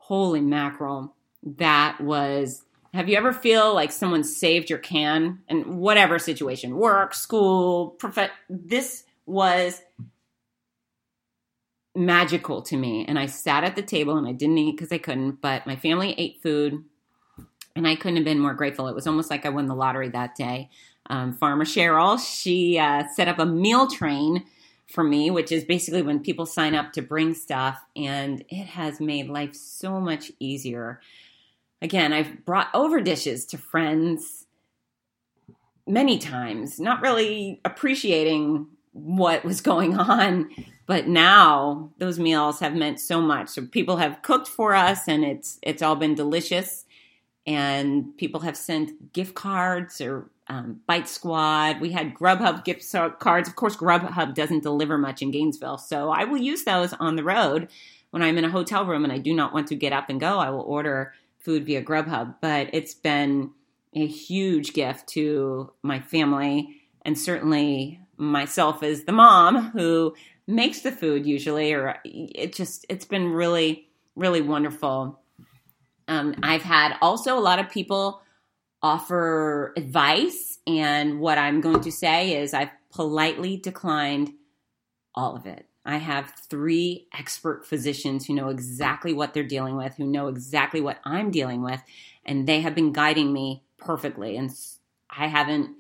holy 0.08 0.40
mackerel, 0.40 1.14
that 1.42 2.00
was. 2.00 2.64
Have 2.94 3.10
you 3.10 3.18
ever 3.18 3.34
feel 3.34 3.74
like 3.74 3.92
someone 3.92 4.24
saved 4.24 4.70
your 4.70 4.78
can 4.78 5.40
in 5.46 5.76
whatever 5.76 6.18
situation, 6.18 6.76
work, 6.76 7.14
school, 7.14 7.90
prof- 7.90 8.30
this 8.48 9.04
was 9.26 9.82
magical 11.94 12.62
to 12.62 12.76
me. 12.76 13.04
And 13.06 13.18
I 13.18 13.26
sat 13.26 13.64
at 13.64 13.76
the 13.76 13.82
table 13.82 14.16
and 14.16 14.26
I 14.26 14.32
didn't 14.32 14.56
eat 14.56 14.76
because 14.76 14.90
I 14.90 14.98
couldn't, 14.98 15.42
but 15.42 15.66
my 15.66 15.76
family 15.76 16.14
ate 16.16 16.40
food 16.42 16.82
and 17.76 17.86
I 17.86 17.94
couldn't 17.94 18.16
have 18.16 18.24
been 18.24 18.38
more 18.38 18.54
grateful. 18.54 18.88
It 18.88 18.94
was 18.94 19.06
almost 19.06 19.30
like 19.30 19.44
I 19.44 19.50
won 19.50 19.66
the 19.66 19.74
lottery 19.74 20.08
that 20.10 20.34
day. 20.34 20.70
Um, 21.10 21.34
Farmer 21.34 21.64
Cheryl, 21.64 22.18
she 22.18 22.78
uh, 22.78 23.04
set 23.14 23.28
up 23.28 23.38
a 23.38 23.46
meal 23.46 23.86
train 23.86 24.44
for 24.90 25.04
me, 25.04 25.30
which 25.30 25.52
is 25.52 25.64
basically 25.64 26.02
when 26.02 26.20
people 26.20 26.46
sign 26.46 26.74
up 26.74 26.92
to 26.92 27.02
bring 27.02 27.34
stuff, 27.34 27.78
and 27.94 28.44
it 28.48 28.66
has 28.66 29.00
made 29.00 29.28
life 29.28 29.54
so 29.54 30.00
much 30.00 30.32
easier. 30.40 31.00
Again, 31.82 32.12
I've 32.12 32.44
brought 32.44 32.68
over 32.74 33.00
dishes 33.00 33.44
to 33.46 33.58
friends 33.58 34.46
many 35.86 36.18
times, 36.18 36.80
not 36.80 37.02
really 37.02 37.60
appreciating 37.64 38.66
what 38.92 39.44
was 39.44 39.60
going 39.60 39.96
on 39.98 40.50
but 40.88 41.06
now 41.06 41.90
those 41.98 42.18
meals 42.18 42.60
have 42.60 42.74
meant 42.74 42.98
so 42.98 43.20
much 43.20 43.48
so 43.48 43.64
people 43.66 43.98
have 43.98 44.22
cooked 44.22 44.48
for 44.48 44.74
us 44.74 45.06
and 45.06 45.24
it's 45.24 45.58
it's 45.62 45.82
all 45.82 45.94
been 45.94 46.14
delicious 46.14 46.84
and 47.48 48.16
people 48.18 48.40
have 48.40 48.56
sent 48.56 49.12
gift 49.12 49.34
cards 49.34 50.00
or 50.00 50.30
um, 50.48 50.80
bite 50.86 51.08
squad. 51.08 51.80
We 51.80 51.90
had 51.90 52.14
grubhub 52.14 52.64
gift 52.64 52.84
cards. 53.18 53.48
Of 53.48 53.56
course 53.56 53.76
grubhub 53.76 54.34
doesn't 54.34 54.62
deliver 54.62 54.98
much 54.98 55.22
in 55.22 55.30
gainesville 55.30 55.78
so 55.78 56.10
i 56.10 56.24
will 56.24 56.38
use 56.38 56.64
those 56.64 56.92
on 56.94 57.16
the 57.16 57.24
road 57.24 57.68
when 58.10 58.22
i'm 58.22 58.38
in 58.38 58.44
a 58.44 58.50
hotel 58.50 58.84
room 58.84 59.04
and 59.04 59.12
i 59.12 59.18
do 59.18 59.34
not 59.34 59.52
want 59.52 59.66
to 59.68 59.74
get 59.74 59.92
up 59.92 60.08
and 60.10 60.20
go. 60.20 60.38
I 60.38 60.50
will 60.50 60.60
order 60.60 61.14
food 61.38 61.64
via 61.64 61.82
grubhub 61.82 62.36
but 62.40 62.70
it's 62.72 62.94
been 62.94 63.50
a 63.94 64.06
huge 64.06 64.74
gift 64.74 65.08
to 65.08 65.72
my 65.82 66.00
family 66.00 66.82
and 67.02 67.18
certainly 67.18 68.00
myself 68.18 68.82
as 68.82 69.04
the 69.04 69.12
mom 69.12 69.70
who 69.70 70.14
makes 70.46 70.80
the 70.80 70.92
food 70.92 71.26
usually, 71.26 71.72
or 71.72 71.96
it 72.04 72.54
just, 72.54 72.84
it's 72.88 73.04
been 73.04 73.28
really, 73.28 73.88
really 74.16 74.40
wonderful. 74.40 75.20
Um, 76.08 76.34
I've 76.42 76.62
had 76.62 76.96
also 77.00 77.38
a 77.38 77.40
lot 77.40 77.58
of 77.58 77.70
people 77.70 78.22
offer 78.82 79.72
advice, 79.76 80.58
and 80.66 81.20
what 81.20 81.38
I'm 81.38 81.60
going 81.60 81.80
to 81.82 81.92
say 81.92 82.40
is 82.40 82.54
I've 82.54 82.70
politely 82.90 83.56
declined 83.56 84.32
all 85.14 85.36
of 85.36 85.46
it. 85.46 85.66
I 85.84 85.96
have 85.96 86.34
three 86.50 87.08
expert 87.16 87.66
physicians 87.66 88.26
who 88.26 88.34
know 88.34 88.48
exactly 88.48 89.14
what 89.14 89.32
they're 89.32 89.42
dealing 89.42 89.76
with, 89.76 89.94
who 89.94 90.06
know 90.06 90.28
exactly 90.28 90.80
what 90.80 90.98
I'm 91.04 91.30
dealing 91.30 91.62
with, 91.62 91.82
and 92.26 92.46
they 92.46 92.60
have 92.60 92.74
been 92.74 92.92
guiding 92.92 93.32
me 93.32 93.62
perfectly. 93.78 94.36
And 94.36 94.50
I 95.10 95.28
haven't 95.28 95.76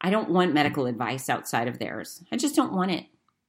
I 0.00 0.10
don't 0.10 0.28
want 0.28 0.52
medical 0.52 0.86
advice 0.86 1.30
outside 1.30 1.68
of 1.68 1.78
theirs. 1.78 2.22
I 2.30 2.36
just 2.36 2.56
don't 2.56 2.72
want 2.72 2.90
it. 2.90 3.06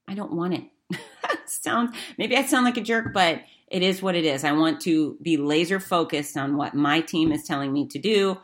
I 0.08 0.14
don't 0.14 0.32
want 0.32 0.54
it. 0.54 1.00
Sounds 1.48 1.96
maybe 2.18 2.38
I 2.38 2.46
sound 2.46 2.66
like 2.66 2.78
a 2.78 2.82
jerk, 2.82 3.12
but 3.14 3.42
it 3.68 3.82
is 3.82 4.02
what 4.02 4.16
it 4.16 4.26
is. 4.26 4.44
I 4.44 4.52
want 4.52 4.82
to 4.82 5.18
be 5.22 5.38
laser 5.38 5.80
focused 5.80 6.38
on 6.38 6.58
what 6.58 6.74
my 6.74 7.02
team 7.02 7.32
is 7.32 7.44
telling 7.44 7.74
me 7.74 7.88
to 7.88 8.00
do, 8.00 8.38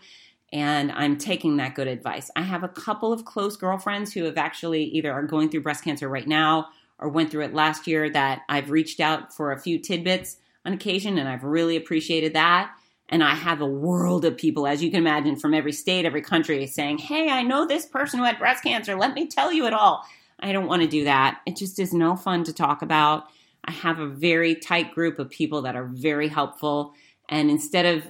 and 0.51 0.91
I'm 0.91 1.17
taking 1.17 1.57
that 1.57 1.75
good 1.75 1.87
advice. 1.87 2.29
I 2.35 2.41
have 2.41 2.63
a 2.63 2.69
couple 2.69 3.13
of 3.13 3.25
close 3.25 3.55
girlfriends 3.55 4.13
who 4.13 4.23
have 4.25 4.37
actually 4.37 4.83
either 4.85 5.11
are 5.11 5.23
going 5.23 5.49
through 5.49 5.61
breast 5.61 5.83
cancer 5.83 6.09
right 6.09 6.27
now 6.27 6.69
or 6.99 7.09
went 7.09 7.31
through 7.31 7.45
it 7.45 7.53
last 7.53 7.87
year 7.87 8.09
that 8.09 8.41
I've 8.49 8.69
reached 8.69 8.99
out 8.99 9.33
for 9.33 9.51
a 9.51 9.59
few 9.59 9.79
tidbits 9.79 10.37
on 10.65 10.73
occasion, 10.73 11.17
and 11.17 11.27
I've 11.27 11.43
really 11.43 11.75
appreciated 11.75 12.33
that. 12.33 12.71
And 13.09 13.23
I 13.23 13.35
have 13.35 13.59
a 13.59 13.65
world 13.65 14.23
of 14.23 14.37
people, 14.37 14.65
as 14.65 14.81
you 14.81 14.89
can 14.89 14.99
imagine, 14.99 15.35
from 15.35 15.53
every 15.53 15.73
state, 15.73 16.05
every 16.05 16.21
country 16.21 16.65
saying, 16.65 16.99
Hey, 16.99 17.29
I 17.29 17.41
know 17.41 17.67
this 17.67 17.85
person 17.85 18.19
who 18.19 18.25
had 18.25 18.39
breast 18.39 18.63
cancer. 18.63 18.95
Let 18.95 19.13
me 19.13 19.27
tell 19.27 19.51
you 19.51 19.65
it 19.65 19.73
all. 19.73 20.05
I 20.39 20.53
don't 20.53 20.67
want 20.67 20.81
to 20.81 20.87
do 20.87 21.03
that. 21.03 21.41
It 21.45 21.57
just 21.57 21.77
is 21.77 21.93
no 21.93 22.15
fun 22.15 22.45
to 22.45 22.53
talk 22.53 22.81
about. 22.81 23.25
I 23.63 23.71
have 23.71 23.99
a 23.99 24.07
very 24.07 24.55
tight 24.55 24.93
group 24.93 25.19
of 25.19 25.29
people 25.29 25.63
that 25.63 25.75
are 25.75 25.85
very 25.85 26.27
helpful. 26.27 26.93
And 27.29 27.49
instead 27.49 27.85
of 27.85 28.03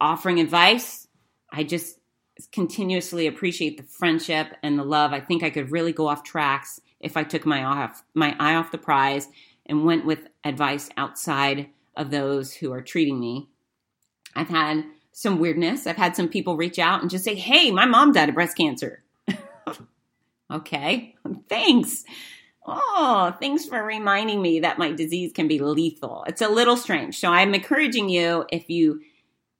offering 0.00 0.40
advice, 0.40 1.06
I 1.52 1.64
just 1.64 1.98
continuously 2.52 3.26
appreciate 3.26 3.76
the 3.76 3.82
friendship 3.82 4.48
and 4.62 4.78
the 4.78 4.84
love. 4.84 5.12
I 5.12 5.20
think 5.20 5.42
I 5.42 5.50
could 5.50 5.72
really 5.72 5.92
go 5.92 6.08
off 6.08 6.22
tracks 6.22 6.80
if 7.00 7.16
I 7.16 7.24
took 7.24 7.46
my 7.46 7.64
off 7.64 8.02
my 8.14 8.34
eye 8.38 8.54
off 8.54 8.72
the 8.72 8.78
prize 8.78 9.28
and 9.66 9.84
went 9.84 10.04
with 10.04 10.28
advice 10.44 10.88
outside 10.96 11.68
of 11.96 12.10
those 12.10 12.54
who 12.54 12.72
are 12.72 12.82
treating 12.82 13.18
me 13.18 13.48
I've 14.38 14.48
had 14.48 14.84
some 15.12 15.40
weirdness. 15.40 15.86
I've 15.86 15.96
had 15.96 16.14
some 16.14 16.28
people 16.28 16.56
reach 16.56 16.78
out 16.78 17.02
and 17.02 17.10
just 17.10 17.24
say, 17.24 17.34
Hey, 17.34 17.72
my 17.72 17.86
mom 17.86 18.12
died 18.12 18.28
of 18.28 18.36
breast 18.36 18.56
cancer. 18.56 19.02
okay, 20.52 21.16
thanks. 21.48 22.04
Oh, 22.70 23.34
thanks 23.40 23.64
for 23.64 23.82
reminding 23.82 24.42
me 24.42 24.60
that 24.60 24.78
my 24.78 24.92
disease 24.92 25.32
can 25.32 25.48
be 25.48 25.58
lethal. 25.58 26.24
It's 26.26 26.42
a 26.42 26.48
little 26.48 26.76
strange. 26.76 27.18
So 27.18 27.30
I'm 27.30 27.54
encouraging 27.54 28.08
you 28.08 28.44
if 28.52 28.68
you 28.68 29.00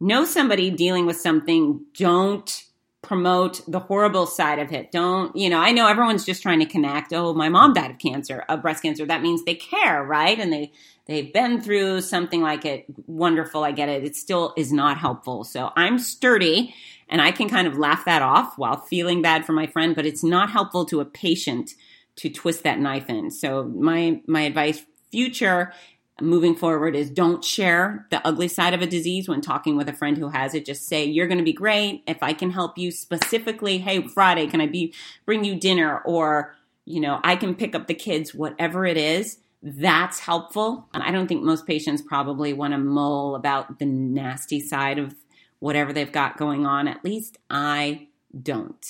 know 0.01 0.25
somebody 0.25 0.71
dealing 0.71 1.07
with 1.07 1.19
something, 1.19 1.81
don't 1.97 2.65
promote 3.03 3.63
the 3.67 3.79
horrible 3.79 4.27
side 4.27 4.59
of 4.59 4.73
it. 4.73 4.91
Don't, 4.91 5.35
you 5.35 5.49
know, 5.49 5.59
I 5.59 5.71
know 5.71 5.87
everyone's 5.87 6.25
just 6.25 6.43
trying 6.43 6.59
to 6.59 6.67
connect. 6.67 7.13
Oh, 7.13 7.33
my 7.33 7.49
mom 7.49 7.73
died 7.73 7.93
of 7.93 7.99
cancer, 7.99 8.45
of 8.49 8.61
breast 8.63 8.83
cancer. 8.83 9.07
That 9.07 9.23
means 9.23 9.45
they 9.45 9.55
care, 9.55 10.05
right? 10.05 10.39
And 10.39 10.53
they 10.53 10.73
they've 11.07 11.33
been 11.33 11.61
through 11.61 12.03
something 12.03 12.43
like 12.43 12.65
it. 12.65 12.85
Wonderful, 13.07 13.65
I 13.65 13.73
get 13.73 13.89
it. 13.89 14.05
It 14.05 14.17
still 14.17 14.53
is 14.57 14.73
not 14.73 14.99
helpful. 14.99 15.45
So 15.45 15.71
I'm 15.77 15.99
sturdy 15.99 16.75
and 17.09 17.23
I 17.23 17.31
can 17.31 17.49
kind 17.49 17.67
of 17.67 17.79
laugh 17.79 18.05
that 18.05 18.21
off 18.21 18.59
while 18.59 18.77
feeling 18.77 19.23
bad 19.23 19.47
for 19.47 19.53
my 19.53 19.67
friend, 19.67 19.97
but 19.97 20.05
it's 20.05 20.25
not 20.25 20.51
helpful 20.51 20.85
to 20.87 21.01
a 21.01 21.05
patient 21.07 21.75
to 22.19 22.31
twist 22.31 22.63
that 22.65 22.79
knife 22.79 23.09
in. 23.09 23.31
So 23.31 23.65
my 23.65 24.21
my 24.27 24.43
advice 24.43 24.85
future 25.11 25.73
moving 26.21 26.55
forward 26.55 26.97
is 26.97 27.11
don't 27.11 27.45
share 27.45 28.07
the 28.11 28.27
ugly 28.27 28.49
side 28.49 28.75
of 28.75 28.83
a 28.83 28.87
disease 28.87 29.29
when 29.29 29.41
talking 29.41 29.77
with 29.77 29.89
a 29.89 29.93
friend 29.93 30.19
who 30.19 30.29
has 30.29 30.55
it. 30.55 30.65
Just 30.65 30.87
say, 30.87 31.05
you're 31.05 31.29
going 31.29 31.39
to 31.39 31.45
be 31.45 31.53
great. 31.53 32.03
If 32.07 32.23
I 32.23 32.33
can 32.33 32.51
help 32.51 32.77
you 32.77 32.91
specifically, 32.91 33.79
hey, 33.79 34.07
Friday, 34.09 34.47
can 34.47 34.61
I 34.61 34.67
be, 34.67 34.95
bring 35.25 35.45
you 35.45 35.55
dinner? 35.55 36.01
Or, 36.05 36.57
you 36.85 37.01
know, 37.01 37.21
I 37.23 37.37
can 37.37 37.55
pick 37.55 37.75
up 37.75 37.87
the 37.87 37.95
kids, 37.95 38.35
whatever 38.35 38.85
it 38.85 38.97
is. 38.97 39.39
That's 39.63 40.21
helpful. 40.21 40.89
And 40.93 41.03
I 41.03 41.11
don't 41.11 41.29
think 41.29 41.43
most 41.43 41.67
patients 41.67 42.03
probably 42.03 42.53
want 42.53 42.73
to 42.73 42.79
mull 42.79 43.35
about 43.35 43.79
the 43.79 43.87
nasty 43.87 44.61
side 44.61 44.99
of 44.99 45.15
whatever 45.61 45.93
they've 45.93 46.11
got 46.11 46.37
going 46.37 46.67
on. 46.67 46.89
At 46.89 47.05
least 47.05 47.39
I 47.49 48.09
don't. 48.43 48.85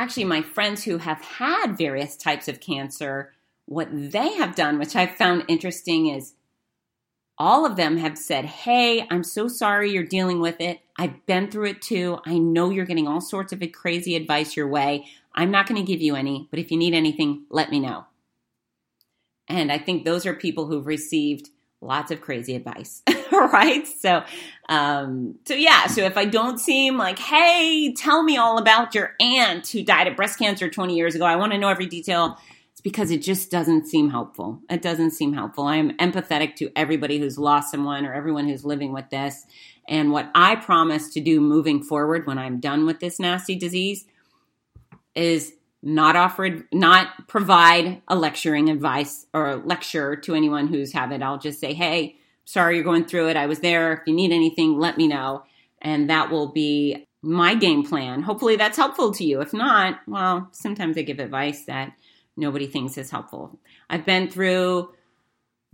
Actually, 0.00 0.24
my 0.24 0.40
friends 0.40 0.84
who 0.84 0.96
have 0.96 1.20
had 1.20 1.76
various 1.76 2.16
types 2.16 2.48
of 2.48 2.58
cancer 2.58 3.34
what 3.66 3.88
they 3.92 4.32
have 4.32 4.54
done, 4.54 4.78
which 4.78 4.96
I 4.96 5.06
found 5.06 5.44
interesting, 5.46 6.06
is 6.06 6.32
all 7.36 7.66
of 7.66 7.76
them 7.76 7.98
have 7.98 8.16
said, 8.16 8.46
Hey, 8.46 9.06
I'm 9.10 9.22
so 9.22 9.46
sorry 9.46 9.90
you're 9.92 10.02
dealing 10.02 10.40
with 10.40 10.58
it. 10.58 10.80
I've 10.96 11.26
been 11.26 11.50
through 11.50 11.66
it 11.66 11.82
too. 11.82 12.18
I 12.24 12.38
know 12.38 12.70
you're 12.70 12.86
getting 12.86 13.06
all 13.06 13.20
sorts 13.20 13.52
of 13.52 13.62
crazy 13.74 14.16
advice 14.16 14.56
your 14.56 14.68
way. 14.68 15.04
I'm 15.34 15.50
not 15.50 15.66
going 15.66 15.78
to 15.78 15.86
give 15.86 16.00
you 16.00 16.16
any, 16.16 16.48
but 16.50 16.58
if 16.58 16.70
you 16.70 16.78
need 16.78 16.94
anything, 16.94 17.44
let 17.50 17.70
me 17.70 17.78
know. 17.78 18.06
And 19.48 19.70
I 19.70 19.76
think 19.76 20.06
those 20.06 20.24
are 20.24 20.32
people 20.32 20.66
who've 20.66 20.86
received 20.86 21.50
lots 21.80 22.10
of 22.10 22.20
crazy 22.20 22.54
advice, 22.54 23.02
right? 23.32 23.86
So, 23.86 24.22
um, 24.68 25.38
so 25.46 25.54
yeah. 25.54 25.86
So 25.86 26.02
if 26.02 26.16
I 26.16 26.24
don't 26.24 26.58
seem 26.58 26.96
like, 26.96 27.18
hey, 27.18 27.94
tell 27.94 28.22
me 28.22 28.36
all 28.36 28.58
about 28.58 28.94
your 28.94 29.14
aunt 29.20 29.66
who 29.68 29.82
died 29.82 30.06
of 30.06 30.16
breast 30.16 30.38
cancer 30.38 30.68
20 30.68 30.94
years 30.94 31.14
ago, 31.14 31.24
I 31.24 31.36
want 31.36 31.52
to 31.52 31.58
know 31.58 31.68
every 31.68 31.86
detail. 31.86 32.38
It's 32.72 32.80
because 32.80 33.10
it 33.10 33.22
just 33.22 33.50
doesn't 33.50 33.86
seem 33.86 34.10
helpful. 34.10 34.60
It 34.70 34.82
doesn't 34.82 35.10
seem 35.12 35.32
helpful. 35.32 35.64
I 35.64 35.76
am 35.76 35.96
empathetic 35.96 36.56
to 36.56 36.70
everybody 36.76 37.18
who's 37.18 37.38
lost 37.38 37.70
someone 37.70 38.06
or 38.06 38.14
everyone 38.14 38.48
who's 38.48 38.64
living 38.64 38.92
with 38.92 39.10
this. 39.10 39.44
And 39.88 40.12
what 40.12 40.30
I 40.34 40.56
promise 40.56 41.12
to 41.14 41.20
do 41.20 41.40
moving 41.40 41.82
forward 41.82 42.26
when 42.26 42.38
I'm 42.38 42.60
done 42.60 42.86
with 42.86 43.00
this 43.00 43.18
nasty 43.18 43.56
disease 43.56 44.06
is 45.14 45.52
not 45.82 46.16
offer 46.16 46.66
not 46.72 47.28
provide 47.28 48.02
a 48.08 48.14
lecturing 48.14 48.68
advice 48.68 49.26
or 49.32 49.56
lecture 49.56 50.16
to 50.16 50.34
anyone 50.34 50.68
who's 50.68 50.92
have 50.92 51.12
it. 51.12 51.22
I'll 51.22 51.38
just 51.38 51.60
say 51.60 51.72
hey 51.72 52.16
sorry 52.44 52.74
you're 52.74 52.84
going 52.84 53.04
through 53.04 53.28
it. 53.28 53.36
I 53.36 53.46
was 53.46 53.60
there. 53.60 53.92
If 53.94 54.00
you 54.06 54.14
need 54.14 54.32
anything 54.32 54.78
let 54.78 54.98
me 54.98 55.08
know. 55.08 55.44
And 55.82 56.10
that 56.10 56.30
will 56.30 56.48
be 56.48 57.06
my 57.22 57.54
game 57.54 57.84
plan. 57.84 58.22
Hopefully 58.22 58.56
that's 58.56 58.76
helpful 58.76 59.12
to 59.14 59.24
you. 59.24 59.40
If 59.40 59.52
not 59.52 60.00
well 60.06 60.48
sometimes 60.52 60.98
i 60.98 61.02
give 61.02 61.18
advice 61.18 61.64
that 61.64 61.92
nobody 62.36 62.66
thinks 62.66 62.98
is 62.98 63.10
helpful. 63.10 63.58
I've 63.88 64.04
been 64.04 64.28
through 64.30 64.92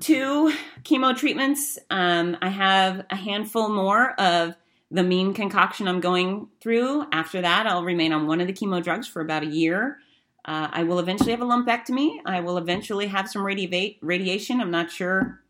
two 0.00 0.52
chemo 0.82 1.16
treatments. 1.16 1.78
Um, 1.90 2.36
i 2.40 2.48
have 2.48 3.04
a 3.10 3.16
handful 3.16 3.68
more 3.68 4.12
of 4.20 4.54
the 4.90 5.02
mean 5.02 5.34
concoction 5.34 5.88
I'm 5.88 6.00
going 6.00 6.48
through. 6.60 7.06
After 7.12 7.40
that, 7.42 7.66
I'll 7.66 7.84
remain 7.84 8.12
on 8.12 8.26
one 8.26 8.40
of 8.40 8.46
the 8.46 8.52
chemo 8.52 8.82
drugs 8.82 9.06
for 9.06 9.20
about 9.20 9.42
a 9.42 9.46
year. 9.46 9.98
Uh, 10.44 10.68
I 10.70 10.84
will 10.84 11.00
eventually 11.00 11.32
have 11.32 11.42
a 11.42 11.44
lumpectomy. 11.44 12.18
I 12.24 12.40
will 12.40 12.56
eventually 12.56 13.08
have 13.08 13.28
some 13.28 13.42
radi- 13.42 13.98
radiation. 14.00 14.60
I'm 14.60 14.70
not 14.70 14.90
sure 14.90 15.40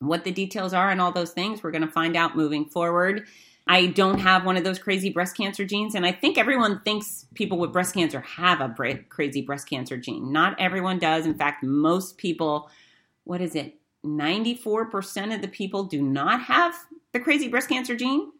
what 0.00 0.24
the 0.24 0.32
details 0.32 0.74
are 0.74 0.90
and 0.90 1.00
all 1.00 1.12
those 1.12 1.30
things. 1.32 1.62
We're 1.62 1.70
going 1.70 1.86
to 1.86 1.90
find 1.90 2.14
out 2.14 2.36
moving 2.36 2.66
forward. 2.66 3.26
I 3.66 3.86
don't 3.86 4.18
have 4.18 4.44
one 4.44 4.58
of 4.58 4.64
those 4.64 4.78
crazy 4.78 5.08
breast 5.08 5.34
cancer 5.34 5.64
genes, 5.64 5.94
and 5.94 6.04
I 6.04 6.12
think 6.12 6.36
everyone 6.36 6.80
thinks 6.80 7.24
people 7.32 7.56
with 7.56 7.72
breast 7.72 7.94
cancer 7.94 8.20
have 8.20 8.60
a 8.60 8.68
bra- 8.68 8.96
crazy 9.08 9.40
breast 9.40 9.68
cancer 9.68 9.96
gene. 9.96 10.30
Not 10.30 10.60
everyone 10.60 10.98
does. 10.98 11.24
In 11.24 11.34
fact, 11.34 11.62
most 11.62 12.18
people, 12.18 12.68
what 13.24 13.40
is 13.40 13.54
it? 13.54 13.78
94% 14.04 15.34
of 15.34 15.40
the 15.40 15.48
people 15.48 15.84
do 15.84 16.02
not 16.02 16.42
have 16.42 16.74
the 17.12 17.20
crazy 17.20 17.48
breast 17.48 17.70
cancer 17.70 17.96
gene. 17.96 18.32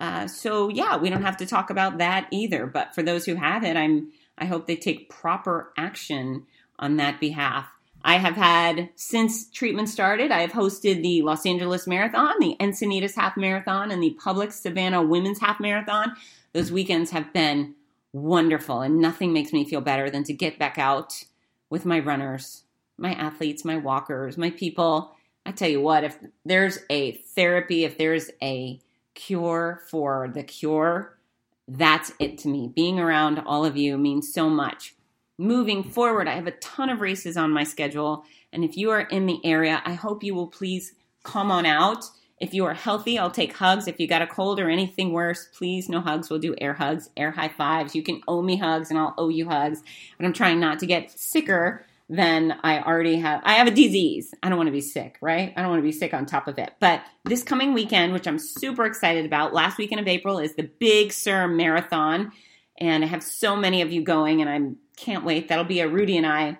Uh, 0.00 0.26
so 0.26 0.70
yeah, 0.70 0.96
we 0.96 1.10
don't 1.10 1.22
have 1.22 1.36
to 1.36 1.46
talk 1.46 1.70
about 1.70 1.98
that 1.98 2.26
either. 2.30 2.66
But 2.66 2.94
for 2.94 3.02
those 3.02 3.26
who 3.26 3.34
have 3.34 3.62
it, 3.62 3.76
I'm 3.76 4.10
I 4.38 4.46
hope 4.46 4.66
they 4.66 4.76
take 4.76 5.10
proper 5.10 5.72
action 5.76 6.46
on 6.78 6.96
that 6.96 7.20
behalf. 7.20 7.68
I 8.02 8.16
have 8.16 8.36
had 8.36 8.88
since 8.94 9.50
treatment 9.50 9.90
started, 9.90 10.32
I 10.32 10.40
have 10.40 10.52
hosted 10.52 11.02
the 11.02 11.20
Los 11.20 11.44
Angeles 11.44 11.86
Marathon, 11.86 12.34
the 12.40 12.56
Encinitas 12.58 13.14
Half 13.14 13.36
Marathon, 13.36 13.90
and 13.90 14.02
the 14.02 14.16
Publix 14.18 14.54
Savannah 14.54 15.02
Women's 15.02 15.40
Half 15.40 15.60
Marathon. 15.60 16.16
Those 16.54 16.72
weekends 16.72 17.10
have 17.10 17.30
been 17.34 17.74
wonderful, 18.14 18.80
and 18.80 18.98
nothing 18.98 19.34
makes 19.34 19.52
me 19.52 19.64
feel 19.64 19.82
better 19.82 20.08
than 20.08 20.24
to 20.24 20.32
get 20.32 20.58
back 20.58 20.78
out 20.78 21.24
with 21.68 21.84
my 21.84 21.98
runners, 21.98 22.62
my 22.96 23.12
athletes, 23.12 23.66
my 23.66 23.76
walkers, 23.76 24.38
my 24.38 24.50
people. 24.50 25.14
I 25.44 25.52
tell 25.52 25.68
you 25.68 25.82
what, 25.82 26.02
if 26.02 26.18
there's 26.46 26.78
a 26.88 27.12
therapy, 27.12 27.84
if 27.84 27.98
there's 27.98 28.30
a 28.42 28.80
cure 29.14 29.82
for 29.88 30.30
the 30.32 30.42
cure, 30.42 31.18
that's 31.68 32.12
it 32.18 32.38
to 32.38 32.48
me. 32.48 32.72
Being 32.74 32.98
around 32.98 33.38
all 33.40 33.64
of 33.64 33.76
you 33.76 33.96
means 33.96 34.32
so 34.32 34.48
much. 34.48 34.94
Moving 35.38 35.82
forward, 35.82 36.28
I 36.28 36.34
have 36.34 36.46
a 36.46 36.52
ton 36.52 36.90
of 36.90 37.00
races 37.00 37.36
on 37.36 37.50
my 37.50 37.64
schedule. 37.64 38.24
And 38.52 38.64
if 38.64 38.76
you 38.76 38.90
are 38.90 39.00
in 39.00 39.26
the 39.26 39.40
area, 39.44 39.80
I 39.84 39.94
hope 39.94 40.22
you 40.22 40.34
will 40.34 40.48
please 40.48 40.94
come 41.22 41.50
on 41.50 41.64
out. 41.64 42.04
If 42.40 42.54
you 42.54 42.64
are 42.64 42.74
healthy, 42.74 43.18
I'll 43.18 43.30
take 43.30 43.56
hugs. 43.56 43.86
If 43.86 44.00
you 44.00 44.08
got 44.08 44.22
a 44.22 44.26
cold 44.26 44.58
or 44.58 44.70
anything 44.70 45.12
worse, 45.12 45.48
please 45.56 45.88
no 45.88 46.00
hugs. 46.00 46.30
We'll 46.30 46.40
do 46.40 46.54
air 46.58 46.74
hugs, 46.74 47.10
air 47.16 47.30
high 47.30 47.48
fives. 47.48 47.94
You 47.94 48.02
can 48.02 48.22
owe 48.26 48.42
me 48.42 48.56
hugs 48.56 48.90
and 48.90 48.98
I'll 48.98 49.14
owe 49.18 49.28
you 49.28 49.48
hugs. 49.48 49.82
But 50.16 50.26
I'm 50.26 50.32
trying 50.32 50.58
not 50.58 50.78
to 50.80 50.86
get 50.86 51.10
sicker 51.10 51.84
then 52.12 52.58
I 52.64 52.80
already 52.80 53.20
have 53.20 53.40
I 53.44 53.54
have 53.54 53.68
a 53.68 53.70
disease. 53.70 54.34
I 54.42 54.48
don't 54.48 54.58
want 54.58 54.66
to 54.66 54.72
be 54.72 54.80
sick, 54.80 55.16
right? 55.20 55.52
I 55.56 55.60
don't 55.60 55.70
want 55.70 55.78
to 55.78 55.86
be 55.86 55.92
sick 55.92 56.12
on 56.12 56.26
top 56.26 56.48
of 56.48 56.58
it. 56.58 56.72
But 56.80 57.02
this 57.24 57.44
coming 57.44 57.72
weekend, 57.72 58.12
which 58.12 58.26
I'm 58.26 58.40
super 58.40 58.84
excited 58.84 59.24
about, 59.24 59.54
last 59.54 59.78
weekend 59.78 60.00
of 60.00 60.08
April 60.08 60.40
is 60.40 60.56
the 60.56 60.64
Big 60.64 61.12
Sur 61.12 61.46
Marathon, 61.46 62.32
and 62.76 63.04
I 63.04 63.06
have 63.06 63.22
so 63.22 63.54
many 63.54 63.80
of 63.82 63.92
you 63.92 64.02
going, 64.02 64.42
and 64.42 64.50
I 64.50 65.00
can't 65.00 65.24
wait. 65.24 65.48
That'll 65.48 65.64
be 65.64 65.78
a 65.78 65.88
Rudy 65.88 66.16
and 66.16 66.26
I 66.26 66.58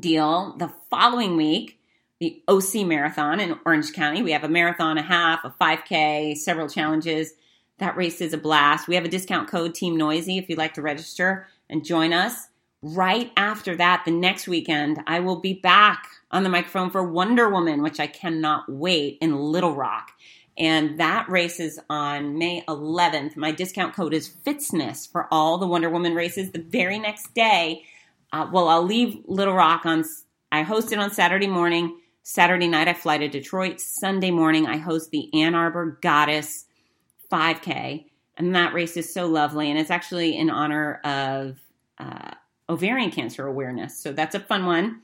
deal. 0.00 0.56
The 0.56 0.72
following 0.88 1.36
week, 1.36 1.78
the 2.20 2.42
OC 2.48 2.86
Marathon 2.86 3.40
in 3.40 3.58
Orange 3.66 3.92
County. 3.92 4.22
We 4.22 4.32
have 4.32 4.44
a 4.44 4.48
marathon, 4.48 4.96
a 4.96 5.02
half, 5.02 5.44
a 5.44 5.50
5K, 5.60 6.38
several 6.38 6.70
challenges. 6.70 7.34
That 7.80 7.98
race 7.98 8.22
is 8.22 8.32
a 8.32 8.38
blast. 8.38 8.88
We 8.88 8.94
have 8.94 9.04
a 9.04 9.08
discount 9.08 9.50
code 9.50 9.74
Team 9.74 9.98
Noisy 9.98 10.38
if 10.38 10.48
you'd 10.48 10.56
like 10.56 10.74
to 10.74 10.82
register 10.82 11.48
and 11.68 11.84
join 11.84 12.14
us 12.14 12.48
right 12.84 13.32
after 13.36 13.74
that, 13.76 14.02
the 14.04 14.10
next 14.10 14.46
weekend, 14.46 15.00
I 15.06 15.20
will 15.20 15.40
be 15.40 15.54
back 15.54 16.06
on 16.30 16.42
the 16.42 16.50
microphone 16.50 16.90
for 16.90 17.02
Wonder 17.02 17.48
Woman, 17.48 17.82
which 17.82 17.98
I 17.98 18.06
cannot 18.06 18.64
wait 18.68 19.16
in 19.22 19.38
Little 19.38 19.74
Rock. 19.74 20.12
And 20.58 21.00
that 21.00 21.28
race 21.28 21.58
is 21.60 21.80
on 21.88 22.36
May 22.36 22.62
11th. 22.68 23.36
My 23.36 23.52
discount 23.52 23.94
code 23.94 24.12
is 24.12 24.28
FITZNESS 24.28 25.10
for 25.10 25.26
all 25.30 25.56
the 25.56 25.66
Wonder 25.66 25.88
Woman 25.88 26.14
races. 26.14 26.52
The 26.52 26.60
very 26.62 26.98
next 26.98 27.34
day, 27.34 27.84
uh, 28.32 28.48
well, 28.52 28.68
I'll 28.68 28.82
leave 28.84 29.16
Little 29.26 29.54
Rock 29.54 29.86
on, 29.86 30.04
I 30.52 30.62
host 30.62 30.92
it 30.92 30.98
on 30.98 31.10
Saturday 31.10 31.48
morning. 31.48 31.98
Saturday 32.22 32.68
night, 32.68 32.88
I 32.88 32.92
fly 32.92 33.16
to 33.16 33.28
Detroit. 33.28 33.80
Sunday 33.80 34.30
morning, 34.30 34.66
I 34.66 34.76
host 34.76 35.10
the 35.10 35.32
Ann 35.34 35.54
Arbor 35.54 35.98
Goddess 36.02 36.66
5K. 37.32 38.04
And 38.36 38.54
that 38.54 38.74
race 38.74 38.98
is 38.98 39.12
so 39.12 39.26
lovely. 39.26 39.70
And 39.70 39.78
it's 39.78 39.90
actually 39.90 40.36
in 40.36 40.50
honor 40.50 41.00
of 41.02 41.58
uh, 41.98 42.32
ovarian 42.68 43.10
cancer 43.10 43.46
awareness. 43.46 43.98
So 44.00 44.12
that's 44.12 44.34
a 44.34 44.40
fun 44.40 44.66
one. 44.66 45.02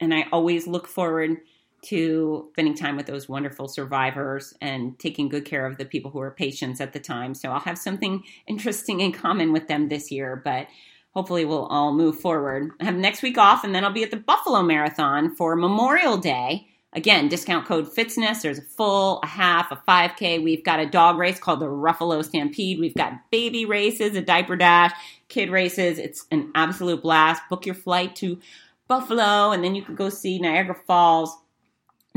And 0.00 0.12
I 0.12 0.26
always 0.32 0.66
look 0.66 0.86
forward 0.86 1.38
to 1.84 2.48
spending 2.52 2.74
time 2.74 2.96
with 2.96 3.06
those 3.06 3.28
wonderful 3.28 3.68
survivors 3.68 4.54
and 4.60 4.98
taking 4.98 5.28
good 5.28 5.44
care 5.44 5.66
of 5.66 5.76
the 5.76 5.84
people 5.84 6.10
who 6.10 6.20
are 6.20 6.30
patients 6.30 6.80
at 6.80 6.92
the 6.92 7.00
time. 7.00 7.34
So 7.34 7.50
I'll 7.50 7.60
have 7.60 7.78
something 7.78 8.24
interesting 8.46 9.00
in 9.00 9.12
common 9.12 9.52
with 9.52 9.68
them 9.68 9.88
this 9.88 10.10
year, 10.10 10.40
but 10.42 10.66
hopefully 11.14 11.44
we'll 11.44 11.66
all 11.66 11.92
move 11.92 12.18
forward. 12.18 12.70
I 12.80 12.84
have 12.84 12.96
next 12.96 13.22
week 13.22 13.38
off, 13.38 13.64
and 13.64 13.74
then 13.74 13.84
I'll 13.84 13.92
be 13.92 14.02
at 14.02 14.10
the 14.10 14.16
Buffalo 14.16 14.62
Marathon 14.62 15.34
for 15.36 15.54
Memorial 15.56 16.16
Day. 16.16 16.68
Again, 16.94 17.28
discount 17.28 17.66
code 17.66 17.92
FITZNESS. 17.92 18.42
There's 18.42 18.58
a 18.58 18.62
full, 18.62 19.18
a 19.22 19.26
half, 19.26 19.72
a 19.72 19.82
5K. 19.88 20.42
We've 20.42 20.62
got 20.62 20.78
a 20.78 20.86
dog 20.86 21.18
race 21.18 21.40
called 21.40 21.58
the 21.58 21.66
Ruffalo 21.66 22.24
Stampede. 22.24 22.78
We've 22.78 22.94
got 22.94 23.30
baby 23.30 23.64
races, 23.64 24.16
a 24.16 24.22
diaper 24.22 24.54
dash, 24.54 24.92
kid 25.28 25.50
races. 25.50 25.98
It's 25.98 26.26
an 26.30 26.52
absolute 26.54 27.02
blast. 27.02 27.42
Book 27.50 27.66
your 27.66 27.74
flight 27.74 28.14
to 28.16 28.38
Buffalo, 28.86 29.50
and 29.50 29.64
then 29.64 29.74
you 29.74 29.82
can 29.82 29.96
go 29.96 30.08
see 30.08 30.38
Niagara 30.38 30.76
Falls. 30.86 31.36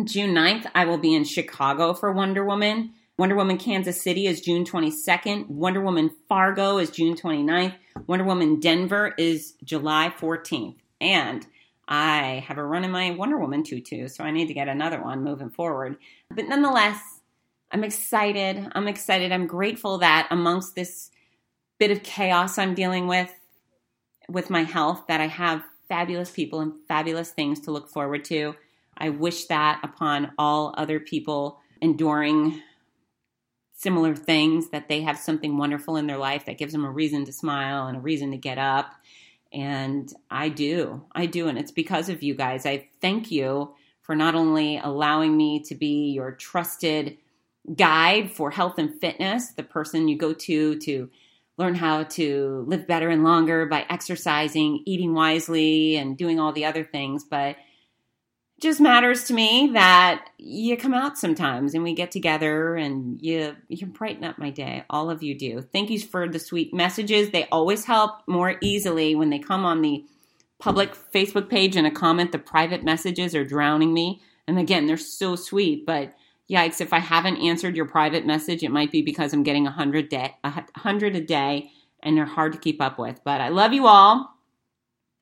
June 0.04 0.36
9th, 0.36 0.70
I 0.76 0.86
will 0.86 1.00
be 1.00 1.16
in 1.16 1.24
Chicago 1.24 1.96
for 1.96 2.12
Wonder 2.12 2.46
Woman. 2.46 2.94
Wonder 3.18 3.36
Woman 3.36 3.58
Kansas 3.58 4.00
City 4.00 4.28
is 4.28 4.42
June 4.42 4.64
22nd. 4.64 5.48
Wonder 5.48 5.82
Woman 5.82 6.12
Fargo 6.30 6.78
is 6.78 6.92
June 6.92 7.16
29th. 7.16 7.74
Wonder 8.06 8.26
Woman 8.26 8.60
Denver 8.60 9.16
is 9.18 9.56
July 9.64 10.14
14th. 10.20 10.76
And 11.02 11.48
I 11.88 12.44
have 12.48 12.58
a 12.58 12.64
run 12.64 12.84
in 12.84 12.92
my 12.92 13.12
Wonder 13.12 13.38
Woman 13.38 13.64
tutu, 13.64 14.08
so 14.08 14.24
I 14.24 14.32
need 14.32 14.48
to 14.48 14.54
get 14.54 14.68
another 14.68 15.02
one 15.02 15.24
moving 15.24 15.50
forward. 15.50 15.98
But 16.30 16.48
nonetheless, 16.48 17.22
I'm 17.72 17.84
excited. 17.84 18.68
I'm 18.74 18.88
excited. 18.88 19.32
I'm 19.32 19.48
grateful 19.48 20.00
that 20.00 20.28
amongst 20.32 20.76
this 20.76 21.12
bit 21.80 21.92
of 21.92 22.04
chaos 22.04 22.58
I'm 22.58 22.74
dealing 22.74 23.08
with 23.08 23.34
with 24.30 24.50
my 24.50 24.64
health 24.64 25.06
that 25.08 25.22
I 25.22 25.28
have 25.28 25.64
fabulous 25.88 26.32
people 26.32 26.60
and 26.60 26.74
fabulous 26.88 27.32
things 27.32 27.62
to 27.62 27.72
look 27.72 27.90
forward 27.90 28.26
to. 28.26 28.56
I 28.98 29.10
wish 29.10 29.46
that 29.46 29.80
upon 29.84 30.32
all 30.38 30.74
other 30.78 31.00
people 31.00 31.60
enduring 31.82 32.62
similar 33.74 34.16
things 34.16 34.70
that 34.70 34.90
they 34.90 35.02
have 35.02 35.18
something 35.18 35.58
wonderful 35.58 35.98
in 35.98 36.08
their 36.08 36.18
life 36.18 36.46
that 36.46 36.58
gives 36.58 36.74
them 36.74 36.84
a 36.84 36.92
reason 36.92 37.24
to 37.26 37.32
smile 37.32 37.88
and 37.88 37.96
a 37.96 38.02
reason 38.02 38.32
to 38.32 38.38
get 38.38 38.58
up 38.58 38.96
and 39.54 40.12
I 40.30 40.50
do. 40.50 41.04
I 41.14 41.26
do. 41.26 41.48
And 41.48 41.58
it's 41.58 41.72
because 41.72 42.10
of 42.10 42.24
you 42.24 42.36
guys. 42.36 42.66
I 42.66 42.88
thank 43.02 43.32
you 43.32 43.74
for 44.02 44.16
not 44.16 44.36
only 44.36 44.78
allowing 44.78 45.36
me 45.36 45.62
to 45.64 45.76
be 45.76 46.12
your 46.12 46.32
trusted 46.32 47.18
guide 47.76 48.32
for 48.32 48.52
health 48.52 48.78
and 48.78 49.00
fitness, 49.02 49.52
the 49.52 49.64
person 49.64 50.08
you 50.08 50.18
go 50.18 50.34
to 50.34 50.80
to 50.80 51.10
learn 51.58 51.76
how 51.76 52.04
to 52.04 52.64
live 52.68 52.88
better 52.88 53.10
and 53.10 53.24
longer 53.24 53.66
by 53.66 53.86
exercising, 53.90 54.84
eating 54.86 55.14
wisely, 55.14 55.98
and 55.98 56.18
doing 56.18 56.40
all 56.40 56.54
the 56.54 56.66
other 56.66 56.84
things, 56.84 57.24
but 57.24 57.56
just 58.60 58.80
matters 58.82 59.26
to 59.26 59.34
me 59.34 59.70
that 59.74 60.30
you 60.38 60.76
come 60.78 60.94
out 60.94 61.18
sometimes 61.18 61.76
and 61.76 61.84
we 61.84 61.94
get 61.94 62.10
together 62.10 62.76
and 62.76 63.22
you 63.22 63.56
you 63.68 63.86
brighten 63.86 64.24
up 64.24 64.40
my 64.40 64.50
day. 64.50 64.84
All 64.90 65.12
of 65.12 65.22
you 65.22 65.38
do. 65.38 65.62
Thank 65.62 65.90
you 65.90 66.00
for 66.00 66.28
the 66.28 66.40
sweet 66.40 66.74
messages. 66.74 67.30
They 67.30 67.46
always 67.52 67.86
help 67.86 68.22
more 68.28 68.56
easily 68.62 69.14
when 69.14 69.30
they 69.30 69.40
come 69.40 69.64
on 69.64 69.82
the 69.82 70.04
public 70.60 70.96
Facebook 71.14 71.50
page 71.50 71.76
and 71.76 71.86
a 71.86 71.92
comment. 71.92 72.32
The 72.32 72.40
private 72.40 72.84
messages 72.84 73.36
are 73.36 73.46
drowning 73.46 73.94
me. 73.94 74.22
And 74.48 74.58
again, 74.58 74.88
they're 74.88 74.98
so 74.98 75.36
sweet, 75.36 75.86
but 75.86 76.14
yikes, 76.50 76.82
if 76.82 76.94
I 76.94 77.00
haven't 77.00 77.38
answered 77.38 77.76
your 77.76 77.88
private 77.88 78.26
message, 78.26 78.64
it 78.64 78.72
might 78.72 78.92
be 78.92 79.04
because 79.04 79.34
I'm 79.34 79.44
getting 79.44 79.68
a 79.68 79.72
hundred 79.72 80.10
day 80.10 80.36
a 80.44 80.64
hundred 80.78 81.16
a 81.16 81.22
day 81.22 81.70
and 82.02 82.18
they're 82.18 82.26
hard 82.26 82.54
to 82.54 82.60
keep 82.60 82.82
up 82.82 82.98
with. 82.98 83.22
But 83.24 83.40
I 83.40 83.50
love 83.50 83.74
you 83.74 83.86
all. 83.86 84.34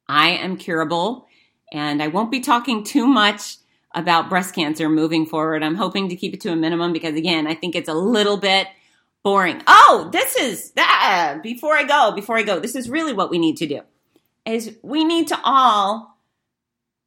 I 0.07 0.29
am 0.29 0.55
curable 0.55 1.27
and 1.71 2.01
I 2.01 2.07
won't 2.07 2.31
be 2.31 2.39
talking 2.39 2.83
too 2.83 3.07
much 3.07 3.57
about 3.93 4.29
breast 4.29 4.53
cancer 4.53 4.89
moving 4.89 5.25
forward. 5.25 5.63
I'm 5.63 5.75
hoping 5.75 6.09
to 6.09 6.15
keep 6.15 6.33
it 6.33 6.41
to 6.41 6.51
a 6.51 6.55
minimum 6.55 6.93
because, 6.93 7.15
again, 7.15 7.47
I 7.47 7.55
think 7.55 7.75
it's 7.75 7.89
a 7.89 7.93
little 7.93 8.37
bit 8.37 8.67
boring. 9.23 9.61
Oh, 9.65 10.09
this 10.11 10.35
is 10.35 10.71
that. 10.71 11.39
Before 11.41 11.75
I 11.75 11.83
go, 11.83 12.11
before 12.11 12.37
I 12.37 12.43
go, 12.43 12.59
this 12.59 12.75
is 12.75 12.89
really 12.89 13.13
what 13.13 13.29
we 13.29 13.39
need 13.39 13.57
to 13.57 13.67
do. 13.67 13.81
Is 14.45 14.75
we 14.83 15.03
need 15.03 15.29
to 15.29 15.39
all 15.43 16.17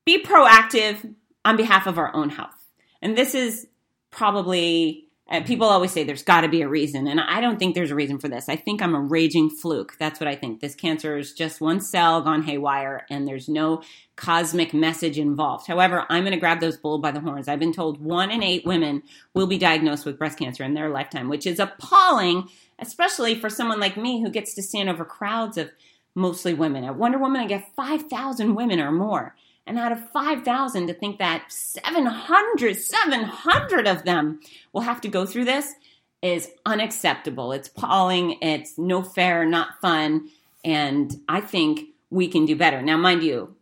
be 0.04 0.22
proactive 0.22 1.14
on 1.44 1.56
behalf 1.56 1.86
of 1.86 1.98
our 1.98 2.14
own 2.14 2.30
health. 2.30 2.56
And 3.00 3.16
this 3.16 3.34
is 3.34 3.66
probably 4.10 5.07
and 5.30 5.44
people 5.44 5.68
always 5.68 5.92
say 5.92 6.04
there's 6.04 6.22
got 6.22 6.40
to 6.40 6.48
be 6.48 6.62
a 6.62 6.68
reason, 6.68 7.06
and 7.06 7.20
I 7.20 7.40
don't 7.42 7.58
think 7.58 7.74
there's 7.74 7.90
a 7.90 7.94
reason 7.94 8.18
for 8.18 8.28
this. 8.28 8.48
I 8.48 8.56
think 8.56 8.80
I'm 8.80 8.94
a 8.94 9.00
raging 9.00 9.50
fluke. 9.50 9.96
That's 9.98 10.20
what 10.20 10.28
I 10.28 10.34
think. 10.34 10.60
This 10.60 10.74
cancer 10.74 11.18
is 11.18 11.34
just 11.34 11.60
one 11.60 11.80
cell 11.80 12.22
gone 12.22 12.42
haywire, 12.42 13.04
and 13.10 13.28
there's 13.28 13.48
no 13.48 13.82
cosmic 14.16 14.72
message 14.72 15.18
involved. 15.18 15.66
However, 15.66 16.06
I'm 16.08 16.22
going 16.22 16.32
to 16.32 16.40
grab 16.40 16.60
those 16.60 16.78
bull 16.78 16.98
by 16.98 17.10
the 17.10 17.20
horns. 17.20 17.46
I've 17.46 17.58
been 17.60 17.74
told 17.74 18.00
one 18.00 18.30
in 18.30 18.42
eight 18.42 18.64
women 18.64 19.02
will 19.34 19.46
be 19.46 19.58
diagnosed 19.58 20.06
with 20.06 20.18
breast 20.18 20.38
cancer 20.38 20.64
in 20.64 20.72
their 20.72 20.88
lifetime, 20.88 21.28
which 21.28 21.46
is 21.46 21.60
appalling, 21.60 22.48
especially 22.78 23.34
for 23.34 23.50
someone 23.50 23.80
like 23.80 23.98
me 23.98 24.22
who 24.22 24.30
gets 24.30 24.54
to 24.54 24.62
stand 24.62 24.88
over 24.88 25.04
crowds 25.04 25.58
of 25.58 25.70
mostly 26.14 26.54
women. 26.54 26.84
At 26.84 26.96
Wonder 26.96 27.18
Woman, 27.18 27.42
I 27.42 27.46
get 27.46 27.74
5,000 27.76 28.54
women 28.54 28.80
or 28.80 28.92
more. 28.92 29.36
And 29.68 29.78
out 29.78 29.92
of 29.92 30.10
5,000, 30.10 30.86
to 30.86 30.94
think 30.94 31.18
that 31.18 31.44
700, 31.52 32.74
700 32.74 33.86
of 33.86 34.04
them 34.04 34.40
will 34.72 34.80
have 34.80 35.02
to 35.02 35.08
go 35.08 35.26
through 35.26 35.44
this 35.44 35.74
is 36.22 36.50
unacceptable. 36.64 37.52
It's 37.52 37.68
appalling. 37.68 38.38
It's 38.40 38.78
no 38.78 39.02
fair, 39.02 39.44
not 39.44 39.80
fun. 39.80 40.30
And 40.64 41.14
I 41.28 41.42
think 41.42 41.90
we 42.10 42.28
can 42.28 42.46
do 42.46 42.56
better. 42.56 42.80
Now, 42.80 42.96
mind 42.96 43.22
you, 43.22 43.54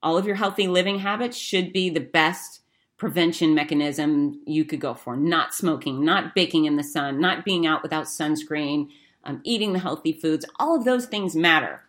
all 0.00 0.16
of 0.16 0.26
your 0.26 0.36
healthy 0.36 0.68
living 0.68 1.00
habits 1.00 1.36
should 1.36 1.72
be 1.72 1.90
the 1.90 2.00
best 2.00 2.60
prevention 2.96 3.52
mechanism 3.52 4.40
you 4.46 4.64
could 4.64 4.80
go 4.80 4.94
for. 4.94 5.16
Not 5.16 5.54
smoking, 5.54 6.04
not 6.04 6.36
baking 6.36 6.66
in 6.66 6.76
the 6.76 6.84
sun, 6.84 7.20
not 7.20 7.44
being 7.44 7.66
out 7.66 7.82
without 7.82 8.04
sunscreen, 8.04 8.90
um, 9.24 9.40
eating 9.42 9.72
the 9.72 9.80
healthy 9.80 10.12
foods. 10.12 10.46
All 10.60 10.76
of 10.76 10.84
those 10.84 11.06
things 11.06 11.34
matter. 11.34 11.82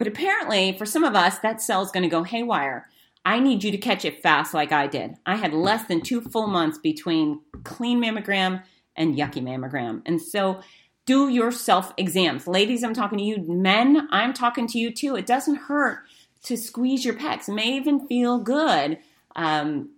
But 0.00 0.08
apparently, 0.08 0.72
for 0.78 0.86
some 0.86 1.04
of 1.04 1.14
us, 1.14 1.40
that 1.40 1.60
cell's 1.60 1.92
going 1.92 2.04
to 2.04 2.08
go 2.08 2.22
haywire. 2.22 2.88
I 3.26 3.38
need 3.38 3.62
you 3.62 3.70
to 3.70 3.76
catch 3.76 4.06
it 4.06 4.22
fast 4.22 4.54
like 4.54 4.72
I 4.72 4.86
did. 4.86 5.16
I 5.26 5.36
had 5.36 5.52
less 5.52 5.86
than 5.88 6.00
two 6.00 6.22
full 6.22 6.46
months 6.46 6.78
between 6.78 7.42
clean 7.64 8.02
mammogram 8.02 8.62
and 8.96 9.14
yucky 9.14 9.42
mammogram. 9.42 10.00
And 10.06 10.18
so 10.18 10.62
do 11.04 11.28
your 11.28 11.52
self 11.52 11.92
exams. 11.98 12.46
Ladies, 12.46 12.82
I'm 12.82 12.94
talking 12.94 13.18
to 13.18 13.24
you. 13.24 13.44
Men, 13.46 14.08
I'm 14.10 14.32
talking 14.32 14.66
to 14.68 14.78
you 14.78 14.90
too. 14.90 15.16
It 15.16 15.26
doesn't 15.26 15.56
hurt 15.56 15.98
to 16.44 16.56
squeeze 16.56 17.04
your 17.04 17.12
pecs, 17.12 17.50
it 17.50 17.52
may 17.52 17.76
even 17.76 18.06
feel 18.06 18.38
good. 18.38 18.96
Um, 19.36 19.90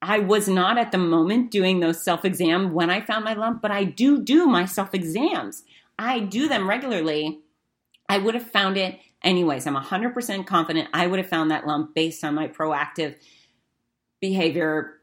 I 0.00 0.20
was 0.20 0.46
not 0.46 0.78
at 0.78 0.92
the 0.92 0.98
moment 0.98 1.50
doing 1.50 1.80
those 1.80 2.00
self 2.00 2.24
exam 2.24 2.74
when 2.74 2.90
I 2.90 3.00
found 3.00 3.24
my 3.24 3.34
lump, 3.34 3.60
but 3.60 3.72
I 3.72 3.82
do 3.82 4.22
do 4.22 4.46
my 4.46 4.66
self 4.66 4.94
exams. 4.94 5.64
I 5.98 6.20
do 6.20 6.46
them 6.46 6.68
regularly. 6.68 7.40
I 8.08 8.18
would 8.18 8.34
have 8.34 8.48
found 8.48 8.76
it 8.76 9.00
Anyways, 9.22 9.66
I'm 9.66 9.74
100% 9.76 10.46
confident 10.46 10.88
I 10.92 11.06
would 11.06 11.18
have 11.18 11.28
found 11.28 11.50
that 11.50 11.66
lump 11.66 11.94
based 11.94 12.22
on 12.22 12.34
my 12.34 12.48
proactive 12.48 13.16
behavior, 14.20 14.94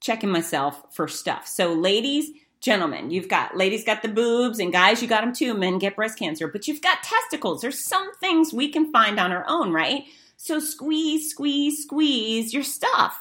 checking 0.00 0.30
myself 0.30 0.94
for 0.94 1.06
stuff. 1.06 1.46
So, 1.46 1.72
ladies, 1.72 2.30
gentlemen, 2.60 3.10
you've 3.10 3.28
got 3.28 3.56
ladies 3.56 3.84
got 3.84 4.02
the 4.02 4.08
boobs, 4.08 4.58
and 4.58 4.72
guys, 4.72 5.02
you 5.02 5.08
got 5.08 5.20
them 5.20 5.32
too. 5.32 5.54
Men 5.54 5.78
get 5.78 5.94
breast 5.96 6.18
cancer, 6.18 6.48
but 6.48 6.66
you've 6.66 6.82
got 6.82 7.02
testicles. 7.02 7.60
There's 7.60 7.84
some 7.84 8.12
things 8.16 8.52
we 8.52 8.68
can 8.70 8.90
find 8.90 9.20
on 9.20 9.30
our 9.30 9.44
own, 9.46 9.72
right? 9.72 10.04
So, 10.36 10.58
squeeze, 10.58 11.30
squeeze, 11.30 11.84
squeeze 11.84 12.52
your 12.52 12.64
stuff. 12.64 13.20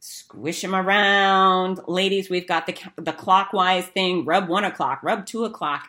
Squish 0.00 0.62
them 0.62 0.74
around. 0.74 1.80
Ladies, 1.86 2.28
we've 2.28 2.48
got 2.48 2.66
the, 2.66 2.76
the 2.96 3.12
clockwise 3.12 3.86
thing. 3.86 4.24
Rub 4.24 4.48
one 4.48 4.64
o'clock, 4.64 5.00
rub 5.02 5.26
two 5.26 5.44
o'clock 5.44 5.88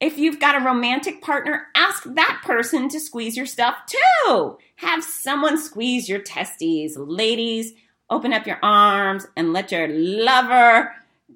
if 0.00 0.18
you've 0.18 0.40
got 0.40 0.60
a 0.60 0.64
romantic 0.64 1.22
partner, 1.22 1.66
ask 1.74 2.02
that 2.04 2.42
person 2.44 2.88
to 2.90 3.00
squeeze 3.00 3.36
your 3.36 3.46
stuff 3.46 3.76
too. 3.86 4.58
Have 4.76 5.02
someone 5.02 5.58
squeeze 5.58 6.08
your 6.08 6.18
testes. 6.18 6.96
Ladies, 6.96 7.72
open 8.10 8.32
up 8.32 8.46
your 8.46 8.58
arms 8.62 9.26
and 9.36 9.52
let 9.52 9.72
your 9.72 9.88
lover 9.88 10.94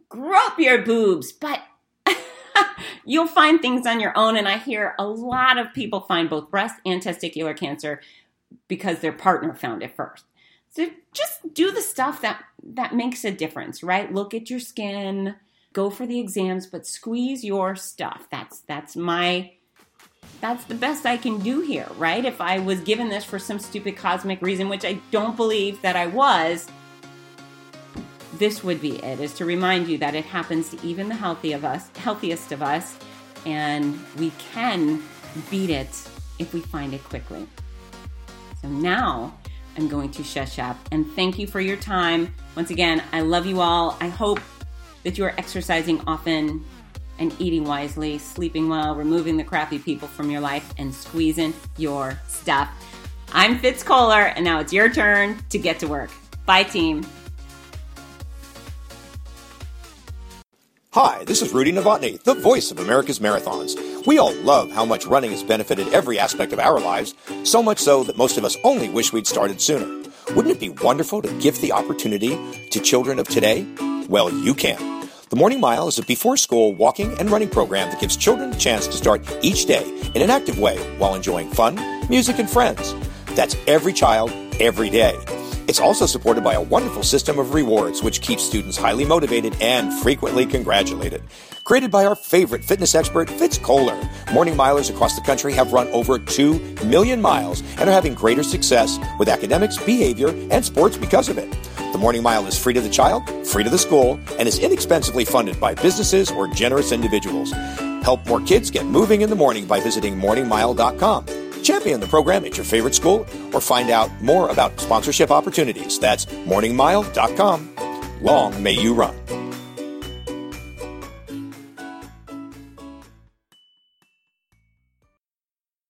grope 0.09 0.59
your 0.59 0.83
boobs. 0.83 1.33
But 1.33 1.63
you'll 3.05 3.27
find 3.27 3.63
things 3.63 3.87
on 3.87 4.01
your 4.01 4.13
own. 4.17 4.37
And 4.37 4.47
I 4.47 4.59
hear 4.59 4.95
a 4.99 5.07
lot 5.07 5.57
of 5.57 5.73
people 5.73 6.01
find 6.01 6.29
both 6.29 6.51
breast 6.51 6.77
and 6.85 7.03
testicular 7.03 7.57
cancer 7.57 8.01
because 8.69 8.99
their 8.99 9.13
partner 9.13 9.55
found 9.55 9.83
it 9.83 9.97
first. 9.97 10.25
So 10.69 10.89
just 11.13 11.55
do 11.55 11.73
the 11.73 11.83
stuff 11.83 12.21
that 12.21 12.45
that 12.63 12.95
makes 12.95 13.25
a 13.25 13.31
difference, 13.31 13.83
right? 13.83 14.13
Look 14.13 14.35
at 14.35 14.51
your 14.51 14.61
skin 14.61 15.35
go 15.73 15.91
for 15.91 16.07
the 16.07 16.19
exams, 16.19 16.67
but 16.67 16.87
squeeze 16.87 17.45
your 17.45 17.77
stuff. 17.77 18.27
That's 18.31 18.61
that's 18.61 18.97
my 18.97 19.53
that's 20.41 20.65
the 20.65 20.75
best 20.75 21.05
I 21.05 21.17
can 21.17 21.39
do 21.41 21.61
here, 21.61 21.87
right? 21.99 22.25
If 22.25 22.41
I 22.41 22.59
was 22.61 22.81
given 22.81 23.09
this 23.09 23.25
for 23.25 23.39
some 23.39 23.59
stupid 23.59 23.97
cosmic 23.97 24.41
reason, 24.41 24.69
which 24.69 24.85
I 24.85 24.95
don't 25.11 25.37
believe 25.37 25.83
that 25.83 25.97
I 25.97 26.07
was, 26.07 26.67
this 28.35 28.65
would 28.65 28.81
be 28.81 28.97
it 29.05 29.21
is 29.21 29.35
to 29.35 29.45
remind 29.45 29.89
you 29.89 29.99
that 29.99 30.15
it 30.15 30.25
happens 30.25 30.71
to 30.71 30.87
even 30.87 31.09
the 31.09 31.15
healthy 31.15 31.53
of 31.53 31.65
us, 31.65 31.89
healthiest 31.97 32.53
of 32.53 32.63
us, 32.63 32.97
and 33.45 33.99
we 34.19 34.31
can 34.53 35.03
beat 35.51 35.71
it 35.71 36.09
if 36.39 36.55
we 36.55 36.61
find 36.61 36.95
it 36.95 37.05
quickly. 37.05 37.47
So 38.63 38.69
now 38.69 39.35
I'm 39.77 39.89
going 39.89 40.11
to 40.13 40.25
shush 40.25 40.59
up 40.59 40.77
and 40.91 41.07
thank 41.13 41.39
you 41.39 41.47
for 41.47 41.61
your 41.61 41.77
time. 41.77 42.35
Once 42.57 42.71
again, 42.71 43.03
I 43.13 43.21
love 43.21 43.47
you 43.47 43.61
all. 43.61 43.97
I 44.01 44.09
hope 44.09 44.41
that 45.05 45.19
you 45.19 45.25
are 45.25 45.35
exercising 45.39 46.01
often 46.07 46.65
and 47.19 47.35
eating 47.39 47.65
wisely, 47.65 48.19
sleeping 48.19 48.69
well, 48.69 48.95
removing 48.95 49.37
the 49.37 49.45
crappy 49.45 49.79
people 49.79 50.09
from 50.09 50.31
your 50.31 50.41
life, 50.41 50.73
and 50.79 50.95
squeezing 50.95 51.53
your 51.77 52.19
stuff. 52.29 52.71
I'm 53.33 53.59
Fitz 53.59 53.85
Koehler, 53.85 54.33
and 54.35 54.45
now 54.45 54.59
it's 54.61 54.73
your 54.73 54.91
turn 54.91 55.39
to 55.51 55.59
get 55.59 55.79
to 55.81 55.87
work. 55.87 56.11
Bye, 56.47 56.65
team. 56.65 57.07
Hi, 60.93 61.23
this 61.25 61.41
is 61.41 61.53
Rudy 61.53 61.71
Novotny, 61.71 62.21
the 62.25 62.35
voice 62.35 62.73
of 62.73 62.81
America's 62.81 63.21
Marathons. 63.21 63.77
We 64.07 64.19
all 64.19 64.35
love 64.35 64.73
how 64.73 64.85
much 64.85 65.07
running 65.07 65.31
has 65.31 65.45
benefited 65.45 65.87
every 65.95 66.19
aspect 66.19 66.53
of 66.53 66.59
our 66.59 66.81
lives, 66.81 67.15
so 67.45 67.63
much 67.63 67.79
so 67.79 68.03
that 68.05 68.17
most 68.17 68.39
of 68.39 68.45
us 68.45 68.57
only 68.65 68.89
wish 68.89 69.13
we'd 69.13 69.29
started 69.29 69.61
sooner. 69.61 69.87
Wouldn't 70.35 70.57
it 70.57 70.59
be 70.59 70.71
wonderful 70.71 71.23
to 71.23 71.33
give 71.39 71.61
the 71.61 71.71
opportunity 71.71 72.37
to 72.71 72.81
children 72.81 73.21
of 73.21 73.29
today? 73.29 73.67
Well, 74.11 74.29
you 74.29 74.55
can. 74.55 75.09
The 75.29 75.37
Morning 75.37 75.61
Mile 75.61 75.87
is 75.87 76.01
a 76.01 76.03
before 76.03 76.37
school 76.37 76.75
walking 76.75 77.17
and 77.21 77.31
running 77.31 77.49
program 77.49 77.91
that 77.91 78.01
gives 78.01 78.17
children 78.17 78.53
a 78.53 78.59
chance 78.59 78.89
to 78.89 78.93
start 78.95 79.23
each 79.41 79.67
day 79.67 79.87
in 80.17 80.21
an 80.21 80.31
active 80.31 80.59
way 80.59 80.79
while 80.99 81.15
enjoying 81.15 81.49
fun, 81.49 81.77
music, 82.11 82.41
and 82.41 82.51
friends. 82.51 82.93
That's 83.37 83.55
every 83.69 83.93
child, 83.93 84.33
every 84.59 84.91
day. 84.91 85.17
It's 85.69 85.81
also 85.81 86.07
supported 86.07 86.43
by 86.43 86.55
a 86.55 86.63
wonderful 86.63 87.03
system 87.03 87.39
of 87.39 87.55
rewards, 87.55 88.03
which 88.03 88.21
keeps 88.21 88.43
students 88.43 88.77
highly 88.77 89.05
motivated 89.05 89.55
and 89.61 89.93
frequently 90.03 90.47
congratulated. 90.47 91.23
Created 91.65 91.91
by 91.91 92.05
our 92.05 92.17
favorite 92.17 92.65
fitness 92.65 92.95
expert, 92.95 93.31
Fitz 93.31 93.59
Koehler, 93.59 93.99
morning 94.33 94.55
milers 94.55 94.91
across 94.91 95.15
the 95.15 95.23
country 95.23 95.53
have 95.53 95.73
run 95.73 95.89
over 95.89 96.19
2 96.19 96.59
million 96.85 97.21
miles 97.21 97.63
and 97.79 97.89
are 97.89 97.93
having 97.93 98.15
greater 98.15 98.43
success 98.43 98.99
with 99.19 99.29
academics, 99.29 99.77
behavior, 99.79 100.29
and 100.51 100.65
sports 100.65 100.97
because 100.97 101.29
of 101.29 101.39
it. 101.39 101.51
The 101.93 101.99
Morning 101.99 102.23
Mile 102.23 102.47
is 102.47 102.59
free 102.59 102.75
to 102.75 102.81
the 102.81 102.89
child, 102.89 103.29
free 103.47 103.65
to 103.65 103.71
the 103.71 103.79
school, 103.79 104.19
and 104.39 104.49
is 104.49 104.59
inexpensively 104.59 105.25
funded 105.25 105.59
by 105.61 105.75
businesses 105.75 106.31
or 106.31 106.47
generous 106.49 106.93
individuals. 106.93 107.53
Help 108.03 108.25
more 108.27 108.41
kids 108.41 108.71
get 108.71 108.87
moving 108.87 109.23
in 109.23 109.31
the 109.31 109.37
morning 109.37 109.67
by 109.67 109.81
visiting 109.81 110.17
morningmile.com. 110.17 111.50
Champion 111.71 112.01
the 112.01 112.09
program 112.09 112.45
at 112.45 112.57
your 112.57 112.65
favorite 112.65 112.97
school 112.97 113.25
or 113.55 113.61
find 113.61 113.91
out 113.91 114.11
more 114.21 114.49
about 114.49 114.81
sponsorship 114.81 115.31
opportunities. 115.31 116.01
That's 116.01 116.25
morningmile.com. 116.25 117.71
Long 118.21 118.61
may 118.61 118.73
you 118.73 118.93
run. 118.93 119.15